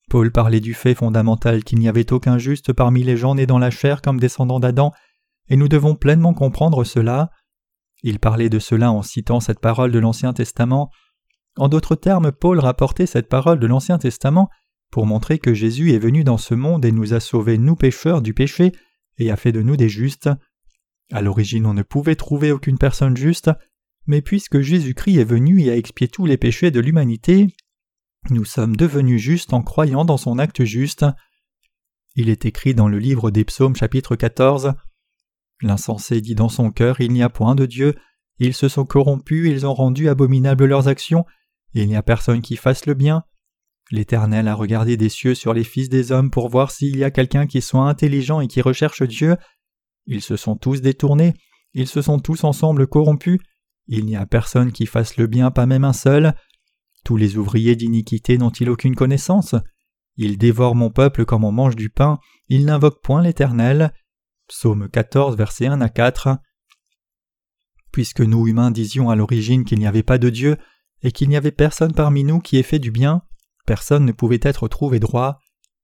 Paul 0.10 0.32
parlait 0.32 0.62
du 0.62 0.74
fait 0.74 0.96
fondamental 0.96 1.64
qu'il 1.64 1.80
n'y 1.80 1.90
avait 1.90 2.14
aucun 2.14 2.38
juste 2.38 2.72
parmi 2.74 3.04
les 3.04 3.18
gens 3.18 3.36
nés 3.36 3.46
dans 3.46 3.60
la 3.60 3.72
chair 3.72 4.02
comme 4.02 4.20
descendants 4.20 4.60
d'Adam, 4.60 4.94
et 5.50 5.58
nous 5.58 5.68
devons 5.68 5.96
pleinement 5.96 6.34
comprendre 6.34 6.84
cela. 6.84 7.30
Il 8.04 8.20
parlait 8.20 8.50
de 8.50 8.60
cela 8.60 8.92
en 8.92 9.02
citant 9.02 9.40
cette 9.40 9.60
parole 9.60 9.92
de 9.92 10.00
l'Ancien 10.00 10.34
Testament. 10.34 10.90
En 11.58 11.68
d'autres 11.68 11.96
termes, 11.96 12.32
Paul 12.32 12.60
rapportait 12.60 13.06
cette 13.08 13.28
parole 13.28 13.60
de 13.60 13.68
l'Ancien 13.68 13.98
Testament 13.98 14.50
pour 14.92 15.06
montrer 15.06 15.40
que 15.40 15.54
Jésus 15.54 15.92
est 15.92 16.00
venu 16.00 16.24
dans 16.24 16.38
ce 16.38 16.54
monde 16.54 16.86
et 16.86 16.92
nous 16.92 17.14
a 17.14 17.20
sauvés, 17.20 17.58
nous 17.58 17.76
pécheurs, 17.76 18.22
du 18.22 18.34
péché, 18.34 18.72
et 19.18 19.32
a 19.32 19.36
fait 19.36 19.52
de 19.52 19.62
nous 19.62 19.76
des 19.76 19.90
justes. 19.90 20.30
À 21.12 21.22
l'origine, 21.22 21.66
on 21.66 21.74
ne 21.74 21.84
pouvait 21.84 22.16
trouver 22.16 22.52
aucune 22.52 22.78
personne 22.78 23.18
juste, 23.18 23.52
mais 24.08 24.22
puisque 24.22 24.62
Jésus-Christ 24.62 25.18
est 25.18 25.24
venu 25.24 25.62
et 25.62 25.70
a 25.70 25.78
expié 25.78 26.08
tous 26.08 26.26
les 26.26 26.38
péchés 26.38 26.72
de 26.72 26.80
l'humanité, 26.80 27.48
nous 28.30 28.46
sommes 28.46 28.76
devenus 28.76 29.22
justes 29.22 29.54
en 29.54 29.62
croyant 29.62 30.06
dans 30.06 30.18
son 30.18 30.40
acte 30.40 30.64
juste. 30.64 31.06
Il 32.16 32.30
est 32.30 32.46
écrit 32.46 32.74
dans 32.74 32.88
le 32.88 33.00
livre 33.00 33.32
des 33.32 33.46
psaumes 33.46 33.76
chapitre 33.76 34.16
14 34.16 34.74
L'insensé 35.62 36.22
dit 36.22 36.36
dans 36.36 36.50
son 36.50 36.72
cœur 36.72 37.02
Il 37.02 37.12
n'y 37.12 37.24
a 37.24 37.30
point 37.30 37.56
de 37.56 37.66
Dieu, 37.66 37.96
ils 38.40 38.54
se 38.54 38.70
sont 38.70 38.86
corrompus, 38.86 39.50
ils 39.50 39.66
ont 39.66 39.74
rendu 39.74 40.08
abominables 40.08 40.66
leurs 40.66 40.88
actions, 40.88 41.26
il 41.74 41.88
n'y 41.88 41.96
a 41.96 42.04
personne 42.04 42.42
qui 42.42 42.56
fasse 42.56 42.86
le 42.86 42.94
bien. 42.94 43.24
L'Éternel 43.92 44.48
a 44.48 44.54
regardé 44.54 44.98
des 44.98 45.10
cieux 45.10 45.34
sur 45.34 45.54
les 45.54 45.64
fils 45.64 45.90
des 45.90 46.12
hommes 46.12 46.30
pour 46.30 46.50
voir 46.50 46.72
s'il 46.72 46.98
y 46.98 47.04
a 47.04 47.12
quelqu'un 47.12 47.48
qui 47.48 47.62
soit 47.62 47.88
intelligent 47.88 48.42
et 48.42 48.48
qui 48.48 48.62
recherche 48.62 49.02
Dieu. 49.04 49.38
Ils 50.06 50.22
se 50.22 50.36
sont 50.36 50.56
tous 50.56 50.82
détournés, 50.82 51.34
ils 51.74 51.88
se 51.88 52.02
sont 52.02 52.20
tous 52.20 52.44
ensemble 52.44 52.88
corrompus, 52.88 53.40
il 53.88 54.06
n'y 54.06 54.16
a 54.16 54.26
personne 54.26 54.72
qui 54.72 54.86
fasse 54.86 55.18
le 55.18 55.28
bien, 55.28 55.52
pas 55.52 55.66
même 55.66 55.84
un 55.84 55.94
seul. 55.94 56.34
Tous 57.04 57.18
les 57.18 57.38
ouvriers 57.38 57.76
d'iniquité 57.76 58.38
n'ont-ils 58.38 58.70
aucune 58.70 58.96
connaissance? 58.96 59.56
Ils 60.18 60.38
dévorent 60.38 60.76
mon 60.76 60.90
peuple 60.90 61.26
comme 61.26 61.44
on 61.44 61.52
mange 61.52 61.76
du 61.76 61.90
pain, 61.90 62.20
ils 62.50 62.66
n'invoquent 62.66 63.02
point 63.02 63.22
l'Éternel. 63.22 63.94
Psaume 64.48 64.90
14, 64.90 65.38
versets 65.38 65.68
1 65.68 65.82
à 65.82 65.90
4. 65.90 66.38
Puisque 67.92 68.22
nous 68.22 68.48
humains 68.48 68.72
disions 68.72 69.10
à 69.10 69.16
l'origine 69.16 69.64
qu'il 69.64 69.80
n'y 69.80 69.88
avait 69.88 70.04
pas 70.04 70.18
de 70.18 70.30
Dieu, 70.30 70.58
et 71.04 71.12
qu'il 71.12 71.30
n'y 71.30 71.38
avait 71.38 71.52
personne 71.52 71.94
parmi 71.94 72.24
nous 72.24 72.40
qui 72.40 72.58
ait 72.58 72.64
fait 72.64 72.80
du 72.80 72.92
bien, 72.92 73.22
personne 73.66 74.06
ne 74.06 74.12
pouvait 74.12 74.40
être 74.42 74.68
trouvé 74.68 75.00
droit. 75.00 75.40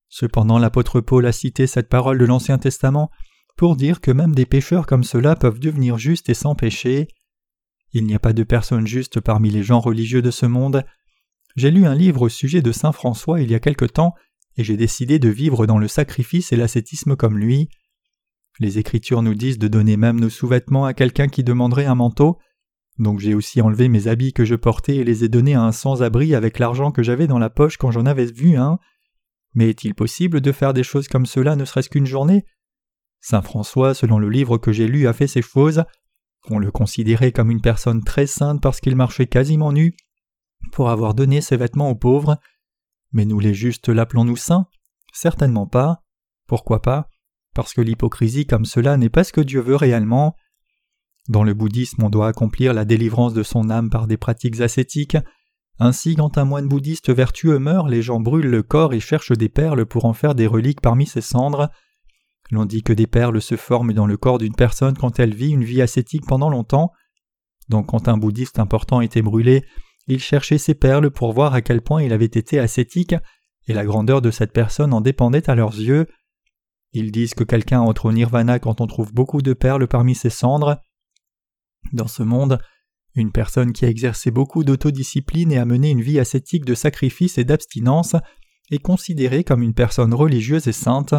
Cependant 0.10 0.60
l'apôtre 0.60 1.02
Paul 1.02 1.26
a 1.26 1.32
cité 1.32 1.68
cette 1.68 1.90
parole 1.90 2.18
de 2.18 2.26
l'Ancien 2.26 2.58
Testament 2.58 3.10
pour 3.56 3.76
dire 3.76 4.02
que 4.02 4.12
même 4.12 4.34
des 4.34 4.46
pécheurs 4.46 4.86
comme 4.86 5.04
cela 5.04 5.36
peuvent 5.36 5.60
devenir 5.60 5.98
justes 5.98 6.30
et 6.30 6.34
sans 6.34 6.56
péché. 6.56 7.08
Il 7.94 8.06
n'y 8.06 8.16
a 8.16 8.20
pas 8.20 8.34
de 8.34 8.44
personne 8.44 8.88
juste 8.88 9.22
parmi 9.22 9.50
les 9.50 9.64
gens 9.64 9.80
religieux 9.80 10.22
de 10.22 10.32
ce 10.32 10.46
monde, 10.46 10.84
j'ai 11.56 11.70
lu 11.70 11.86
un 11.86 11.94
livre 11.94 12.24
au 12.24 12.30
sujet 12.30 12.62
de 12.62 12.72
Saint 12.72 12.92
François 12.92 13.40
il 13.40 13.52
y 13.52 13.56
a 13.56 13.60
quelque 13.60 13.86
temps, 13.86 14.16
et 14.58 14.64
j'ai 14.64 14.78
décidé 14.78 15.20
de 15.20 15.30
vivre 15.30 15.68
dans 15.68 15.78
le 15.78 15.88
sacrifice 15.88 16.52
et 16.52 16.56
l'ascétisme 16.56 17.16
comme 17.16 17.38
lui. 17.38 17.70
Les 18.60 18.80
Écritures 18.80 19.22
nous 19.22 19.36
disent 19.36 19.60
de 19.60 19.68
donner 19.68 19.98
même 19.98 20.20
nos 20.20 20.30
sous-vêtements 20.30 20.86
à 20.86 20.94
quelqu'un 20.94 21.28
qui 21.28 21.44
demanderait 21.44 21.86
un 21.86 21.96
manteau, 21.96 22.40
donc 23.00 23.20
j'ai 23.20 23.34
aussi 23.34 23.62
enlevé 23.62 23.88
mes 23.88 24.08
habits 24.08 24.34
que 24.34 24.46
je 24.46 24.56
portais 24.56 24.98
et 24.98 25.04
les 25.04 25.24
ai 25.24 25.30
donnés 25.30 25.56
à 25.56 25.62
un 25.62 25.72
sans-abri 25.72 26.36
avec 26.36 26.60
l'argent 26.60 26.92
que 26.92 27.04
j'avais 27.04 27.28
dans 27.28 27.40
la 27.40 27.50
poche 27.50 27.78
quand 27.78 27.92
j'en 27.92 28.06
avais 28.06 28.26
vu 28.26 28.56
un. 28.56 28.80
Mais 29.56 29.70
est-il 29.70 29.96
possible 29.96 30.42
de 30.42 30.52
faire 30.52 30.74
des 30.74 30.84
choses 30.84 31.08
comme 31.08 31.26
cela 31.26 31.56
ne 31.56 31.66
serait-ce 31.66 31.90
qu'une 31.90 32.06
journée? 32.06 32.46
Saint 33.20 33.42
François, 33.42 33.94
selon 33.94 34.20
le 34.20 34.30
livre 34.30 34.58
que 34.58 34.72
j'ai 34.72 34.88
lu, 34.88 35.08
a 35.08 35.14
fait 35.14 35.28
ces 35.28 35.42
choses. 35.42 35.84
On 36.50 36.60
le 36.60 36.72
considérait 36.72 37.32
comme 37.32 37.52
une 37.52 37.62
personne 37.62 38.04
très 38.04 38.28
sainte 38.28 38.62
parce 38.62 38.82
qu'il 38.82 38.96
marchait 38.96 39.28
quasiment 39.28 39.72
nu, 39.72 39.96
pour 40.72 40.90
avoir 40.90 41.14
donné 41.14 41.42
ses 41.42 41.58
vêtements 41.58 41.90
aux 41.90 41.96
pauvres. 41.96 42.38
Mais 43.12 43.26
nous 43.26 43.40
les 43.40 43.54
justes 43.54 43.90
l'appelons-nous 43.90 44.36
saints? 44.36 44.68
Certainement 45.14 45.68
pas. 45.68 46.02
Pourquoi 46.48 46.82
pas? 46.82 47.10
Parce 47.54 47.74
que 47.74 47.82
l'hypocrisie 47.82 48.46
comme 48.46 48.66
cela 48.66 48.98
n'est 48.98 49.10
pas 49.10 49.24
ce 49.24 49.32
que 49.32 49.42
Dieu 49.42 49.62
veut 49.62 49.76
réellement. 49.76 50.36
Dans 51.30 51.44
le 51.44 51.54
bouddhisme, 51.54 52.04
on 52.04 52.10
doit 52.10 52.28
accomplir 52.28 52.74
la 52.74 52.84
délivrance 52.84 53.34
de 53.34 53.44
son 53.44 53.70
âme 53.70 53.90
par 53.90 54.08
des 54.08 54.18
pratiques 54.18 54.60
ascétiques. 54.60 55.18
Ainsi, 55.80 56.16
quand 56.16 56.38
un 56.38 56.46
moine 56.46 56.68
bouddhiste 56.68 57.14
vertueux 57.14 57.60
meurt, 57.60 57.90
les 57.90 58.02
gens 58.02 58.20
brûlent 58.20 58.50
le 58.50 58.64
corps 58.64 58.94
et 58.94 59.00
cherchent 59.00 59.32
des 59.32 59.50
perles 59.50 59.86
pour 59.86 60.06
en 60.06 60.14
faire 60.14 60.36
des 60.36 60.48
reliques 60.48 60.82
parmi 60.82 61.06
ses 61.06 61.22
cendres. 61.22 61.70
L'on 62.52 62.66
dit 62.66 62.84
que 62.84 62.94
des 62.94 63.08
perles 63.08 63.42
se 63.42 63.56
forment 63.56 63.94
dans 63.94 64.06
le 64.06 64.18
corps 64.18 64.38
d'une 64.38 64.56
personne 64.56 64.98
quand 64.98 65.20
elle 65.20 65.34
vit 65.34 65.52
une 65.52 65.64
vie 65.64 65.82
ascétique 65.82 66.26
pendant 66.28 66.50
longtemps. 66.50 66.92
Donc 67.70 67.88
quand 67.88 68.08
un 68.08 68.18
bouddhiste 68.18 68.60
important 68.60 69.02
était 69.02 69.22
brûlé, 69.22 69.66
il 70.08 70.20
cherchait 70.20 70.58
ces 70.58 70.76
perles 70.76 71.10
pour 71.12 71.34
voir 71.34 71.54
à 71.54 71.62
quel 71.62 71.82
point 71.82 72.04
il 72.04 72.14
avait 72.14 72.26
été 72.26 72.60
ascétique, 72.60 73.16
et 73.68 73.74
la 73.74 73.86
grandeur 73.86 74.22
de 74.22 74.32
cette 74.32 74.52
personne 74.52 74.94
en 74.94 75.02
dépendait 75.02 75.50
à 75.50 75.56
leurs 75.56 75.76
yeux. 75.76 76.08
Ils 76.92 77.12
disent 77.12 77.34
que 77.34 77.46
quelqu'un 77.46 77.80
entre 77.80 78.06
au 78.06 78.12
nirvana 78.12 78.60
quand 78.60 78.82
on 78.82 78.88
trouve 78.88 79.14
beaucoup 79.14 79.42
de 79.42 79.54
perles 79.54 79.88
parmi 79.88 80.14
ses 80.14 80.30
cendres. 80.30 80.78
Dans 81.94 82.08
ce 82.08 82.24
monde, 82.24 82.60
une 83.16 83.32
personne 83.32 83.74
qui 83.74 83.86
a 83.86 83.90
exercé 83.90 84.32
beaucoup 84.32 84.64
d'autodiscipline 84.64 85.52
et 85.52 85.58
a 85.58 85.66
mené 85.66 85.90
une 85.90 86.02
vie 86.02 86.20
ascétique 86.20 86.66
de 86.66 86.76
sacrifice 86.76 87.38
et 87.38 87.46
d'abstinence 87.46 88.16
est 88.72 88.80
considérée 88.80 89.44
comme 89.44 89.64
une 89.64 89.74
personne 89.74 90.14
religieuse 90.14 90.68
et 90.68 90.74
sainte. 90.74 91.14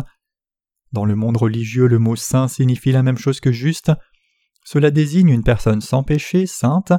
Dans 0.95 1.05
le 1.05 1.17
monde 1.17 1.37
religieux, 1.37 1.89
le 1.89 1.99
mot 1.99 2.15
saint 2.15 2.47
signifie 2.47 2.93
la 2.93 3.03
même 3.03 3.19
chose 3.19 3.41
que 3.41 3.51
juste. 3.51 3.91
Cela 4.65 4.93
désigne 4.93 5.31
une 5.31 5.43
personne 5.43 5.81
sans 5.81 6.05
péché, 6.05 6.47
sainte. 6.47 6.93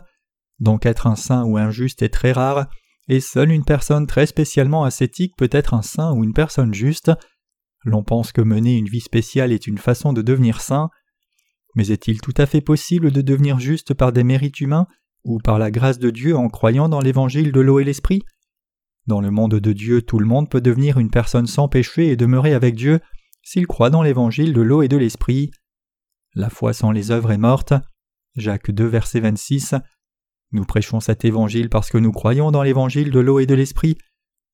Donc 0.60 0.86
être 0.86 1.08
un 1.08 1.16
saint 1.16 1.46
ou 1.46 1.56
un 1.58 1.72
juste 1.72 2.02
est 2.02 2.10
très 2.10 2.34
rare, 2.34 2.68
et 3.08 3.22
seule 3.22 3.52
une 3.52 3.64
personne 3.64 4.06
très 4.06 4.26
spécialement 4.26 4.84
ascétique 4.84 5.38
peut 5.38 5.48
être 5.50 5.74
un 5.74 5.82
saint 5.82 6.12
ou 6.12 6.26
une 6.26 6.34
personne 6.34 6.74
juste. 6.74 7.10
L'on 7.86 8.04
pense 8.04 8.34
que 8.34 8.42
mener 8.42 8.76
une 8.76 8.90
vie 8.90 9.00
spéciale 9.00 9.54
est 9.54 9.66
une 9.66 9.78
façon 9.78 10.12
de 10.12 10.22
devenir 10.22 10.60
saint, 10.60 10.90
mais 11.76 11.88
est-il 11.88 12.20
tout 12.20 12.34
à 12.36 12.48
fait 12.48 12.60
possible 12.60 13.12
de 13.12 13.22
devenir 13.22 13.60
juste 13.60 13.94
par 13.94 14.12
des 14.12 14.26
mérites 14.26 14.60
humains 14.60 14.88
ou 15.24 15.38
par 15.38 15.58
la 15.58 15.72
grâce 15.72 16.00
de 16.00 16.10
Dieu 16.10 16.36
en 16.36 16.50
croyant 16.50 16.90
dans 16.90 17.00
l'évangile 17.00 17.54
de 17.54 17.62
l'eau 17.62 17.80
et 17.80 17.86
l'esprit? 17.86 18.24
Dans 19.08 19.22
le 19.22 19.32
monde 19.32 19.56
de 19.56 19.72
Dieu, 19.72 20.02
tout 20.02 20.20
le 20.20 20.26
monde 20.26 20.50
peut 20.50 20.60
devenir 20.60 21.00
une 21.00 21.12
personne 21.12 21.48
sans 21.48 21.70
péché 21.70 22.10
et 22.10 22.18
demeurer 22.18 22.54
avec 22.54 22.76
Dieu 22.76 23.00
s'il 23.46 23.68
croit 23.68 23.92
dans 23.92 24.02
l'évangile 24.02 24.54
de 24.54 24.62
l'eau 24.62 24.82
et 24.82 24.88
de 24.88 24.98
l'esprit. 24.98 25.52
La 26.34 26.50
foi 26.50 26.74
sans 26.74 26.92
les 26.92 27.12
œuvres 27.12 27.32
est 27.32 27.38
morte. 27.38 27.74
Jacques 28.36 28.72
2, 28.72 28.84
verset 28.86 29.20
26. 29.20 29.76
Nous 30.52 30.66
prêchons 30.66 31.00
cet 31.00 31.24
évangile 31.26 31.70
parce 31.70 31.92
que 31.92 32.00
nous 32.00 32.12
croyons 32.12 32.50
dans 32.50 32.64
l'évangile 32.64 33.12
de 33.12 33.20
l'eau 33.20 33.40
et 33.40 33.46
de 33.46 33.54
l'esprit. 33.54 33.98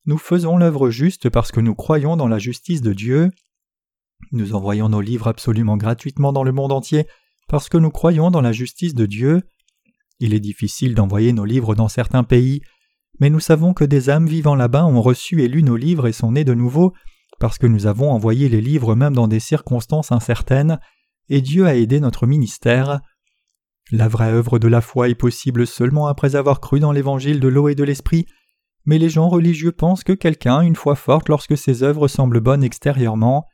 Nous 0.05 0.17
faisons 0.17 0.57
l'œuvre 0.57 0.89
juste 0.89 1.29
parce 1.29 1.53
que 1.53 1.61
nous 1.61 1.73
croyons 1.73 2.17
dans 2.17 2.27
la 2.27 2.37
justice 2.37 2.81
de 2.81 2.91
Dieu. 2.91 3.31
Nous 4.33 4.53
envoyons 4.55 4.89
nos 4.89 5.01
livres 5.01 5.27
absolument 5.27 5.77
gratuitement 5.77 6.33
dans 6.33 6.43
le 6.43 6.51
monde 6.51 6.73
entier 6.73 7.07
parce 7.47 7.69
que 7.69 7.77
nous 7.77 7.91
croyons 7.91 8.29
dans 8.29 8.41
la 8.41 8.51
justice 8.51 8.93
de 8.93 9.05
Dieu. 9.05 9.41
Il 10.19 10.33
est 10.33 10.39
difficile 10.41 10.95
d'envoyer 10.95 11.31
nos 11.31 11.45
livres 11.45 11.75
dans 11.75 11.87
certains 11.87 12.23
pays, 12.23 12.61
mais 13.21 13.29
nous 13.29 13.39
savons 13.39 13.73
que 13.73 13.85
des 13.85 14.09
âmes 14.09 14.27
vivant 14.27 14.55
là-bas 14.55 14.85
ont 14.85 15.01
reçu 15.01 15.41
et 15.43 15.47
lu 15.47 15.63
nos 15.63 15.77
livres 15.77 16.07
et 16.07 16.13
sont 16.13 16.33
nées 16.33 16.43
de 16.43 16.53
nouveau 16.53 16.93
parce 17.41 17.57
que 17.57 17.65
nous 17.65 17.87
avons 17.87 18.11
envoyé 18.11 18.49
les 18.49 18.61
livres 18.61 18.93
même 18.93 19.15
dans 19.15 19.27
des 19.27 19.39
circonstances 19.39 20.11
incertaines, 20.11 20.79
et 21.27 21.41
Dieu 21.41 21.65
a 21.65 21.75
aidé 21.75 21.99
notre 21.99 22.27
ministère. 22.27 23.01
La 23.91 24.07
vraie 24.07 24.31
œuvre 24.31 24.59
de 24.59 24.67
la 24.67 24.79
foi 24.79 25.09
est 25.09 25.15
possible 25.15 25.65
seulement 25.65 26.05
après 26.05 26.35
avoir 26.35 26.61
cru 26.61 26.79
dans 26.79 26.91
l'évangile 26.91 27.39
de 27.39 27.47
l'eau 27.47 27.67
et 27.67 27.73
de 27.73 27.83
l'esprit, 27.83 28.27
mais 28.85 28.99
les 28.99 29.09
gens 29.09 29.27
religieux 29.27 29.71
pensent 29.71 30.03
que 30.03 30.13
quelqu'un 30.13 30.59
a 30.59 30.63
une 30.63 30.75
foi 30.75 30.95
forte 30.95 31.29
lorsque 31.29 31.57
ses 31.57 31.81
œuvres 31.81 32.07
semblent 32.07 32.39
bonnes 32.41 32.63
extérieurement. 32.63 33.47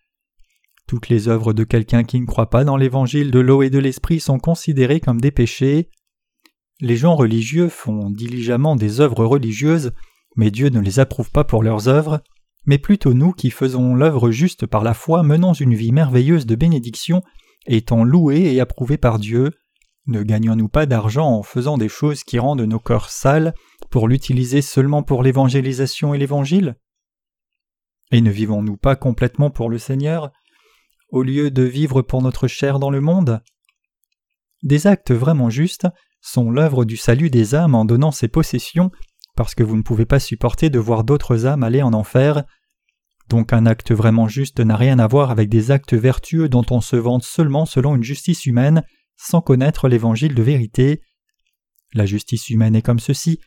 Toutes 0.86 1.08
les 1.08 1.30
œuvres 1.30 1.54
de 1.54 1.64
quelqu'un 1.64 2.04
qui 2.04 2.20
ne 2.20 2.26
croit 2.26 2.50
pas 2.50 2.66
dans 2.66 2.76
l'évangile 2.76 3.32
de 3.32 3.40
l'eau 3.40 3.62
et 3.62 3.70
de 3.70 3.80
l'esprit 3.80 4.20
sont 4.20 4.38
considérées 4.38 5.00
comme 5.00 5.22
des 5.22 5.32
péchés. 5.32 5.90
Les 6.82 6.98
gens 6.98 7.16
religieux 7.16 7.70
font 7.70 8.10
diligemment 8.10 8.76
des 8.76 9.00
œuvres 9.00 9.24
religieuses, 9.24 9.94
mais 10.36 10.52
Dieu 10.52 10.68
ne 10.68 10.82
les 10.82 11.00
approuve 11.00 11.32
pas 11.32 11.46
pour 11.46 11.64
leurs 11.64 11.88
œuvres, 11.88 12.22
mais 12.68 12.78
plutôt 12.78 13.14
nous 13.14 13.32
qui 13.32 13.50
faisons 13.50 13.96
l'œuvre 13.96 14.30
juste 14.30 14.66
par 14.66 14.84
la 14.84 14.94
foi 14.94 15.24
menons 15.24 15.54
une 15.54 15.74
vie 15.74 15.94
merveilleuse 15.94 16.46
de 16.46 16.56
bénédiction, 16.56 17.24
étant 17.66 18.04
loués 18.04 18.54
et 18.54 18.60
approuvés 18.60 18.98
par 18.98 19.18
Dieu. 19.18 19.52
Ne 20.06 20.22
gagnons-nous 20.22 20.70
pas 20.70 20.86
d'argent 20.86 21.28
en 21.28 21.44
faisant 21.44 21.78
des 21.78 21.90
choses 21.90 22.24
qui 22.24 22.40
rendent 22.40 22.62
nos 22.62 22.80
corps 22.80 23.10
sales 23.10 23.54
pour 23.90 24.08
l'utiliser 24.08 24.62
seulement 24.62 25.02
pour 25.02 25.24
l'évangélisation 25.24 26.14
et 26.14 26.18
l'évangile? 26.18 26.76
Et 28.12 28.22
ne 28.22 28.32
vivons-nous 28.32 28.78
pas 28.78 28.96
complètement 28.96 29.50
pour 29.50 29.70
le 29.70 29.78
Seigneur 29.78 30.32
au 31.10 31.24
lieu 31.24 31.52
de 31.52 31.64
vivre 31.64 32.02
pour 32.02 32.22
notre 32.22 32.48
chair 32.48 32.80
dans 32.80 32.90
le 32.90 33.02
monde? 33.02 33.42
Des 34.64 34.88
actes 34.88 35.14
vraiment 35.14 35.50
justes 35.50 35.88
sont 36.20 36.52
l'œuvre 36.52 36.84
du 36.84 36.98
salut 36.98 37.30
des 37.30 37.56
âmes 37.56 37.76
en 37.76 37.86
donnant 37.86 38.12
ses 38.12 38.28
possessions 38.28 38.92
parce 39.38 39.56
que 39.56 39.64
vous 39.64 39.78
ne 39.78 39.84
pouvez 39.84 40.06
pas 40.06 40.20
supporter 40.20 40.70
de 40.70 40.80
voir 40.80 41.06
d'autres 41.06 41.46
âmes 41.46 41.64
aller 41.64 41.82
en 41.82 41.94
enfer. 41.94 42.44
Donc 43.30 43.54
un 43.54 43.66
acte 43.66 43.92
vraiment 43.92 44.28
juste 44.28 44.60
n'a 44.60 44.76
rien 44.76 45.00
à 45.00 45.08
voir 45.08 45.32
avec 45.32 45.50
des 45.50 45.72
actes 45.72 45.94
vertueux 45.94 46.50
dont 46.50 46.66
on 46.72 46.82
se 46.82 46.96
vante 46.96 47.24
seulement 47.24 47.66
selon 47.66 47.96
une 47.96 48.04
justice 48.04 48.46
humaine 48.46 48.84
sans 49.18 49.42
connaître 49.42 49.88
l'évangile 49.90 50.36
de 50.36 50.44
vérité. 50.44 51.02
La 51.94 52.06
justice 52.06 52.50
humaine 52.50 52.76
est 52.76 52.82
comme 52.82 53.00
ceci. 53.00 53.40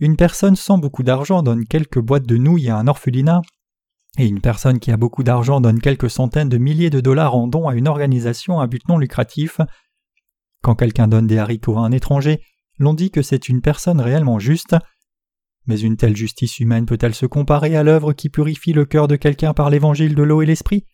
Une 0.00 0.16
personne 0.16 0.56
sans 0.56 0.78
beaucoup 0.78 1.02
d'argent 1.02 1.42
donne 1.42 1.66
quelques 1.66 1.98
boîtes 1.98 2.26
de 2.26 2.36
nouilles 2.36 2.70
à 2.70 2.76
un 2.76 2.86
orphelinat, 2.86 3.42
et 4.16 4.26
une 4.26 4.40
personne 4.40 4.78
qui 4.78 4.90
a 4.90 4.96
beaucoup 4.96 5.22
d'argent 5.22 5.60
donne 5.60 5.80
quelques 5.80 6.10
centaines 6.10 6.48
de 6.48 6.58
milliers 6.58 6.90
de 6.90 7.00
dollars 7.00 7.34
en 7.34 7.46
dons 7.46 7.68
à 7.68 7.74
une 7.74 7.88
organisation 7.88 8.60
à 8.60 8.66
but 8.66 8.88
non 8.88 8.98
lucratif. 8.98 9.60
Quand 10.62 10.74
quelqu'un 10.74 11.08
donne 11.08 11.26
des 11.26 11.38
haricots 11.38 11.76
à 11.76 11.80
un 11.80 11.92
étranger, 11.92 12.40
l'on 12.78 12.94
dit 12.94 13.10
que 13.10 13.22
c'est 13.22 13.48
une 13.48 13.60
personne 13.60 14.00
réellement 14.00 14.38
juste. 14.38 14.76
Mais 15.68 15.78
une 15.78 15.96
telle 15.96 16.16
justice 16.16 16.58
humaine 16.58 16.86
peut-elle 16.86 17.14
se 17.14 17.26
comparer 17.26 17.76
à 17.76 17.84
l'œuvre 17.84 18.12
qui 18.12 18.30
purifie 18.30 18.72
le 18.72 18.86
cœur 18.86 19.06
de 19.06 19.16
quelqu'un 19.16 19.54
par 19.54 19.70
l'évangile 19.70 20.14
de 20.16 20.22
l'eau 20.22 20.42
et 20.42 20.46
l'esprit? 20.46 20.86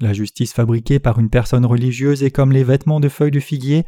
La 0.00 0.12
justice 0.12 0.52
fabriquée 0.52 1.00
par 1.00 1.18
une 1.18 1.28
personne 1.28 1.66
religieuse 1.66 2.22
est 2.22 2.30
comme 2.30 2.52
les 2.52 2.64
vêtements 2.64 3.00
de 3.00 3.08
feuilles 3.08 3.32
de 3.32 3.40
figuier, 3.40 3.84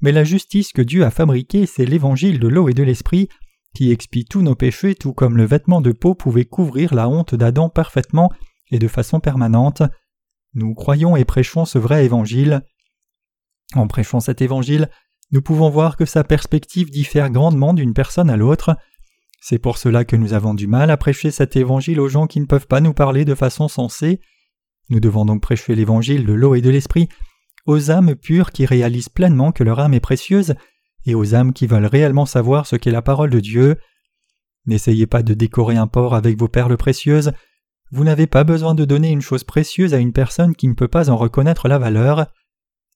mais 0.00 0.12
la 0.12 0.22
justice 0.22 0.72
que 0.72 0.82
Dieu 0.82 1.02
a 1.02 1.10
fabriquée, 1.10 1.66
c'est 1.66 1.86
l'évangile 1.86 2.38
de 2.38 2.46
l'eau 2.46 2.68
et 2.68 2.74
de 2.74 2.82
l'esprit, 2.82 3.28
qui 3.74 3.90
expie 3.90 4.26
tous 4.26 4.42
nos 4.42 4.54
péchés 4.54 4.94
tout 4.94 5.14
comme 5.14 5.36
le 5.36 5.44
vêtement 5.44 5.80
de 5.80 5.92
peau 5.92 6.14
pouvait 6.14 6.44
couvrir 6.44 6.94
la 6.94 7.08
honte 7.08 7.34
d'Adam 7.34 7.68
parfaitement 7.68 8.30
et 8.70 8.78
de 8.78 8.88
façon 8.88 9.18
permanente. 9.18 9.82
Nous 10.54 10.74
croyons 10.74 11.16
et 11.16 11.24
prêchons 11.24 11.64
ce 11.64 11.78
vrai 11.78 12.04
évangile. 12.04 12.62
En 13.74 13.86
prêchant 13.86 14.20
cet 14.20 14.42
évangile, 14.42 14.90
nous 15.30 15.42
pouvons 15.42 15.70
voir 15.70 15.96
que 15.96 16.04
sa 16.04 16.24
perspective 16.24 16.90
diffère 16.90 17.30
grandement 17.30 17.74
d'une 17.74 17.94
personne 17.94 18.30
à 18.30 18.36
l'autre. 18.36 18.76
C'est 19.40 19.58
pour 19.58 19.78
cela 19.78 20.04
que 20.04 20.16
nous 20.16 20.32
avons 20.32 20.54
du 20.54 20.66
mal 20.66 20.90
à 20.90 20.96
prêcher 20.96 21.30
cet 21.30 21.56
évangile 21.56 22.00
aux 22.00 22.08
gens 22.08 22.26
qui 22.26 22.40
ne 22.40 22.46
peuvent 22.46 22.66
pas 22.66 22.80
nous 22.80 22.92
parler 22.92 23.24
de 23.24 23.34
façon 23.34 23.68
sensée. 23.68 24.20
Nous 24.90 25.00
devons 25.00 25.24
donc 25.24 25.42
prêcher 25.42 25.74
l'évangile 25.74 26.26
de 26.26 26.32
l'eau 26.32 26.54
et 26.54 26.60
de 26.60 26.70
l'esprit 26.70 27.08
aux 27.66 27.90
âmes 27.90 28.14
pures 28.14 28.50
qui 28.50 28.64
réalisent 28.64 29.10
pleinement 29.10 29.52
que 29.52 29.62
leur 29.62 29.78
âme 29.78 29.92
est 29.92 30.00
précieuse 30.00 30.54
et 31.04 31.14
aux 31.14 31.34
âmes 31.34 31.52
qui 31.52 31.66
veulent 31.66 31.86
réellement 31.86 32.26
savoir 32.26 32.66
ce 32.66 32.76
qu'est 32.76 32.90
la 32.90 33.02
parole 33.02 33.30
de 33.30 33.40
Dieu. 33.40 33.76
N'essayez 34.66 35.06
pas 35.06 35.22
de 35.22 35.34
décorer 35.34 35.76
un 35.76 35.86
porc 35.86 36.14
avec 36.14 36.38
vos 36.38 36.48
perles 36.48 36.76
précieuses. 36.76 37.32
Vous 37.90 38.04
n'avez 38.04 38.26
pas 38.26 38.44
besoin 38.44 38.74
de 38.74 38.84
donner 38.84 39.10
une 39.10 39.20
chose 39.20 39.44
précieuse 39.44 39.94
à 39.94 39.98
une 39.98 40.12
personne 40.12 40.56
qui 40.56 40.66
ne 40.66 40.74
peut 40.74 40.88
pas 40.88 41.10
en 41.10 41.16
reconnaître 41.16 41.68
la 41.68 41.78
valeur. 41.78 42.26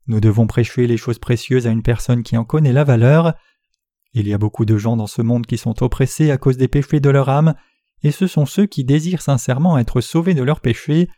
Nous 0.07 0.21
devons 0.21 0.47
prêcher 0.47 0.87
les 0.87 0.97
choses 0.97 1.19
précieuses 1.19 1.67
à 1.67 1.71
une 1.71 1.83
personne 1.83 2.23
qui 2.23 2.37
en 2.37 2.45
connaît 2.45 2.73
la 2.73 2.85
valeur. 2.85 3.35
Il 4.15 4.29
y 4.29 4.35
a 4.35 4.39
beaucoup 4.39 4.65
de 4.65 4.77
gens 4.77 4.97
dans 4.97 5.07
ce 5.07 5.23
monde 5.23 5.47
qui 5.47 5.57
sont 5.57 5.83
oppressés 5.83 6.31
à 6.31 6.39
cause 6.39 6.57
des 6.57 6.69
péchés 6.69 7.01
de 7.01 7.11
leur 7.11 7.29
âme, 7.29 7.55
et 8.03 8.11
ce 8.11 8.27
sont 8.27 8.47
ceux 8.47 8.67
qui 8.67 8.85
désirent 8.85 9.23
sincèrement 9.23 9.79
être 9.79 10.01
sauvés 10.01 10.35
de 10.35 10.43
leurs 10.43 10.61
péchés. 10.61 11.09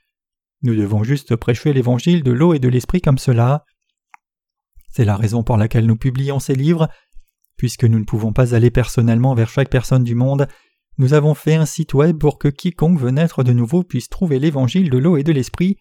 Nous 0.62 0.76
devons 0.76 1.02
juste 1.02 1.34
prêcher 1.36 1.72
l'évangile 1.72 2.22
de 2.22 2.32
l'eau 2.32 2.54
et 2.54 2.58
de 2.58 2.68
l'esprit 2.68 3.00
comme 3.00 3.18
cela. 3.18 3.64
C'est 4.90 5.04
la 5.04 5.16
raison 5.16 5.42
pour 5.42 5.56
laquelle 5.56 5.86
nous 5.86 5.96
publions 5.96 6.38
ces 6.38 6.54
livres. 6.54 6.88
Puisque 7.56 7.84
nous 7.84 7.98
ne 7.98 8.04
pouvons 8.04 8.32
pas 8.32 8.54
aller 8.54 8.70
personnellement 8.70 9.34
vers 9.34 9.48
chaque 9.48 9.70
personne 9.70 10.04
du 10.04 10.14
monde, 10.14 10.46
nous 10.98 11.14
avons 11.14 11.34
fait 11.34 11.54
un 11.54 11.66
site 11.66 11.94
web 11.94 12.18
pour 12.18 12.38
que 12.38 12.48
quiconque 12.48 13.00
veut 13.00 13.10
naître 13.10 13.42
de 13.42 13.52
nouveau 13.52 13.82
puisse 13.82 14.08
trouver 14.08 14.38
l'évangile 14.38 14.90
de 14.90 14.98
l'eau 14.98 15.16
et 15.16 15.24
de 15.24 15.32
l'esprit, 15.32 15.78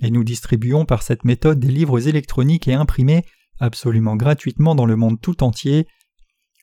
et 0.00 0.10
nous 0.10 0.22
distribuons 0.22 0.84
par 0.84 1.02
cette 1.02 1.24
méthode 1.24 1.58
des 1.58 1.68
livres 1.68 2.06
électroniques 2.06 2.68
et 2.68 2.74
imprimés 2.74 3.24
absolument 3.58 4.16
gratuitement 4.16 4.74
dans 4.74 4.86
le 4.86 4.96
monde 4.96 5.20
tout 5.20 5.42
entier. 5.42 5.86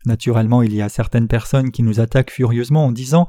Naturellement, 0.05 0.61
il 0.61 0.73
y 0.73 0.81
a 0.81 0.89
certaines 0.89 1.27
personnes 1.27 1.71
qui 1.71 1.83
nous 1.83 1.99
attaquent 1.99 2.31
furieusement 2.31 2.85
en 2.85 2.91
disant 2.91 3.27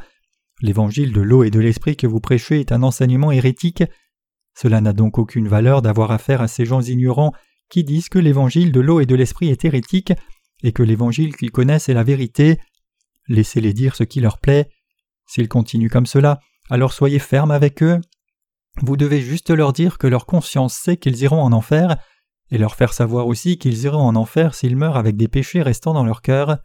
L'évangile 0.60 1.12
de 1.12 1.20
l'eau 1.20 1.42
et 1.42 1.50
de 1.50 1.60
l'esprit 1.60 1.96
que 1.96 2.06
vous 2.06 2.20
prêchez 2.20 2.60
est 2.60 2.72
un 2.72 2.82
enseignement 2.82 3.32
hérétique. 3.32 3.82
Cela 4.54 4.80
n'a 4.80 4.92
donc 4.92 5.18
aucune 5.18 5.48
valeur 5.48 5.82
d'avoir 5.82 6.12
affaire 6.12 6.40
à 6.40 6.48
ces 6.48 6.64
gens 6.64 6.82
ignorants 6.82 7.32
qui 7.68 7.84
disent 7.84 8.08
que 8.08 8.18
l'évangile 8.18 8.70
de 8.70 8.80
l'eau 8.80 9.00
et 9.00 9.06
de 9.06 9.14
l'esprit 9.14 9.48
est 9.48 9.64
hérétique 9.64 10.12
et 10.62 10.72
que 10.72 10.82
l'évangile 10.82 11.34
qu'ils 11.36 11.50
connaissent 11.50 11.88
est 11.88 11.94
la 11.94 12.04
vérité. 12.04 12.58
Laissez-les 13.28 13.72
dire 13.72 13.96
ce 13.96 14.04
qui 14.04 14.20
leur 14.20 14.38
plaît. 14.38 14.68
S'ils 15.26 15.48
continuent 15.48 15.90
comme 15.90 16.06
cela, 16.06 16.40
alors 16.70 16.92
soyez 16.92 17.18
fermes 17.18 17.50
avec 17.50 17.82
eux. 17.82 18.00
Vous 18.80 18.96
devez 18.96 19.20
juste 19.20 19.50
leur 19.50 19.72
dire 19.72 19.98
que 19.98 20.06
leur 20.06 20.26
conscience 20.26 20.74
sait 20.74 20.96
qu'ils 20.96 21.22
iront 21.22 21.42
en 21.42 21.52
enfer, 21.52 21.96
et 22.52 22.58
leur 22.58 22.76
faire 22.76 22.92
savoir 22.92 23.26
aussi 23.26 23.56
qu'ils 23.56 23.84
iront 23.84 24.02
en 24.02 24.14
enfer 24.14 24.54
s'ils 24.54 24.76
meurent 24.76 24.98
avec 24.98 25.16
des 25.16 25.26
péchés 25.26 25.62
restant 25.62 25.94
dans 25.94 26.04
leur 26.04 26.20
cœur. 26.20 26.58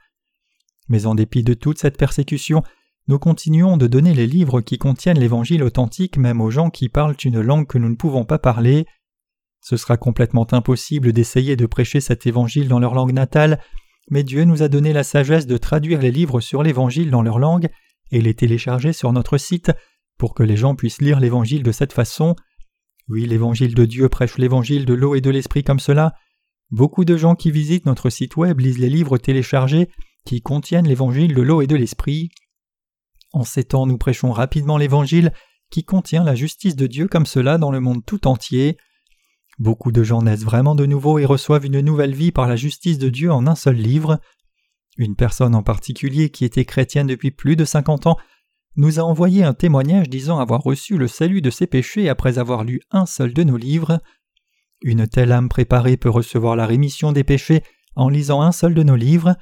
Mais 0.90 1.06
en 1.06 1.16
dépit 1.16 1.44
de 1.44 1.54
toute 1.54 1.80
cette 1.80 1.98
persécution, 1.98 2.62
nous 3.08 3.20
continuons 3.20 3.78
de 3.78 3.88
donner 3.88 4.14
les 4.14 4.28
livres 4.28 4.60
qui 4.60 4.78
contiennent 4.78 5.18
l'évangile 5.18 5.64
authentique 5.64 6.18
même 6.18 6.42
aux 6.42 6.52
gens 6.52 6.70
qui 6.70 6.90
parlent 6.90 7.16
une 7.24 7.40
langue 7.40 7.68
que 7.68 7.78
nous 7.78 7.88
ne 7.88 7.96
pouvons 7.96 8.26
pas 8.26 8.38
parler. 8.38 8.86
Ce 9.62 9.78
sera 9.78 9.96
complètement 9.96 10.46
impossible 10.52 11.14
d'essayer 11.14 11.56
de 11.56 11.66
prêcher 11.66 12.02
cet 12.02 12.28
évangile 12.28 12.68
dans 12.68 12.80
leur 12.80 12.94
langue 12.94 13.14
natale, 13.14 13.62
mais 14.12 14.24
Dieu 14.24 14.44
nous 14.44 14.64
a 14.64 14.68
donné 14.68 14.92
la 14.92 15.04
sagesse 15.06 15.48
de 15.48 15.58
traduire 15.58 16.02
les 16.02 16.12
livres 16.12 16.42
sur 16.42 16.64
l'évangile 16.64 17.12
dans 17.12 17.22
leur 17.22 17.40
langue 17.40 17.70
et 18.12 18.20
les 18.20 18.34
télécharger 18.34 18.92
sur 18.92 19.14
notre 19.14 19.38
site 19.38 19.72
pour 20.18 20.34
que 20.34 20.44
les 20.44 20.58
gens 20.58 20.76
puissent 20.76 21.02
lire 21.02 21.22
l'évangile 21.22 21.64
de 21.64 21.72
cette 21.72 21.94
façon. 21.94 22.36
Oui, 23.10 23.26
l'évangile 23.26 23.74
de 23.74 23.86
Dieu 23.86 24.10
prêche 24.10 24.38
l'évangile 24.38 24.86
de 24.86 24.94
l'eau 24.94 25.16
et 25.16 25.22
de 25.22 25.30
l'esprit 25.30 25.64
comme 25.64 25.80
cela. 25.80 26.14
Beaucoup 26.72 27.06
de 27.06 27.16
gens 27.16 27.36
qui 27.36 27.52
visitent 27.52 27.86
notre 27.86 28.10
site 28.10 28.36
web 28.36 28.60
lisent 28.60 28.80
les 28.80 28.90
livres 28.90 29.18
téléchargés 29.18 29.90
qui 30.26 30.42
contiennent 30.42 30.88
l'évangile 30.88 31.34
de 31.34 31.42
l'eau 31.42 31.62
et 31.62 31.68
de 31.68 31.76
l'esprit. 31.78 32.30
En 33.32 33.44
ces 33.44 33.64
temps, 33.64 33.86
nous 33.86 33.98
prêchons 33.98 34.32
rapidement 34.32 34.78
l'évangile 34.78 35.32
qui 35.70 35.86
contient 35.86 36.24
la 36.24 36.36
justice 36.36 36.76
de 36.76 36.88
Dieu 36.88 37.08
comme 37.08 37.26
cela 37.26 37.58
dans 37.58 37.72
le 37.72 37.80
monde 37.80 38.06
tout 38.06 38.28
entier. 38.28 38.78
Beaucoup 39.58 39.94
de 39.94 40.04
gens 40.04 40.22
naissent 40.22 40.44
vraiment 40.44 40.76
de 40.76 40.86
nouveau 40.86 41.18
et 41.18 41.26
reçoivent 41.26 41.66
une 41.66 41.80
nouvelle 41.80 42.14
vie 42.14 42.32
par 42.34 42.48
la 42.48 42.58
justice 42.58 42.98
de 42.98 43.10
Dieu 43.10 43.32
en 43.32 43.48
un 43.48 43.56
seul 43.56 43.76
livre. 43.76 44.20
Une 44.98 45.16
personne 45.16 45.56
en 45.56 45.64
particulier 45.64 46.30
qui 46.30 46.44
était 46.44 46.66
chrétienne 46.66 47.08
depuis 47.08 47.32
plus 47.32 47.56
de 47.56 47.66
cinquante 47.66 48.08
ans 48.08 48.18
nous 48.78 49.00
a 49.00 49.04
envoyé 49.04 49.44
un 49.44 49.54
témoignage 49.54 50.10
disant 50.10 50.40
avoir 50.40 50.62
reçu 50.62 50.98
le 50.98 51.08
salut 51.08 51.42
de 51.42 51.50
ses 51.50 51.68
péchés 51.68 52.10
après 52.10 52.38
avoir 52.38 52.64
lu 52.64 52.80
un 52.92 53.06
seul 53.06 53.34
de 53.34 53.44
nos 53.44 53.58
livres. 53.58 54.00
Une 54.84 55.08
telle 55.08 55.32
âme 55.32 55.50
préparée 55.50 55.98
peut 55.98 56.10
recevoir 56.10 56.56
la 56.56 56.68
rémission 56.68 57.12
des 57.12 57.24
péchés 57.24 57.64
en 57.96 58.10
lisant 58.10 58.42
un 58.42 58.52
seul 58.52 58.76
de 58.76 58.84
nos 58.84 58.96
livres, 58.96 59.36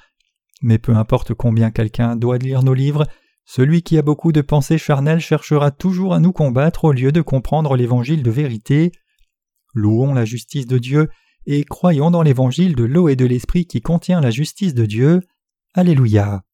mais 0.61 0.77
peu 0.77 0.95
importe 0.95 1.33
combien 1.33 1.69
quelqu'un 1.69 2.15
doit 2.15 2.37
lire 2.37 2.63
nos 2.63 2.73
livres, 2.73 3.05
celui 3.43 3.83
qui 3.83 3.97
a 3.97 4.01
beaucoup 4.01 4.31
de 4.31 4.39
pensées 4.41 4.77
charnelles 4.77 5.19
cherchera 5.19 5.69
toujours 5.69 6.13
à 6.13 6.19
nous 6.19 6.31
combattre 6.31 6.85
au 6.85 6.93
lieu 6.93 7.11
de 7.11 7.21
comprendre 7.21 7.75
l'évangile 7.75 8.23
de 8.23 8.31
vérité. 8.31 8.93
Louons 9.73 10.13
la 10.13 10.23
justice 10.23 10.65
de 10.65 10.77
Dieu 10.77 11.09
et 11.45 11.65
croyons 11.65 12.09
dans 12.09 12.23
l'évangile 12.23 12.75
de 12.75 12.85
l'eau 12.85 13.09
et 13.09 13.17
de 13.17 13.25
l'esprit 13.25 13.67
qui 13.67 13.81
contient 13.81 14.21
la 14.21 14.31
justice 14.31 14.73
de 14.73 14.85
Dieu. 14.85 15.21
Alléluia. 15.73 16.44